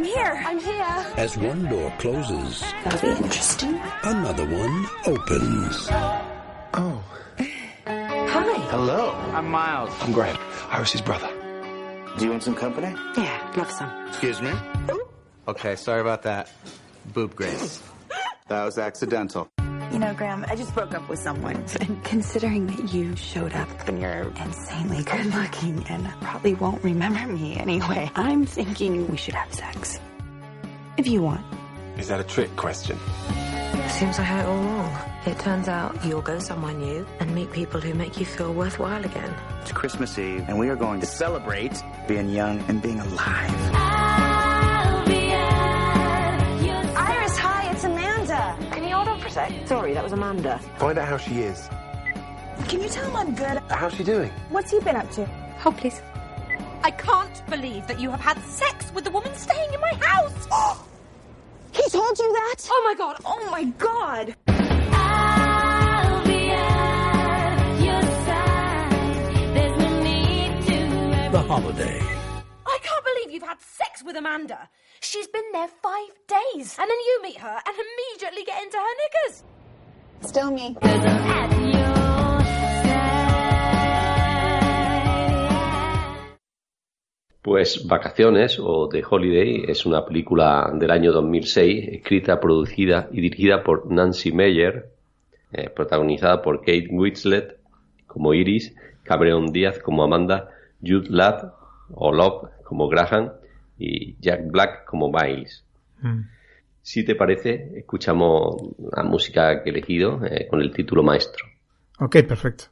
[0.00, 0.42] I'm here.
[0.46, 1.06] I'm here.
[1.18, 3.78] As one door closes, That'll be interesting.
[4.02, 5.88] another one opens.
[6.72, 7.04] Oh.
[7.86, 8.58] Hi.
[8.70, 9.10] Hello.
[9.34, 9.92] I'm Miles.
[10.00, 10.38] I'm Graham,
[10.70, 11.28] Iris's brother.
[12.16, 12.94] Do you want some company?
[13.18, 14.06] Yeah, love some.
[14.08, 14.52] Excuse me?
[15.46, 16.48] Okay, sorry about that.
[17.12, 17.82] Boob Grace.
[18.48, 19.48] That was accidental.
[19.90, 21.64] You know, Graham, I just broke up with someone.
[21.80, 27.26] And considering that you showed up and you're insanely good looking and probably won't remember
[27.26, 29.98] me anyway, I'm thinking we should have sex.
[30.96, 31.44] If you want.
[31.98, 32.98] Is that a trick question?
[33.88, 34.96] Seems I had it all wrong.
[35.26, 39.04] It turns out you'll go somewhere new and meet people who make you feel worthwhile
[39.04, 39.34] again.
[39.62, 44.29] It's Christmas Eve, and we are going to celebrate being young and being alive.
[49.66, 50.58] Sorry, that was Amanda.
[50.78, 51.68] Find out how she is.
[52.68, 53.58] Can you tell him I'm good?
[53.68, 54.30] How's she doing?
[54.50, 55.24] What's he been up to?
[55.60, 56.02] Hold, please.
[56.82, 60.48] I can't believe that you have had sex with the woman staying in my house.
[61.72, 62.56] He told you that?
[62.68, 63.16] Oh my god.
[63.24, 64.34] Oh my god.
[71.30, 72.02] The holiday.
[72.66, 74.68] I can't believe you've had sex with Amanda.
[75.02, 76.76] She's been there five days.
[76.78, 79.44] And then you meet her and immediately get into her knickers.
[80.20, 80.76] Still me.
[87.40, 93.64] Pues Vacaciones o The Holiday es una película del año 2006, escrita, producida y dirigida
[93.64, 94.90] por Nancy Meyer,
[95.52, 97.58] eh, protagonizada por Kate Winslet
[98.06, 98.74] como Iris,
[99.04, 100.50] Cameron Díaz como Amanda,
[100.82, 101.54] Jude Law
[101.94, 103.32] o Love como Graham
[103.80, 105.64] y Jack Black como Miles.
[106.02, 106.20] Mm.
[106.82, 108.56] Si te parece, escuchamos
[108.96, 111.46] la música que he elegido eh, con el título Maestro.
[111.98, 112.64] Ok, perfecto.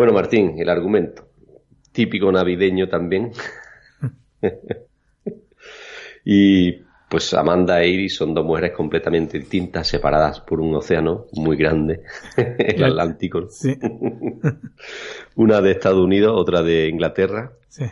[0.00, 1.28] Bueno, Martín, el argumento.
[1.92, 3.32] Típico navideño también.
[6.24, 6.72] y
[7.10, 12.00] pues Amanda e Iris son dos mujeres completamente distintas, separadas por un océano muy grande,
[12.38, 13.46] el Atlántico.
[13.50, 13.78] Sí.
[15.36, 17.52] una de Estados Unidos, otra de Inglaterra.
[17.68, 17.84] Sí.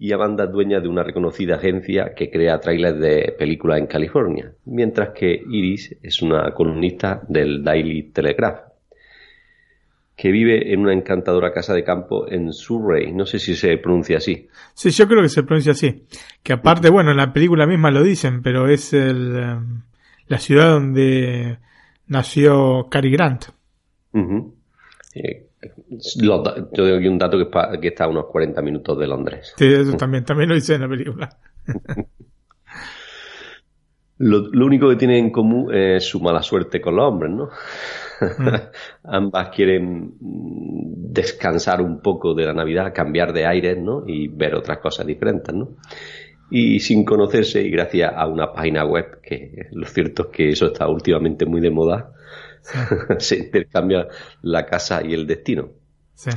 [0.00, 4.54] Y Amanda es dueña de una reconocida agencia que crea trailers de películas en California,
[4.64, 8.75] mientras que Iris es una columnista del Daily Telegraph,
[10.16, 13.12] que vive en una encantadora casa de campo en Surrey.
[13.12, 14.48] No sé si se pronuncia así.
[14.72, 16.04] Sí, yo creo que se pronuncia así.
[16.42, 19.56] Que aparte, bueno, en la película misma lo dicen, pero es el, eh,
[20.28, 21.58] la ciudad donde
[22.06, 23.44] nació Cary Grant.
[24.14, 24.54] Ujú.
[25.14, 25.48] Eh,
[26.20, 27.36] los da- yo doy aquí un dato
[27.78, 29.52] que, está a unos 40 minutos de Londres.
[29.58, 31.28] Sí, eso también, también lo dice en la película.
[34.18, 37.50] Lo, lo único que tienen en común es su mala suerte con los hombres, ¿no?
[39.04, 44.04] Ambas quieren mm, descansar un poco de la Navidad, cambiar de aires, ¿no?
[44.06, 45.76] Y ver otras cosas diferentes, ¿no?
[46.50, 50.66] Y sin conocerse, y gracias a una página web, que lo cierto es que eso
[50.66, 52.12] está últimamente muy de moda,
[53.18, 54.06] se intercambia
[54.42, 55.70] la casa y el destino.
[56.14, 56.30] Sí.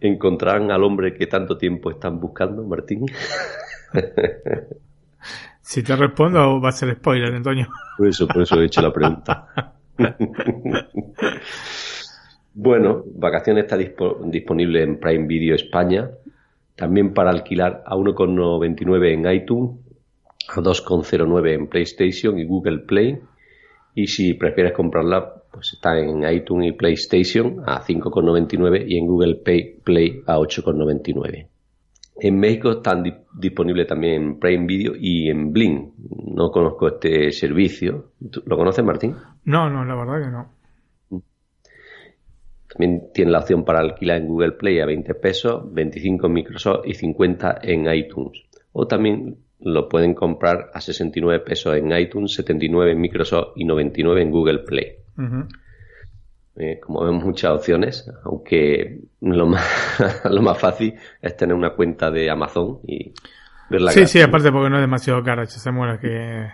[0.00, 3.06] ¿Encontrarán al hombre que tanto tiempo están buscando, Martín?
[5.70, 7.68] Si te respondo, va a ser spoiler, Antonio.
[7.96, 9.74] Por eso, por eso he hecho la pregunta.
[12.54, 16.10] bueno, Vacaciones está dispo- disponible en Prime Video España,
[16.76, 19.70] también para alquilar a 1,99 en iTunes,
[20.48, 23.18] a 2,09 en PlayStation y Google Play,
[23.94, 29.36] y si prefieres comprarla, pues está en iTunes y PlayStation a 5,99 y en Google
[29.84, 31.46] Play a 8,99.
[32.22, 35.92] En México están di- disponibles también en Prime Video y en Blim.
[36.34, 38.12] No conozco este servicio.
[38.30, 39.16] ¿Tú ¿Lo conoces, Martín?
[39.44, 41.20] No, no, la verdad que no.
[42.68, 46.86] También tiene la opción para alquilar en Google Play a 20 pesos, 25 en Microsoft
[46.86, 48.44] y 50 en iTunes.
[48.72, 54.22] O también lo pueden comprar a 69 pesos en iTunes, 79 en Microsoft y 99
[54.22, 54.86] en Google Play.
[56.56, 59.64] Eh, como vemos muchas opciones, aunque lo más,
[60.30, 63.12] lo más fácil es tener una cuenta de Amazon y
[63.70, 64.10] verla Sí, gratis.
[64.12, 65.70] sí, aparte porque no es demasiado cara, ya se
[66.00, 66.50] que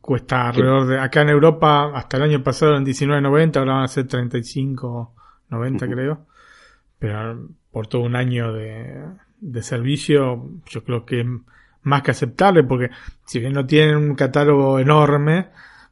[0.00, 0.98] cuesta alrededor de...
[0.98, 6.26] Acá en Europa, hasta el año pasado en 19.90, ahora van a ser 35.90 creo.
[6.98, 9.04] Pero por todo un año de,
[9.40, 11.26] de servicio, yo creo que es
[11.82, 12.90] más que aceptable, porque
[13.24, 15.48] si bien no tienen un catálogo enorme,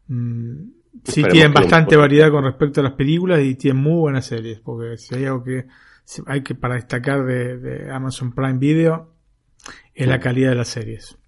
[0.09, 4.27] mm, sí tienen lo bastante variedad con respecto a las películas y tienen muy buenas
[4.27, 5.67] series, porque si hay algo que
[6.27, 9.13] hay que para destacar de, de Amazon Prime Video
[9.95, 11.19] es la calidad de las series.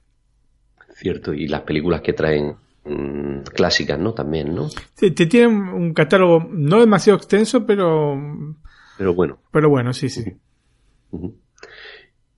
[0.95, 4.15] Cierto, y las películas que traen mm, clásicas, ¿no?
[4.15, 4.69] También, ¿no?
[4.95, 8.17] Sí, te tienen un catálogo no demasiado extenso, pero
[8.97, 9.39] Pero bueno.
[9.51, 10.25] pero bueno, sí, sí.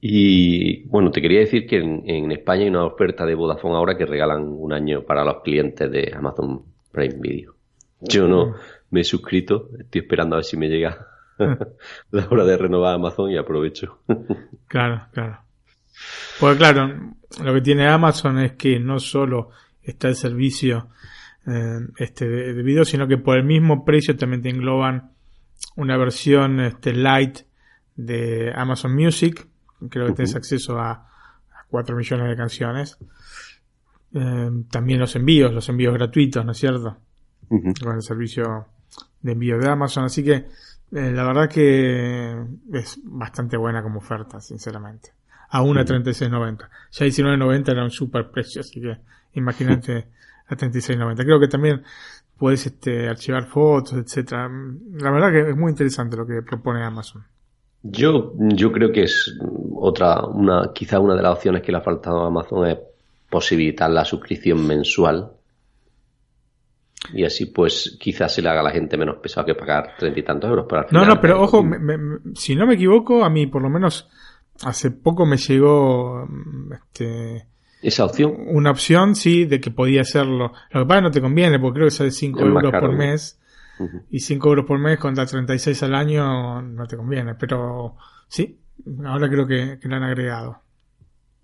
[0.01, 3.97] Y bueno, te quería decir que en, en España hay una oferta de Vodafone ahora
[3.97, 7.55] que regalan un año para los clientes de Amazon Prime Video.
[8.01, 8.55] Yo no
[8.91, 11.07] me he suscrito, estoy esperando a ver si me llega
[12.11, 14.03] la hora de renovar Amazon y aprovecho.
[14.69, 15.39] Claro, claro.
[16.41, 17.15] Porque claro,
[17.45, 19.51] lo que tiene Amazon es que no solo
[19.83, 20.89] está el servicio
[21.47, 25.13] eh, este de, de video, sino que por el mismo precio también te engloban
[25.77, 27.41] una versión este light
[27.97, 29.47] de Amazon Music,
[29.91, 32.99] creo que tienes acceso a, a 4 millones de canciones.
[34.15, 36.97] Eh, también los envíos, los envíos gratuitos, ¿no es cierto?
[37.49, 38.67] Con el servicio
[39.21, 42.37] de envío de Amazon, así que eh, la verdad que
[42.73, 45.13] es bastante buena como oferta, sinceramente.
[45.49, 46.69] A 36.90.
[46.93, 48.99] Ya 19.90 era un super precio, así que
[49.35, 50.09] imagínate
[50.49, 51.17] a 36.90.
[51.25, 51.83] Creo que también
[52.39, 54.51] puedes este, archivar fotos, etcétera.
[54.95, 57.25] La verdad que es muy interesante lo que propone Amazon.
[57.83, 59.39] Yo, yo creo que es
[59.75, 62.79] otra, una, quizá una de las opciones que le ha faltado a Amazon es
[63.33, 65.33] posibilitar la suscripción mensual.
[67.13, 70.21] Y así pues quizás se le haga a la gente menos pesado que pagar treinta
[70.21, 70.67] y tantos euros.
[70.69, 73.31] Pero al No, final, no, pero ojo, me- me- me- si no me equivoco, a
[73.31, 74.09] mí por lo menos
[74.63, 77.47] hace poco me llegó mm, este,
[77.83, 78.35] esa opción.
[78.49, 80.53] una opción, sí, de que podía hacerlo.
[80.71, 82.87] Lo que pasa no te conviene, porque creo que sale 5 Es más euros caro,
[82.89, 83.39] por mes.
[84.11, 87.35] Y 5 euros por mes contra 36 al año no te conviene.
[87.35, 87.97] Pero
[88.29, 88.61] sí,
[89.05, 90.62] ahora creo que, que lo han agregado.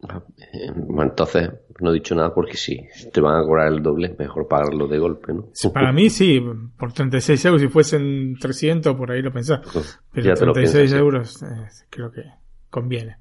[0.01, 1.51] Bueno, entonces
[1.81, 4.99] no he dicho nada porque si te van a cobrar el doble, mejor pagarlo de
[4.99, 5.49] golpe, ¿no?
[5.73, 6.41] Para mí sí,
[6.79, 9.61] por 36 euros, si fuesen 300 por ahí lo pensás.
[10.13, 12.23] Pero Ya te lo 36 piensas, euros eh, creo que
[12.71, 13.17] conviene.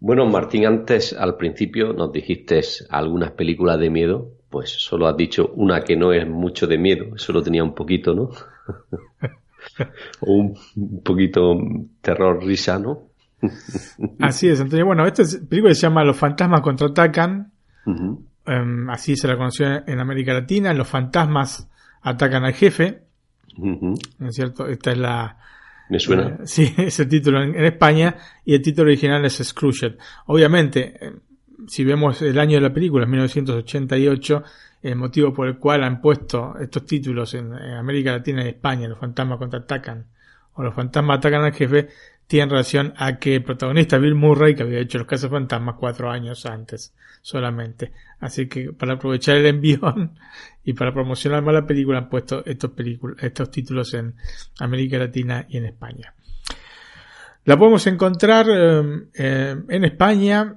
[0.00, 2.60] Bueno, Martín, antes al principio nos dijiste
[2.90, 7.16] algunas películas de miedo, pues solo has dicho una que no es mucho de miedo,
[7.16, 8.30] solo tenía un poquito, ¿no?
[10.20, 11.54] o un poquito
[12.00, 13.13] terror risa, ¿no?
[14.20, 14.86] Así es, Antonio.
[14.86, 17.52] Bueno, esta película se llama Los fantasmas contraatacan.
[18.46, 20.72] Em, así se la conoció en América Latina.
[20.72, 21.68] Los fantasmas
[22.02, 23.02] atacan al jefe.
[23.56, 24.66] ¿No es cierto?
[24.66, 25.38] Esta es la.
[25.90, 26.28] Me suena.
[26.28, 28.16] eh, sí, es el título en, en España.
[28.44, 29.96] Y el título original es Scrooged.
[30.26, 31.12] Obviamente, eh,
[31.66, 34.42] si vemos el año de la película, 1988,
[34.82, 38.88] el motivo por el cual han puesto estos títulos en, en América Latina y España,
[38.88, 40.06] Los fantasmas contraatacan,
[40.54, 41.88] o Los fantasmas atacan al jefe,
[42.26, 46.10] tiene relación a que el protagonista Bill Murray, que había hecho Los Casos Fantasmas cuatro
[46.10, 47.92] años antes solamente.
[48.20, 50.18] Así que para aprovechar el envión
[50.64, 52.72] y para promocionar más la película han puesto estos,
[53.20, 54.14] estos títulos en
[54.60, 56.14] América Latina y en España.
[57.44, 60.54] La podemos encontrar eh, eh, en España,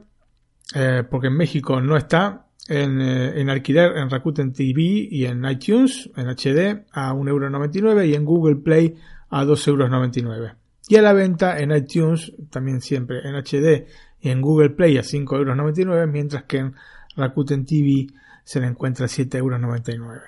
[0.73, 5.45] eh, porque en México no está, en, eh, en alquiler en Rakuten TV y en
[5.45, 8.95] iTunes, en HD, a 1,99€ y en Google Play
[9.30, 10.56] a 2,99€.
[10.88, 13.88] Y a la venta en iTunes, también siempre en HD
[14.22, 16.76] y en Google Play a 5,99€, mientras que en
[17.15, 18.07] Rakuten TV
[18.43, 20.22] se le encuentra a 7,99€.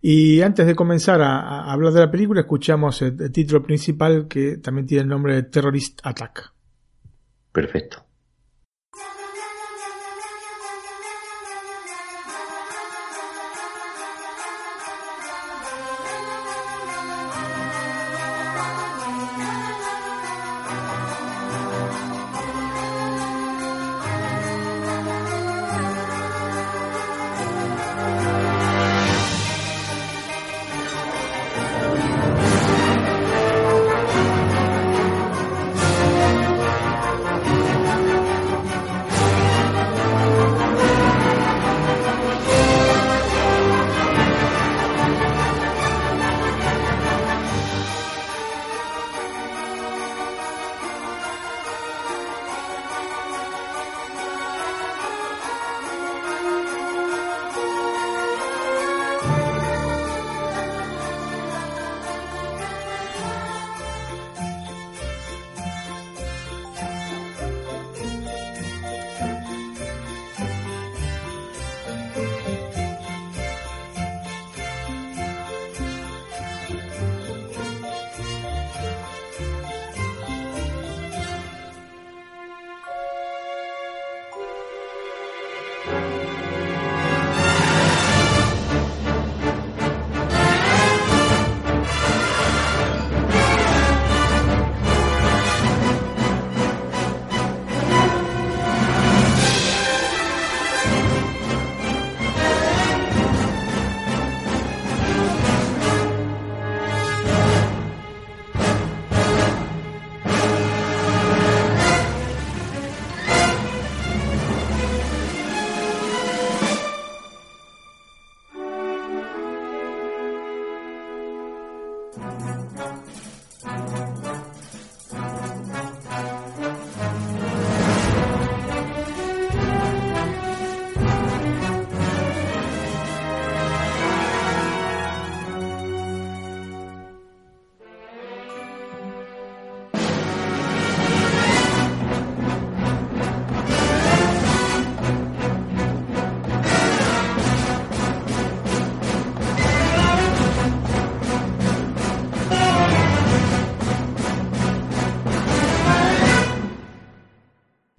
[0.00, 4.86] Y antes de comenzar a, hablar de la película, escuchamos el título principal que también
[4.86, 6.52] tiene el nombre de Terrorist Attack.
[7.50, 8.04] Perfecto.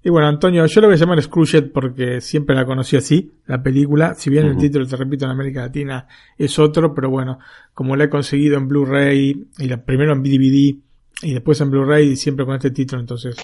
[0.06, 3.60] Y bueno, Antonio, yo lo voy a llamar Scrooged porque siempre la conocí así, la
[3.60, 4.14] película.
[4.14, 6.06] Si bien el título, te repito, en América Latina
[6.38, 7.40] es otro, pero bueno,
[7.74, 10.76] como la he conseguido en Blu-ray, y la, primero en DVD
[11.22, 13.34] y después en Blu-ray, y siempre con este título, entonces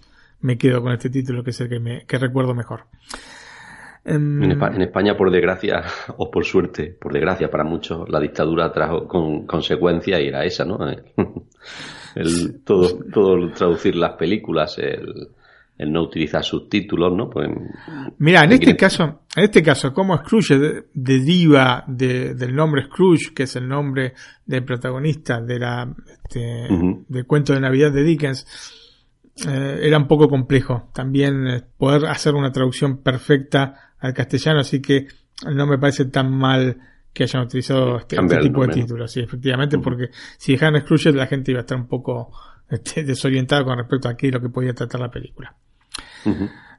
[0.43, 2.85] me quedo con este título que es el que, me, que recuerdo mejor.
[4.05, 5.83] Em, en España, por desgracia,
[6.17, 10.65] o por suerte, por desgracia para muchos, la dictadura trajo con consecuencia y era esa,
[10.65, 10.79] ¿no?
[12.15, 15.31] El, todo, todo traducir las películas, el,
[15.79, 17.29] el no utilizar subtítulos, ¿no?
[17.31, 17.49] Pues,
[18.19, 18.77] Mira, en ¿qué este quieren?
[18.79, 23.67] caso, en este caso, como Scrooge de- deriva de- del nombre Scrooge, que es el
[23.69, 24.13] nombre
[24.47, 25.93] del protagonista de la
[26.25, 26.69] este,
[27.09, 28.47] del cuento de Navidad de Dickens,
[29.49, 34.81] eh, era un poco complejo también eh, poder hacer una traducción perfecta al castellano, así
[34.83, 35.07] que
[35.53, 36.77] no me parece tan mal
[37.13, 41.27] que hayan utilizado este, este tipo de títulos, sí, efectivamente, porque si dejaban Scrooge la
[41.27, 42.31] gente iba a estar un poco
[42.73, 45.55] este, desorientada con respecto a qué es lo que podía tratar la película.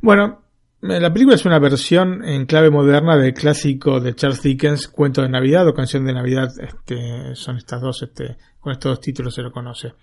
[0.02, 0.40] Bueno,
[0.84, 5.22] Eh, La película es una versión en clave moderna del clásico de Charles Dickens, Cuento
[5.22, 6.52] de Navidad o Canción de Navidad.
[6.60, 9.94] Este, son estas dos, este, con estos dos títulos se lo conoce.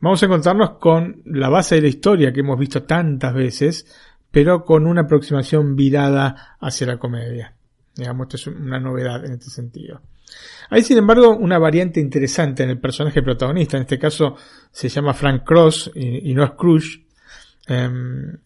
[0.00, 3.86] Vamos a encontrarnos con la base de la historia que hemos visto tantas veces,
[4.30, 7.54] pero con una aproximación virada hacia la comedia.
[7.94, 10.00] Digamos, esto es una novedad en este sentido.
[10.70, 13.76] Hay, sin embargo, una variante interesante en el personaje protagonista.
[13.76, 14.36] En este caso
[14.70, 17.04] se llama Frank Cross y, no Scrooge.
[17.66, 18.36] Em,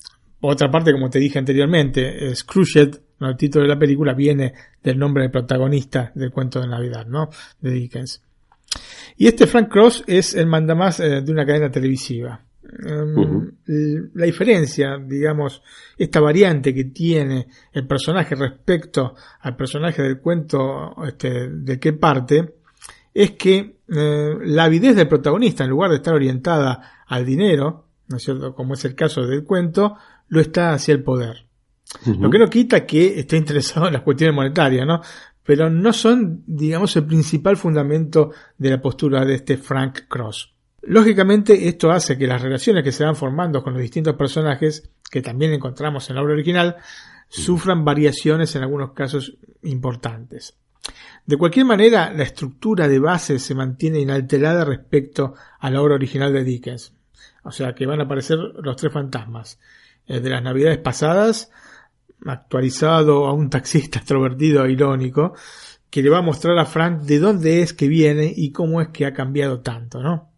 [0.40, 3.30] otra parte, como te dije anteriormente, Scrooged, ¿no?
[3.30, 7.28] el título de la película, viene del nombre del protagonista del cuento de Navidad, ¿no?
[7.60, 8.22] De Dickens.
[9.16, 12.40] Y este Frank Cross es el mandamás eh, de una cadena televisiva.
[12.72, 15.62] Um, La diferencia, digamos,
[15.98, 22.54] esta variante que tiene el personaje respecto al personaje del cuento este, de qué parte,
[23.12, 28.16] es que eh, la avidez del protagonista, en lugar de estar orientada al dinero, ¿no
[28.16, 28.54] es cierto?
[28.54, 29.96] Como es el caso del cuento,
[30.28, 31.46] lo está hacia el poder.
[32.06, 35.02] Lo que no quita que esté interesado en las cuestiones monetarias, ¿no?
[35.44, 40.51] Pero no son, digamos, el principal fundamento de la postura de este Frank Cross.
[40.82, 45.22] Lógicamente, esto hace que las relaciones que se van formando con los distintos personajes, que
[45.22, 46.76] también encontramos en la obra original,
[47.28, 50.56] sufran variaciones en algunos casos importantes.
[51.24, 56.32] De cualquier manera, la estructura de base se mantiene inalterada respecto a la obra original
[56.32, 56.92] de Dickens.
[57.44, 59.60] O sea que van a aparecer los tres fantasmas.
[60.06, 61.52] El de las navidades pasadas,
[62.26, 65.34] actualizado a un taxista extrovertido e irónico,
[65.90, 68.88] que le va a mostrar a Frank de dónde es que viene y cómo es
[68.88, 70.31] que ha cambiado tanto, ¿no?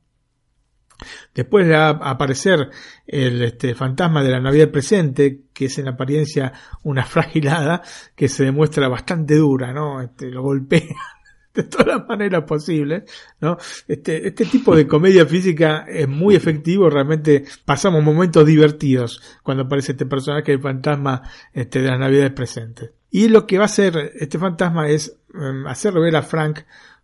[1.34, 2.70] Después va a aparecer
[3.06, 6.52] el este, fantasma de la Navidad presente, que es en apariencia
[6.82, 7.82] una fragilada,
[8.14, 10.00] que se demuestra bastante dura, ¿no?
[10.00, 10.96] Este, lo golpea
[11.54, 13.04] de todas las maneras posibles,
[13.40, 13.56] ¿no?
[13.86, 19.92] Este, este tipo de comedia física es muy efectivo, realmente pasamos momentos divertidos cuando aparece
[19.92, 21.22] este personaje, el fantasma
[21.52, 22.90] este, de las navidades presentes.
[23.10, 26.62] Y lo que va a hacer este fantasma es um, hacerle ver a Frank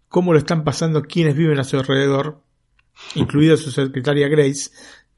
[0.08, 2.42] cómo lo están pasando quienes viven a su alrededor,
[3.14, 4.70] incluida su secretaria Grace,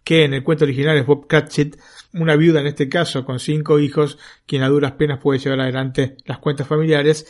[0.04, 1.76] que en el cuento original es Bob Cratchit,
[2.14, 6.16] una viuda en este caso con cinco hijos, quien a duras penas puede llevar adelante
[6.24, 7.26] las cuentas familiares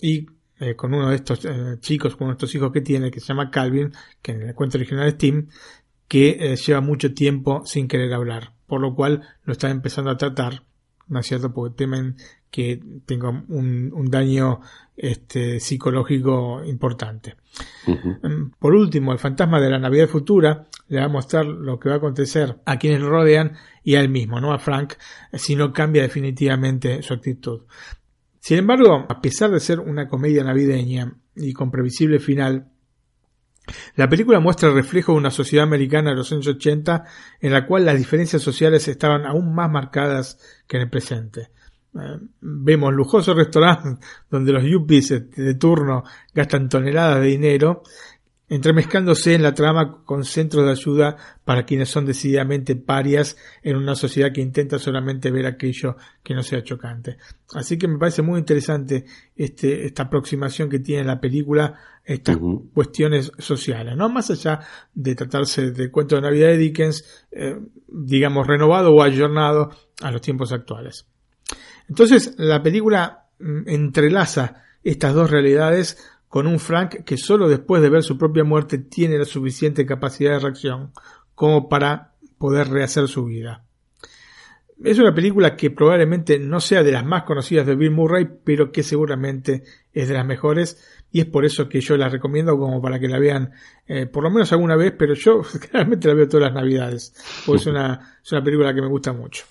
[0.00, 0.26] y
[0.58, 3.50] eh, con uno de estos eh, chicos, con estos hijos que tiene, que se llama
[3.50, 3.92] Calvin,
[4.22, 5.48] que en el cuento original es Tim,
[6.08, 10.16] que eh, lleva mucho tiempo sin querer hablar, por lo cual lo están empezando a
[10.16, 10.62] tratar,
[11.08, 11.52] ¿no es cierto?
[11.52, 12.16] Porque temen
[12.50, 14.60] que tenga un, un daño
[14.96, 17.36] este, psicológico importante.
[17.86, 21.88] Mm, Por último, el fantasma de la Navidad futura le va a mostrar lo que
[21.88, 23.52] va a acontecer a quienes lo rodean
[23.82, 24.94] y a él mismo, no a Frank,
[25.34, 27.62] si no cambia definitivamente su actitud.
[28.40, 32.68] Sin embargo, a pesar de ser una comedia navideña y con previsible final,
[33.96, 37.04] la película muestra el reflejo de una sociedad americana de los años 80
[37.40, 41.50] en la cual las diferencias sociales estaban aún más marcadas que en el presente.
[41.94, 47.82] Eh, vemos lujosos restaurantes donde los yuppies de turno gastan toneladas de dinero,
[48.48, 53.94] entremezclándose en la trama con centros de ayuda para quienes son decididamente parias en una
[53.94, 57.16] sociedad que intenta solamente ver aquello que no sea chocante.
[57.54, 59.04] Así que me parece muy interesante
[59.34, 61.74] este, esta aproximación que tiene la película
[62.04, 62.38] estas
[62.72, 64.08] cuestiones sociales, ¿no?
[64.08, 64.60] Más allá
[64.94, 67.58] de tratarse de cuento de Navidad de Dickens, eh,
[67.88, 69.70] digamos, renovado o ayornado
[70.00, 71.06] a los tiempos actuales.
[71.88, 77.90] Entonces, la película mm, entrelaza estas dos realidades con un Frank que solo después de
[77.90, 80.92] ver su propia muerte tiene la suficiente capacidad de reacción
[81.34, 83.62] como para poder rehacer su vida.
[84.84, 88.70] Es una película que probablemente no sea de las más conocidas de Bill Murray, pero
[88.70, 89.62] que seguramente
[89.92, 90.78] es de las mejores
[91.10, 93.52] y es por eso que yo la recomiendo como para que la vean
[93.86, 95.40] eh, por lo menos alguna vez, pero yo
[95.72, 97.14] realmente la veo todas las navidades,
[97.46, 99.44] porque es una, es una película que me gusta mucho.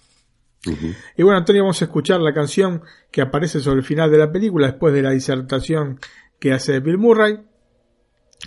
[1.16, 2.82] Y bueno, Antonio, vamos a escuchar la canción
[3.12, 6.00] que aparece sobre el final de la película después de la disertación
[6.40, 7.40] que hace Bill Murray.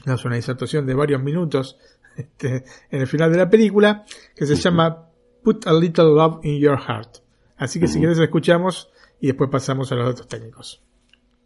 [0.04, 1.78] Es una disertación de varios minutos
[2.16, 4.04] este, en el final de la película
[4.34, 5.08] que se llama
[5.42, 7.18] Put a Little Love in Your Heart.
[7.56, 8.90] Así que si quieres escuchamos
[9.20, 10.82] y después pasamos a los datos técnicos.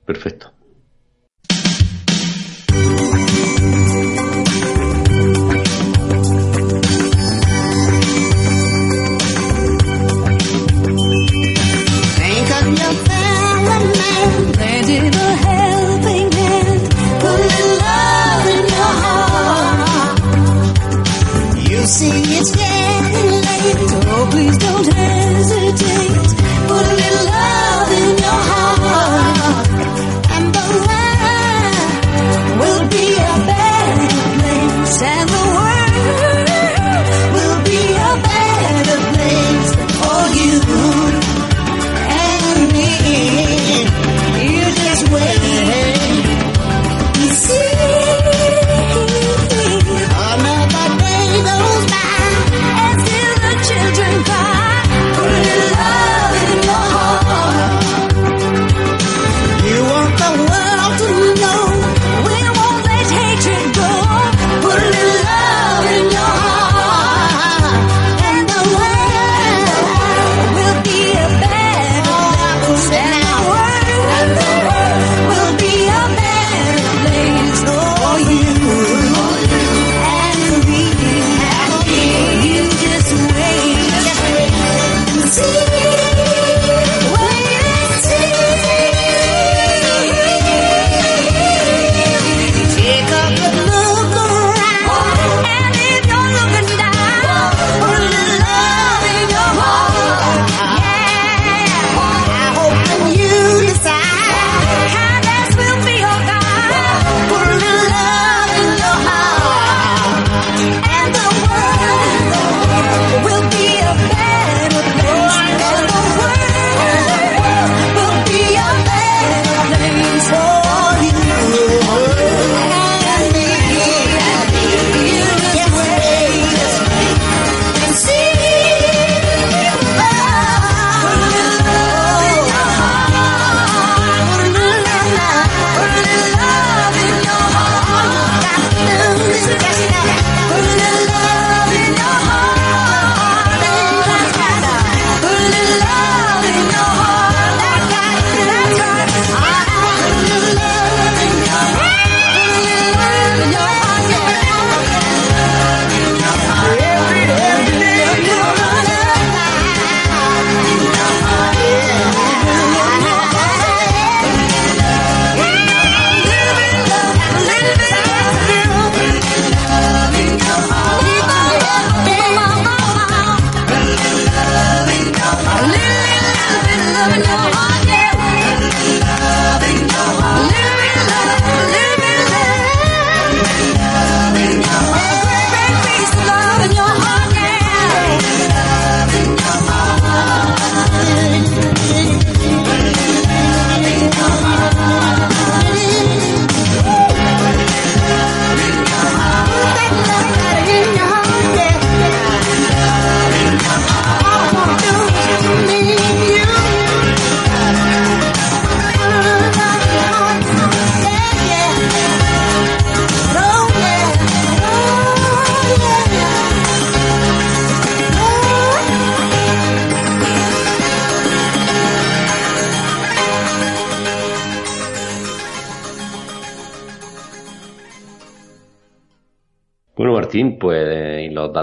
[0.05, 0.53] Perfecto.
[12.17, 12.79] Think of
[14.89, 15.42] your
[21.93, 25.02] See it's getting late, oh please don't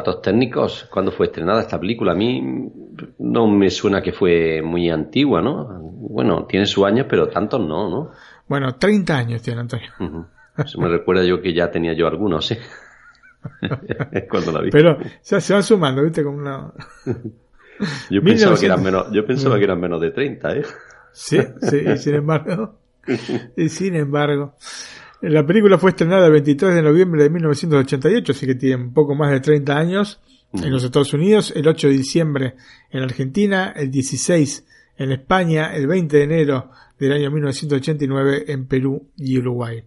[0.10, 2.14] datos técnicos, ¿cuándo fue estrenada esta película?
[2.14, 2.72] A mí
[3.20, 5.80] no me suena que fue muy antigua, ¿no?
[5.82, 8.12] Bueno, tiene sus años, pero tantos no, ¿no?
[8.48, 9.92] Bueno, 30 años tiene Antonio.
[10.78, 12.60] Me recuerda yo que ya tenía yo algunos, ¿eh?
[14.30, 14.72] Cuando la vi.
[14.72, 16.24] Pero ya se van sumando, ¿viste?
[16.24, 16.74] Como una...
[18.10, 20.64] Yo pensaba, que eran menos, yo pensaba que eran menos de 30, ¿eh?
[21.14, 22.78] Sí, sí, y sin embargo.
[23.56, 24.56] Y sin embargo.
[25.22, 29.16] La película fue estrenada el 23 de noviembre de 1988, así que tiene un poco
[29.16, 30.22] más de 30 años
[30.54, 32.56] en los Estados Unidos, el 8 de diciembre
[32.90, 34.66] en Argentina, el 16
[34.98, 39.84] en España, el 20 de enero del año 1989 en Perú y Uruguay.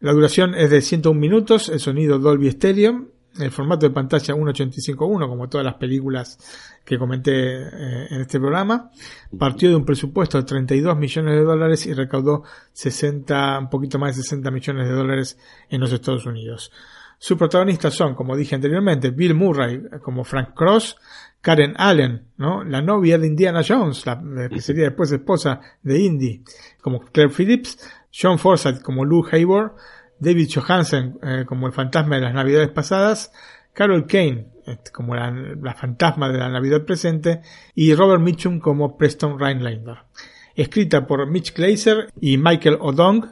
[0.00, 5.28] La duración es de 101 minutos, el sonido Dolby Stereo, el formato de pantalla 1.85.1,
[5.28, 6.38] como todas las películas
[6.84, 8.90] que comenté eh, en este programa.
[9.38, 12.42] Partió de un presupuesto de 32 millones de dólares y recaudó
[12.72, 15.38] 60, un poquito más de 60 millones de dólares
[15.68, 16.72] en los Estados Unidos.
[17.18, 20.96] Sus protagonistas son, como dije anteriormente, Bill Murray como Frank Cross,
[21.42, 22.64] Karen Allen, ¿no?
[22.64, 26.42] la novia de Indiana Jones, la, que sería después esposa de Indy,
[26.80, 27.78] como Claire Phillips,
[28.12, 29.72] John Forsythe como Lou Hayward,
[30.20, 33.32] David Johansen eh, como el fantasma de las navidades pasadas,
[33.72, 37.40] Carol Kane este, como la, la, fantasma de la navidad presente
[37.74, 39.98] y Robert Mitchum como Preston Rhinelander.
[40.54, 43.24] Escrita por Mitch Glazer y Michael O'Dong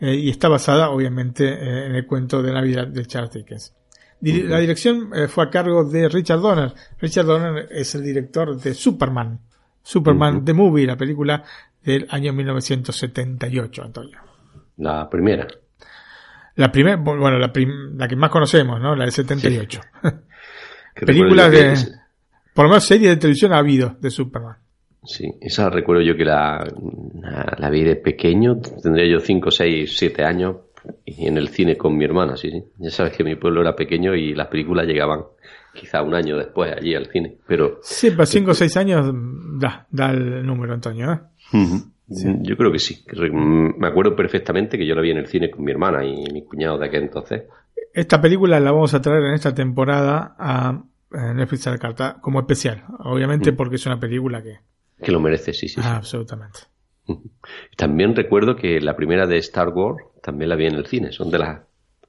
[0.00, 3.74] eh, y está basada obviamente eh, en el cuento de Navidad de Charles Dickens.
[4.20, 6.72] La dirección fue a cargo de Richard Donner.
[7.00, 9.40] Richard Donner es el director de Superman.
[9.82, 11.42] Superman The Movie, la película
[11.84, 14.18] del año 1978, Antonio.
[14.76, 15.48] La primera.
[16.56, 17.50] La primera, bueno, la,
[17.96, 18.94] la, que más conocemos, ¿no?
[18.94, 19.80] La del 78.
[20.02, 20.08] Sí.
[21.06, 21.74] Películas de...
[22.54, 24.56] Por lo menos serie de televisión ha habido de Superman.
[25.04, 26.64] Sí, esa recuerdo yo que la,
[27.20, 30.56] la, la vi de pequeño, tendría yo 5, 6, 7 años,
[31.04, 32.62] y en el cine con mi hermana, sí, sí.
[32.78, 35.22] Ya sabes que mi pueblo era pequeño y las películas llegaban
[35.74, 37.78] quizá un año después allí al cine, pero...
[37.82, 39.10] Sí, para 5 o 6 años
[39.58, 41.20] da, da el número, Antonio, ¿eh?
[41.52, 41.91] Uh -huh.
[42.12, 42.28] Sí.
[42.42, 43.04] Yo creo que sí.
[43.30, 46.44] Me acuerdo perfectamente que yo la vi en el cine con mi hermana y mi
[46.44, 47.44] cuñado de aquel entonces.
[47.94, 50.82] Esta película la vamos a traer en esta temporada a
[51.34, 52.84] Netflix la carta como especial.
[53.00, 53.56] Obviamente mm.
[53.56, 54.58] porque es una película que...
[55.02, 55.80] Que lo merece, sí, sí.
[55.80, 55.96] Ah, sí.
[55.96, 56.60] absolutamente.
[57.76, 61.12] También recuerdo que la primera de Star Wars también la vi en el cine.
[61.12, 61.62] Son de las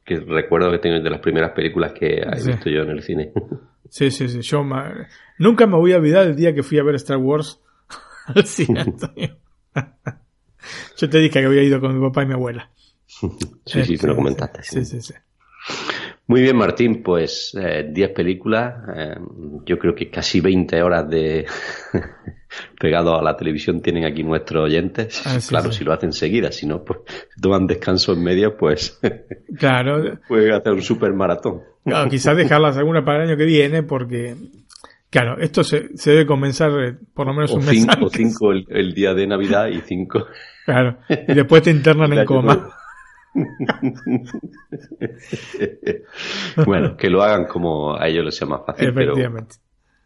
[0.05, 2.49] que recuerdo que tengo de las primeras películas que he Sí.
[2.51, 3.31] visto yo en el cine.
[3.89, 4.41] Sí, sí, sí.
[4.41, 4.91] Yo ma-
[5.37, 7.61] nunca me voy a olvidar el día que fui a ver Star Wars
[8.25, 9.35] al cine, Antonio.
[10.97, 12.69] Yo te dije que había ido con mi papá y mi abuela.
[13.65, 14.63] Sí, sí, te lo comentaste.
[14.63, 15.13] Sí, sí, sí.
[16.27, 19.15] Muy bien, Martín, pues eh, 10 películas, eh,
[19.65, 21.45] yo creo que casi 20 horas de
[22.79, 25.21] pegado a la televisión tienen aquí nuestros oyentes.
[25.25, 25.79] Ah, sí, claro, sí.
[25.79, 26.99] si lo hacen seguidas, si no, pues
[27.35, 28.99] si toman descanso en medio, pues
[29.57, 31.61] Claro, pueden hacer un super maratón.
[31.83, 34.35] claro, quizás dejarlas alguna para el año que viene porque,
[35.13, 38.05] claro, esto se, se debe comenzar eh, por lo menos O un mes cinco, o
[38.05, 38.11] antes.
[38.17, 40.27] cinco el, el día de Navidad y cinco.
[40.65, 42.69] Claro, y después te internan en coma.
[46.65, 49.55] bueno, que lo hagan como a ellos les sea más fácil, pero Efectivamente.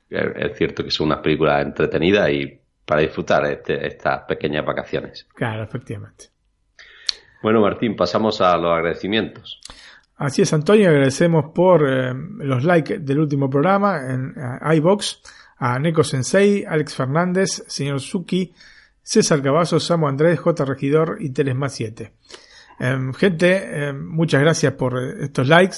[0.10, 5.28] es cierto que son unas películas entretenidas y para disfrutar este- estas pequeñas vacaciones.
[5.36, 6.26] Claro, efectivamente.
[7.44, 9.62] Bueno, Martín, pasamos a los agradecimientos.
[10.18, 15.22] Así es, Antonio, agradecemos por eh, los likes del último programa en eh, iBox
[15.60, 18.52] a Neko Sensei, Alex Fernández, señor Suki,
[19.04, 20.66] César Cavazos, Samu Andrés, J.
[20.66, 22.14] Regidor y Telesma 7.
[22.80, 25.78] Em, gente, em, muchas gracias por eh, estos likes.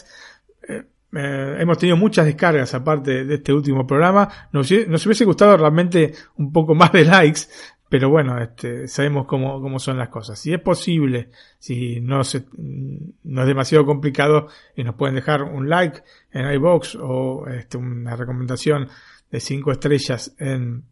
[0.68, 4.30] Eh, hemos tenido muchas descargas aparte de este último programa.
[4.52, 7.42] Nos hubiese gustado realmente un poco más de likes,
[7.90, 10.38] pero bueno, este, sabemos cómo, cómo son las cosas.
[10.38, 15.68] Si es posible, si no, se, no es demasiado complicado, y nos pueden dejar un
[15.68, 18.88] like en iBox o este, una recomendación
[19.32, 20.84] de 5 estrellas en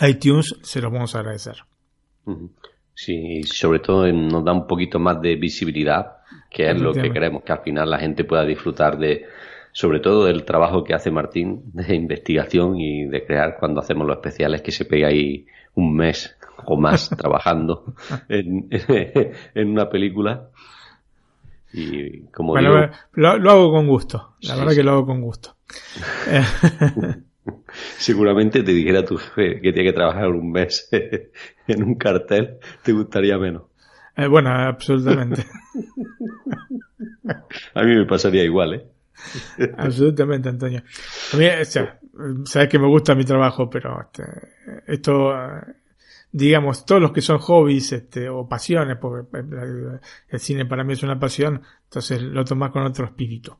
[0.00, 1.56] iTunes, se los vamos a agradecer.
[2.94, 6.16] Sí, y sobre todo nos da un poquito más de visibilidad,
[6.50, 9.26] que es lo que queremos, que al final la gente pueda disfrutar de,
[9.72, 14.16] sobre todo del trabajo que hace Martín de investigación y de crear cuando hacemos los
[14.16, 16.36] especiales, que se pega ahí un mes
[16.66, 17.94] o más trabajando
[18.28, 18.68] en,
[19.54, 20.48] en una película.
[21.72, 24.76] Y como Bueno, digo, lo, lo hago con gusto, la Sí, verdad sí.
[24.76, 25.56] que lo hago con gusto.
[27.98, 30.88] Seguramente te dijera tu jefe que tiene que trabajar un mes
[31.66, 33.64] en un cartel, te gustaría menos.
[34.16, 35.44] eh, bueno, absolutamente.
[37.74, 38.86] A mí me pasaría igual, ¿eh?
[39.78, 40.82] Absolutamente, Antonio.
[41.32, 41.98] A mí, o sea,
[42.44, 44.24] sabes que me gusta mi trabajo, pero este,
[44.86, 45.60] esto, eh,
[46.32, 50.92] digamos, todos los que son hobbies este, o pasiones, porque el, el cine para mí
[50.92, 53.56] es una pasión, entonces lo tomas con otro espíritu.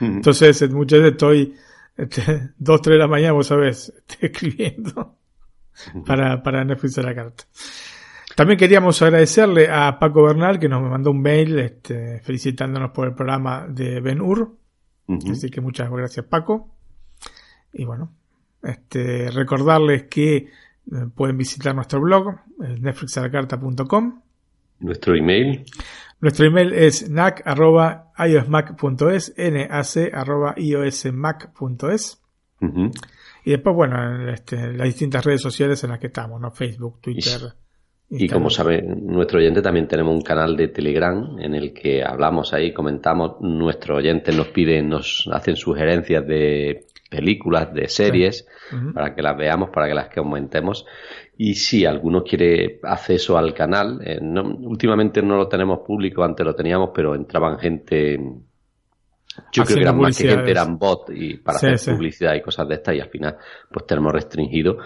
[0.00, 1.54] Entonces, eh, muchas veces estoy
[1.96, 5.18] este, dos, tres de la mañana, vos sabés, escribiendo
[6.06, 7.44] para, para Netflix a la carta.
[8.36, 13.14] También queríamos agradecerle a Paco Bernal que nos mandó un mail este, felicitándonos por el
[13.14, 14.56] programa de Ben Hur.
[15.30, 16.74] Así que muchas gracias Paco.
[17.72, 18.14] Y bueno,
[18.62, 20.48] este, recordarles que eh,
[21.14, 24.22] pueden visitar nuestro blog, eh, netflixalacarta.com.
[24.80, 25.66] Nuestro email.
[26.20, 32.18] Nuestro email es nac.iosmac.es, nac.iosmac.es.
[33.44, 36.52] Y después, bueno, este, las distintas redes sociales en las que estamos, ¿no?
[36.52, 37.56] Facebook, Twitter.
[38.14, 42.52] Y como sabe nuestro oyente, también tenemos un canal de Telegram en el que hablamos
[42.52, 48.46] ahí, comentamos, nuestros oyentes nos piden, nos hacen sugerencias de películas, de series,
[48.92, 50.84] para que las veamos, para que las comentemos.
[51.38, 56.54] Y si alguno quiere acceso al canal, eh, últimamente no lo tenemos público, antes lo
[56.54, 58.18] teníamos, pero entraban gente,
[59.52, 62.68] yo creo que eran más que gente, eran bot y para hacer publicidad y cosas
[62.68, 63.38] de estas, y al final
[63.70, 64.76] pues tenemos restringido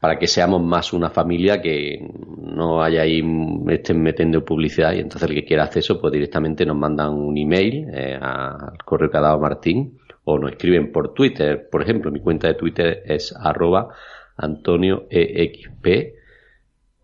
[0.00, 2.00] para que seamos más una familia que
[2.38, 3.22] no haya ahí
[3.68, 4.94] estén metiendo publicidad.
[4.94, 9.10] Y entonces el que quiera acceso pues directamente nos mandan un email eh, al correo
[9.10, 11.68] que ha dado Martín o nos escriben por Twitter.
[11.70, 13.88] Por ejemplo mi cuenta de Twitter es arroba
[14.36, 15.86] antonioexp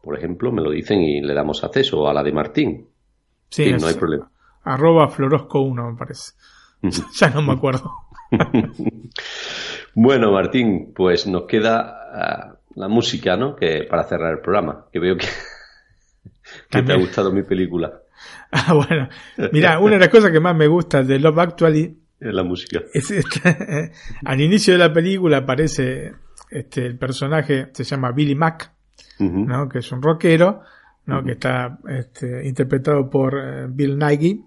[0.07, 2.87] por ejemplo me lo dicen y le damos acceso a la de Martín.
[3.49, 4.31] Sí, no hay problema.
[4.63, 6.33] arroba florosco 1 me parece.
[7.21, 7.93] Ya no me acuerdo.
[9.99, 13.57] Bueno Martín pues nos queda ah, la música, ¿no?
[13.57, 15.27] Que para cerrar el programa, que veo que,
[16.71, 17.93] que te ha gustado mi película.
[18.51, 19.09] Ah, bueno.
[19.53, 22.81] Mira, una de las cosas que más me gusta de Love Actually es la música.
[22.95, 23.93] Es este,
[24.25, 26.15] al inicio de la película aparece
[26.51, 28.73] este el personaje se llama Billy Mack,
[29.19, 29.69] ¿no?
[29.69, 30.63] Que es un rockero,
[31.07, 31.25] ¿no?
[31.25, 34.45] Que está este, interpretado por eh, Bill Nighy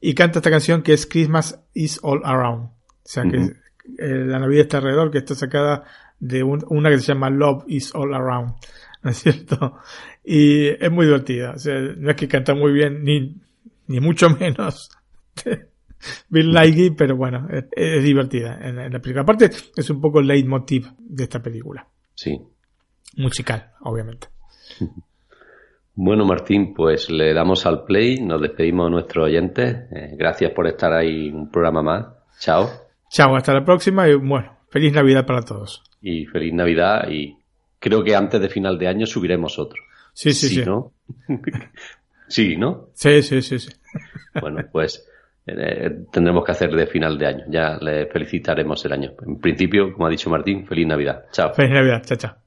[0.00, 2.72] y canta esta canción que es Christmas is all around, o
[3.04, 5.84] sea que eh, la Navidad está alrededor, que está sacada
[6.18, 8.54] de una que se llama Love is All Around,
[9.02, 9.78] ¿no es cierto?
[10.24, 13.36] Y es muy divertida, o sea, no es que canta muy bien, ni,
[13.86, 14.90] ni mucho menos
[16.28, 19.22] Bill Nighy, pero bueno, es, divertida en, la película.
[19.22, 21.86] Aparte, es un poco el leitmotiv de esta película.
[22.14, 22.38] Sí.
[23.16, 24.28] Musical, obviamente.
[25.94, 29.76] Bueno, Martín, pues le damos al play, nos despedimos a nuestros oyentes.
[29.92, 32.06] Eh, gracias por estar ahí un programa más.
[32.40, 32.68] Chao.
[33.08, 37.38] Chao, hasta la próxima y bueno, feliz Navidad para todos y feliz Navidad y
[37.78, 39.80] creo que antes de final de año subiremos otro.
[40.12, 40.64] Sí, sí, sí.
[40.64, 40.92] ¿no?
[42.28, 42.88] sí, ¿no?
[42.92, 43.70] Sí, sí, sí, sí.
[44.40, 45.08] bueno, pues
[45.46, 47.44] eh, tendremos que hacer de final de año.
[47.48, 49.12] Ya le felicitaremos el año.
[49.24, 51.26] En principio, como ha dicho Martín, feliz Navidad.
[51.30, 51.54] Chao.
[51.54, 52.02] Feliz Navidad.
[52.04, 52.43] Chao, chao.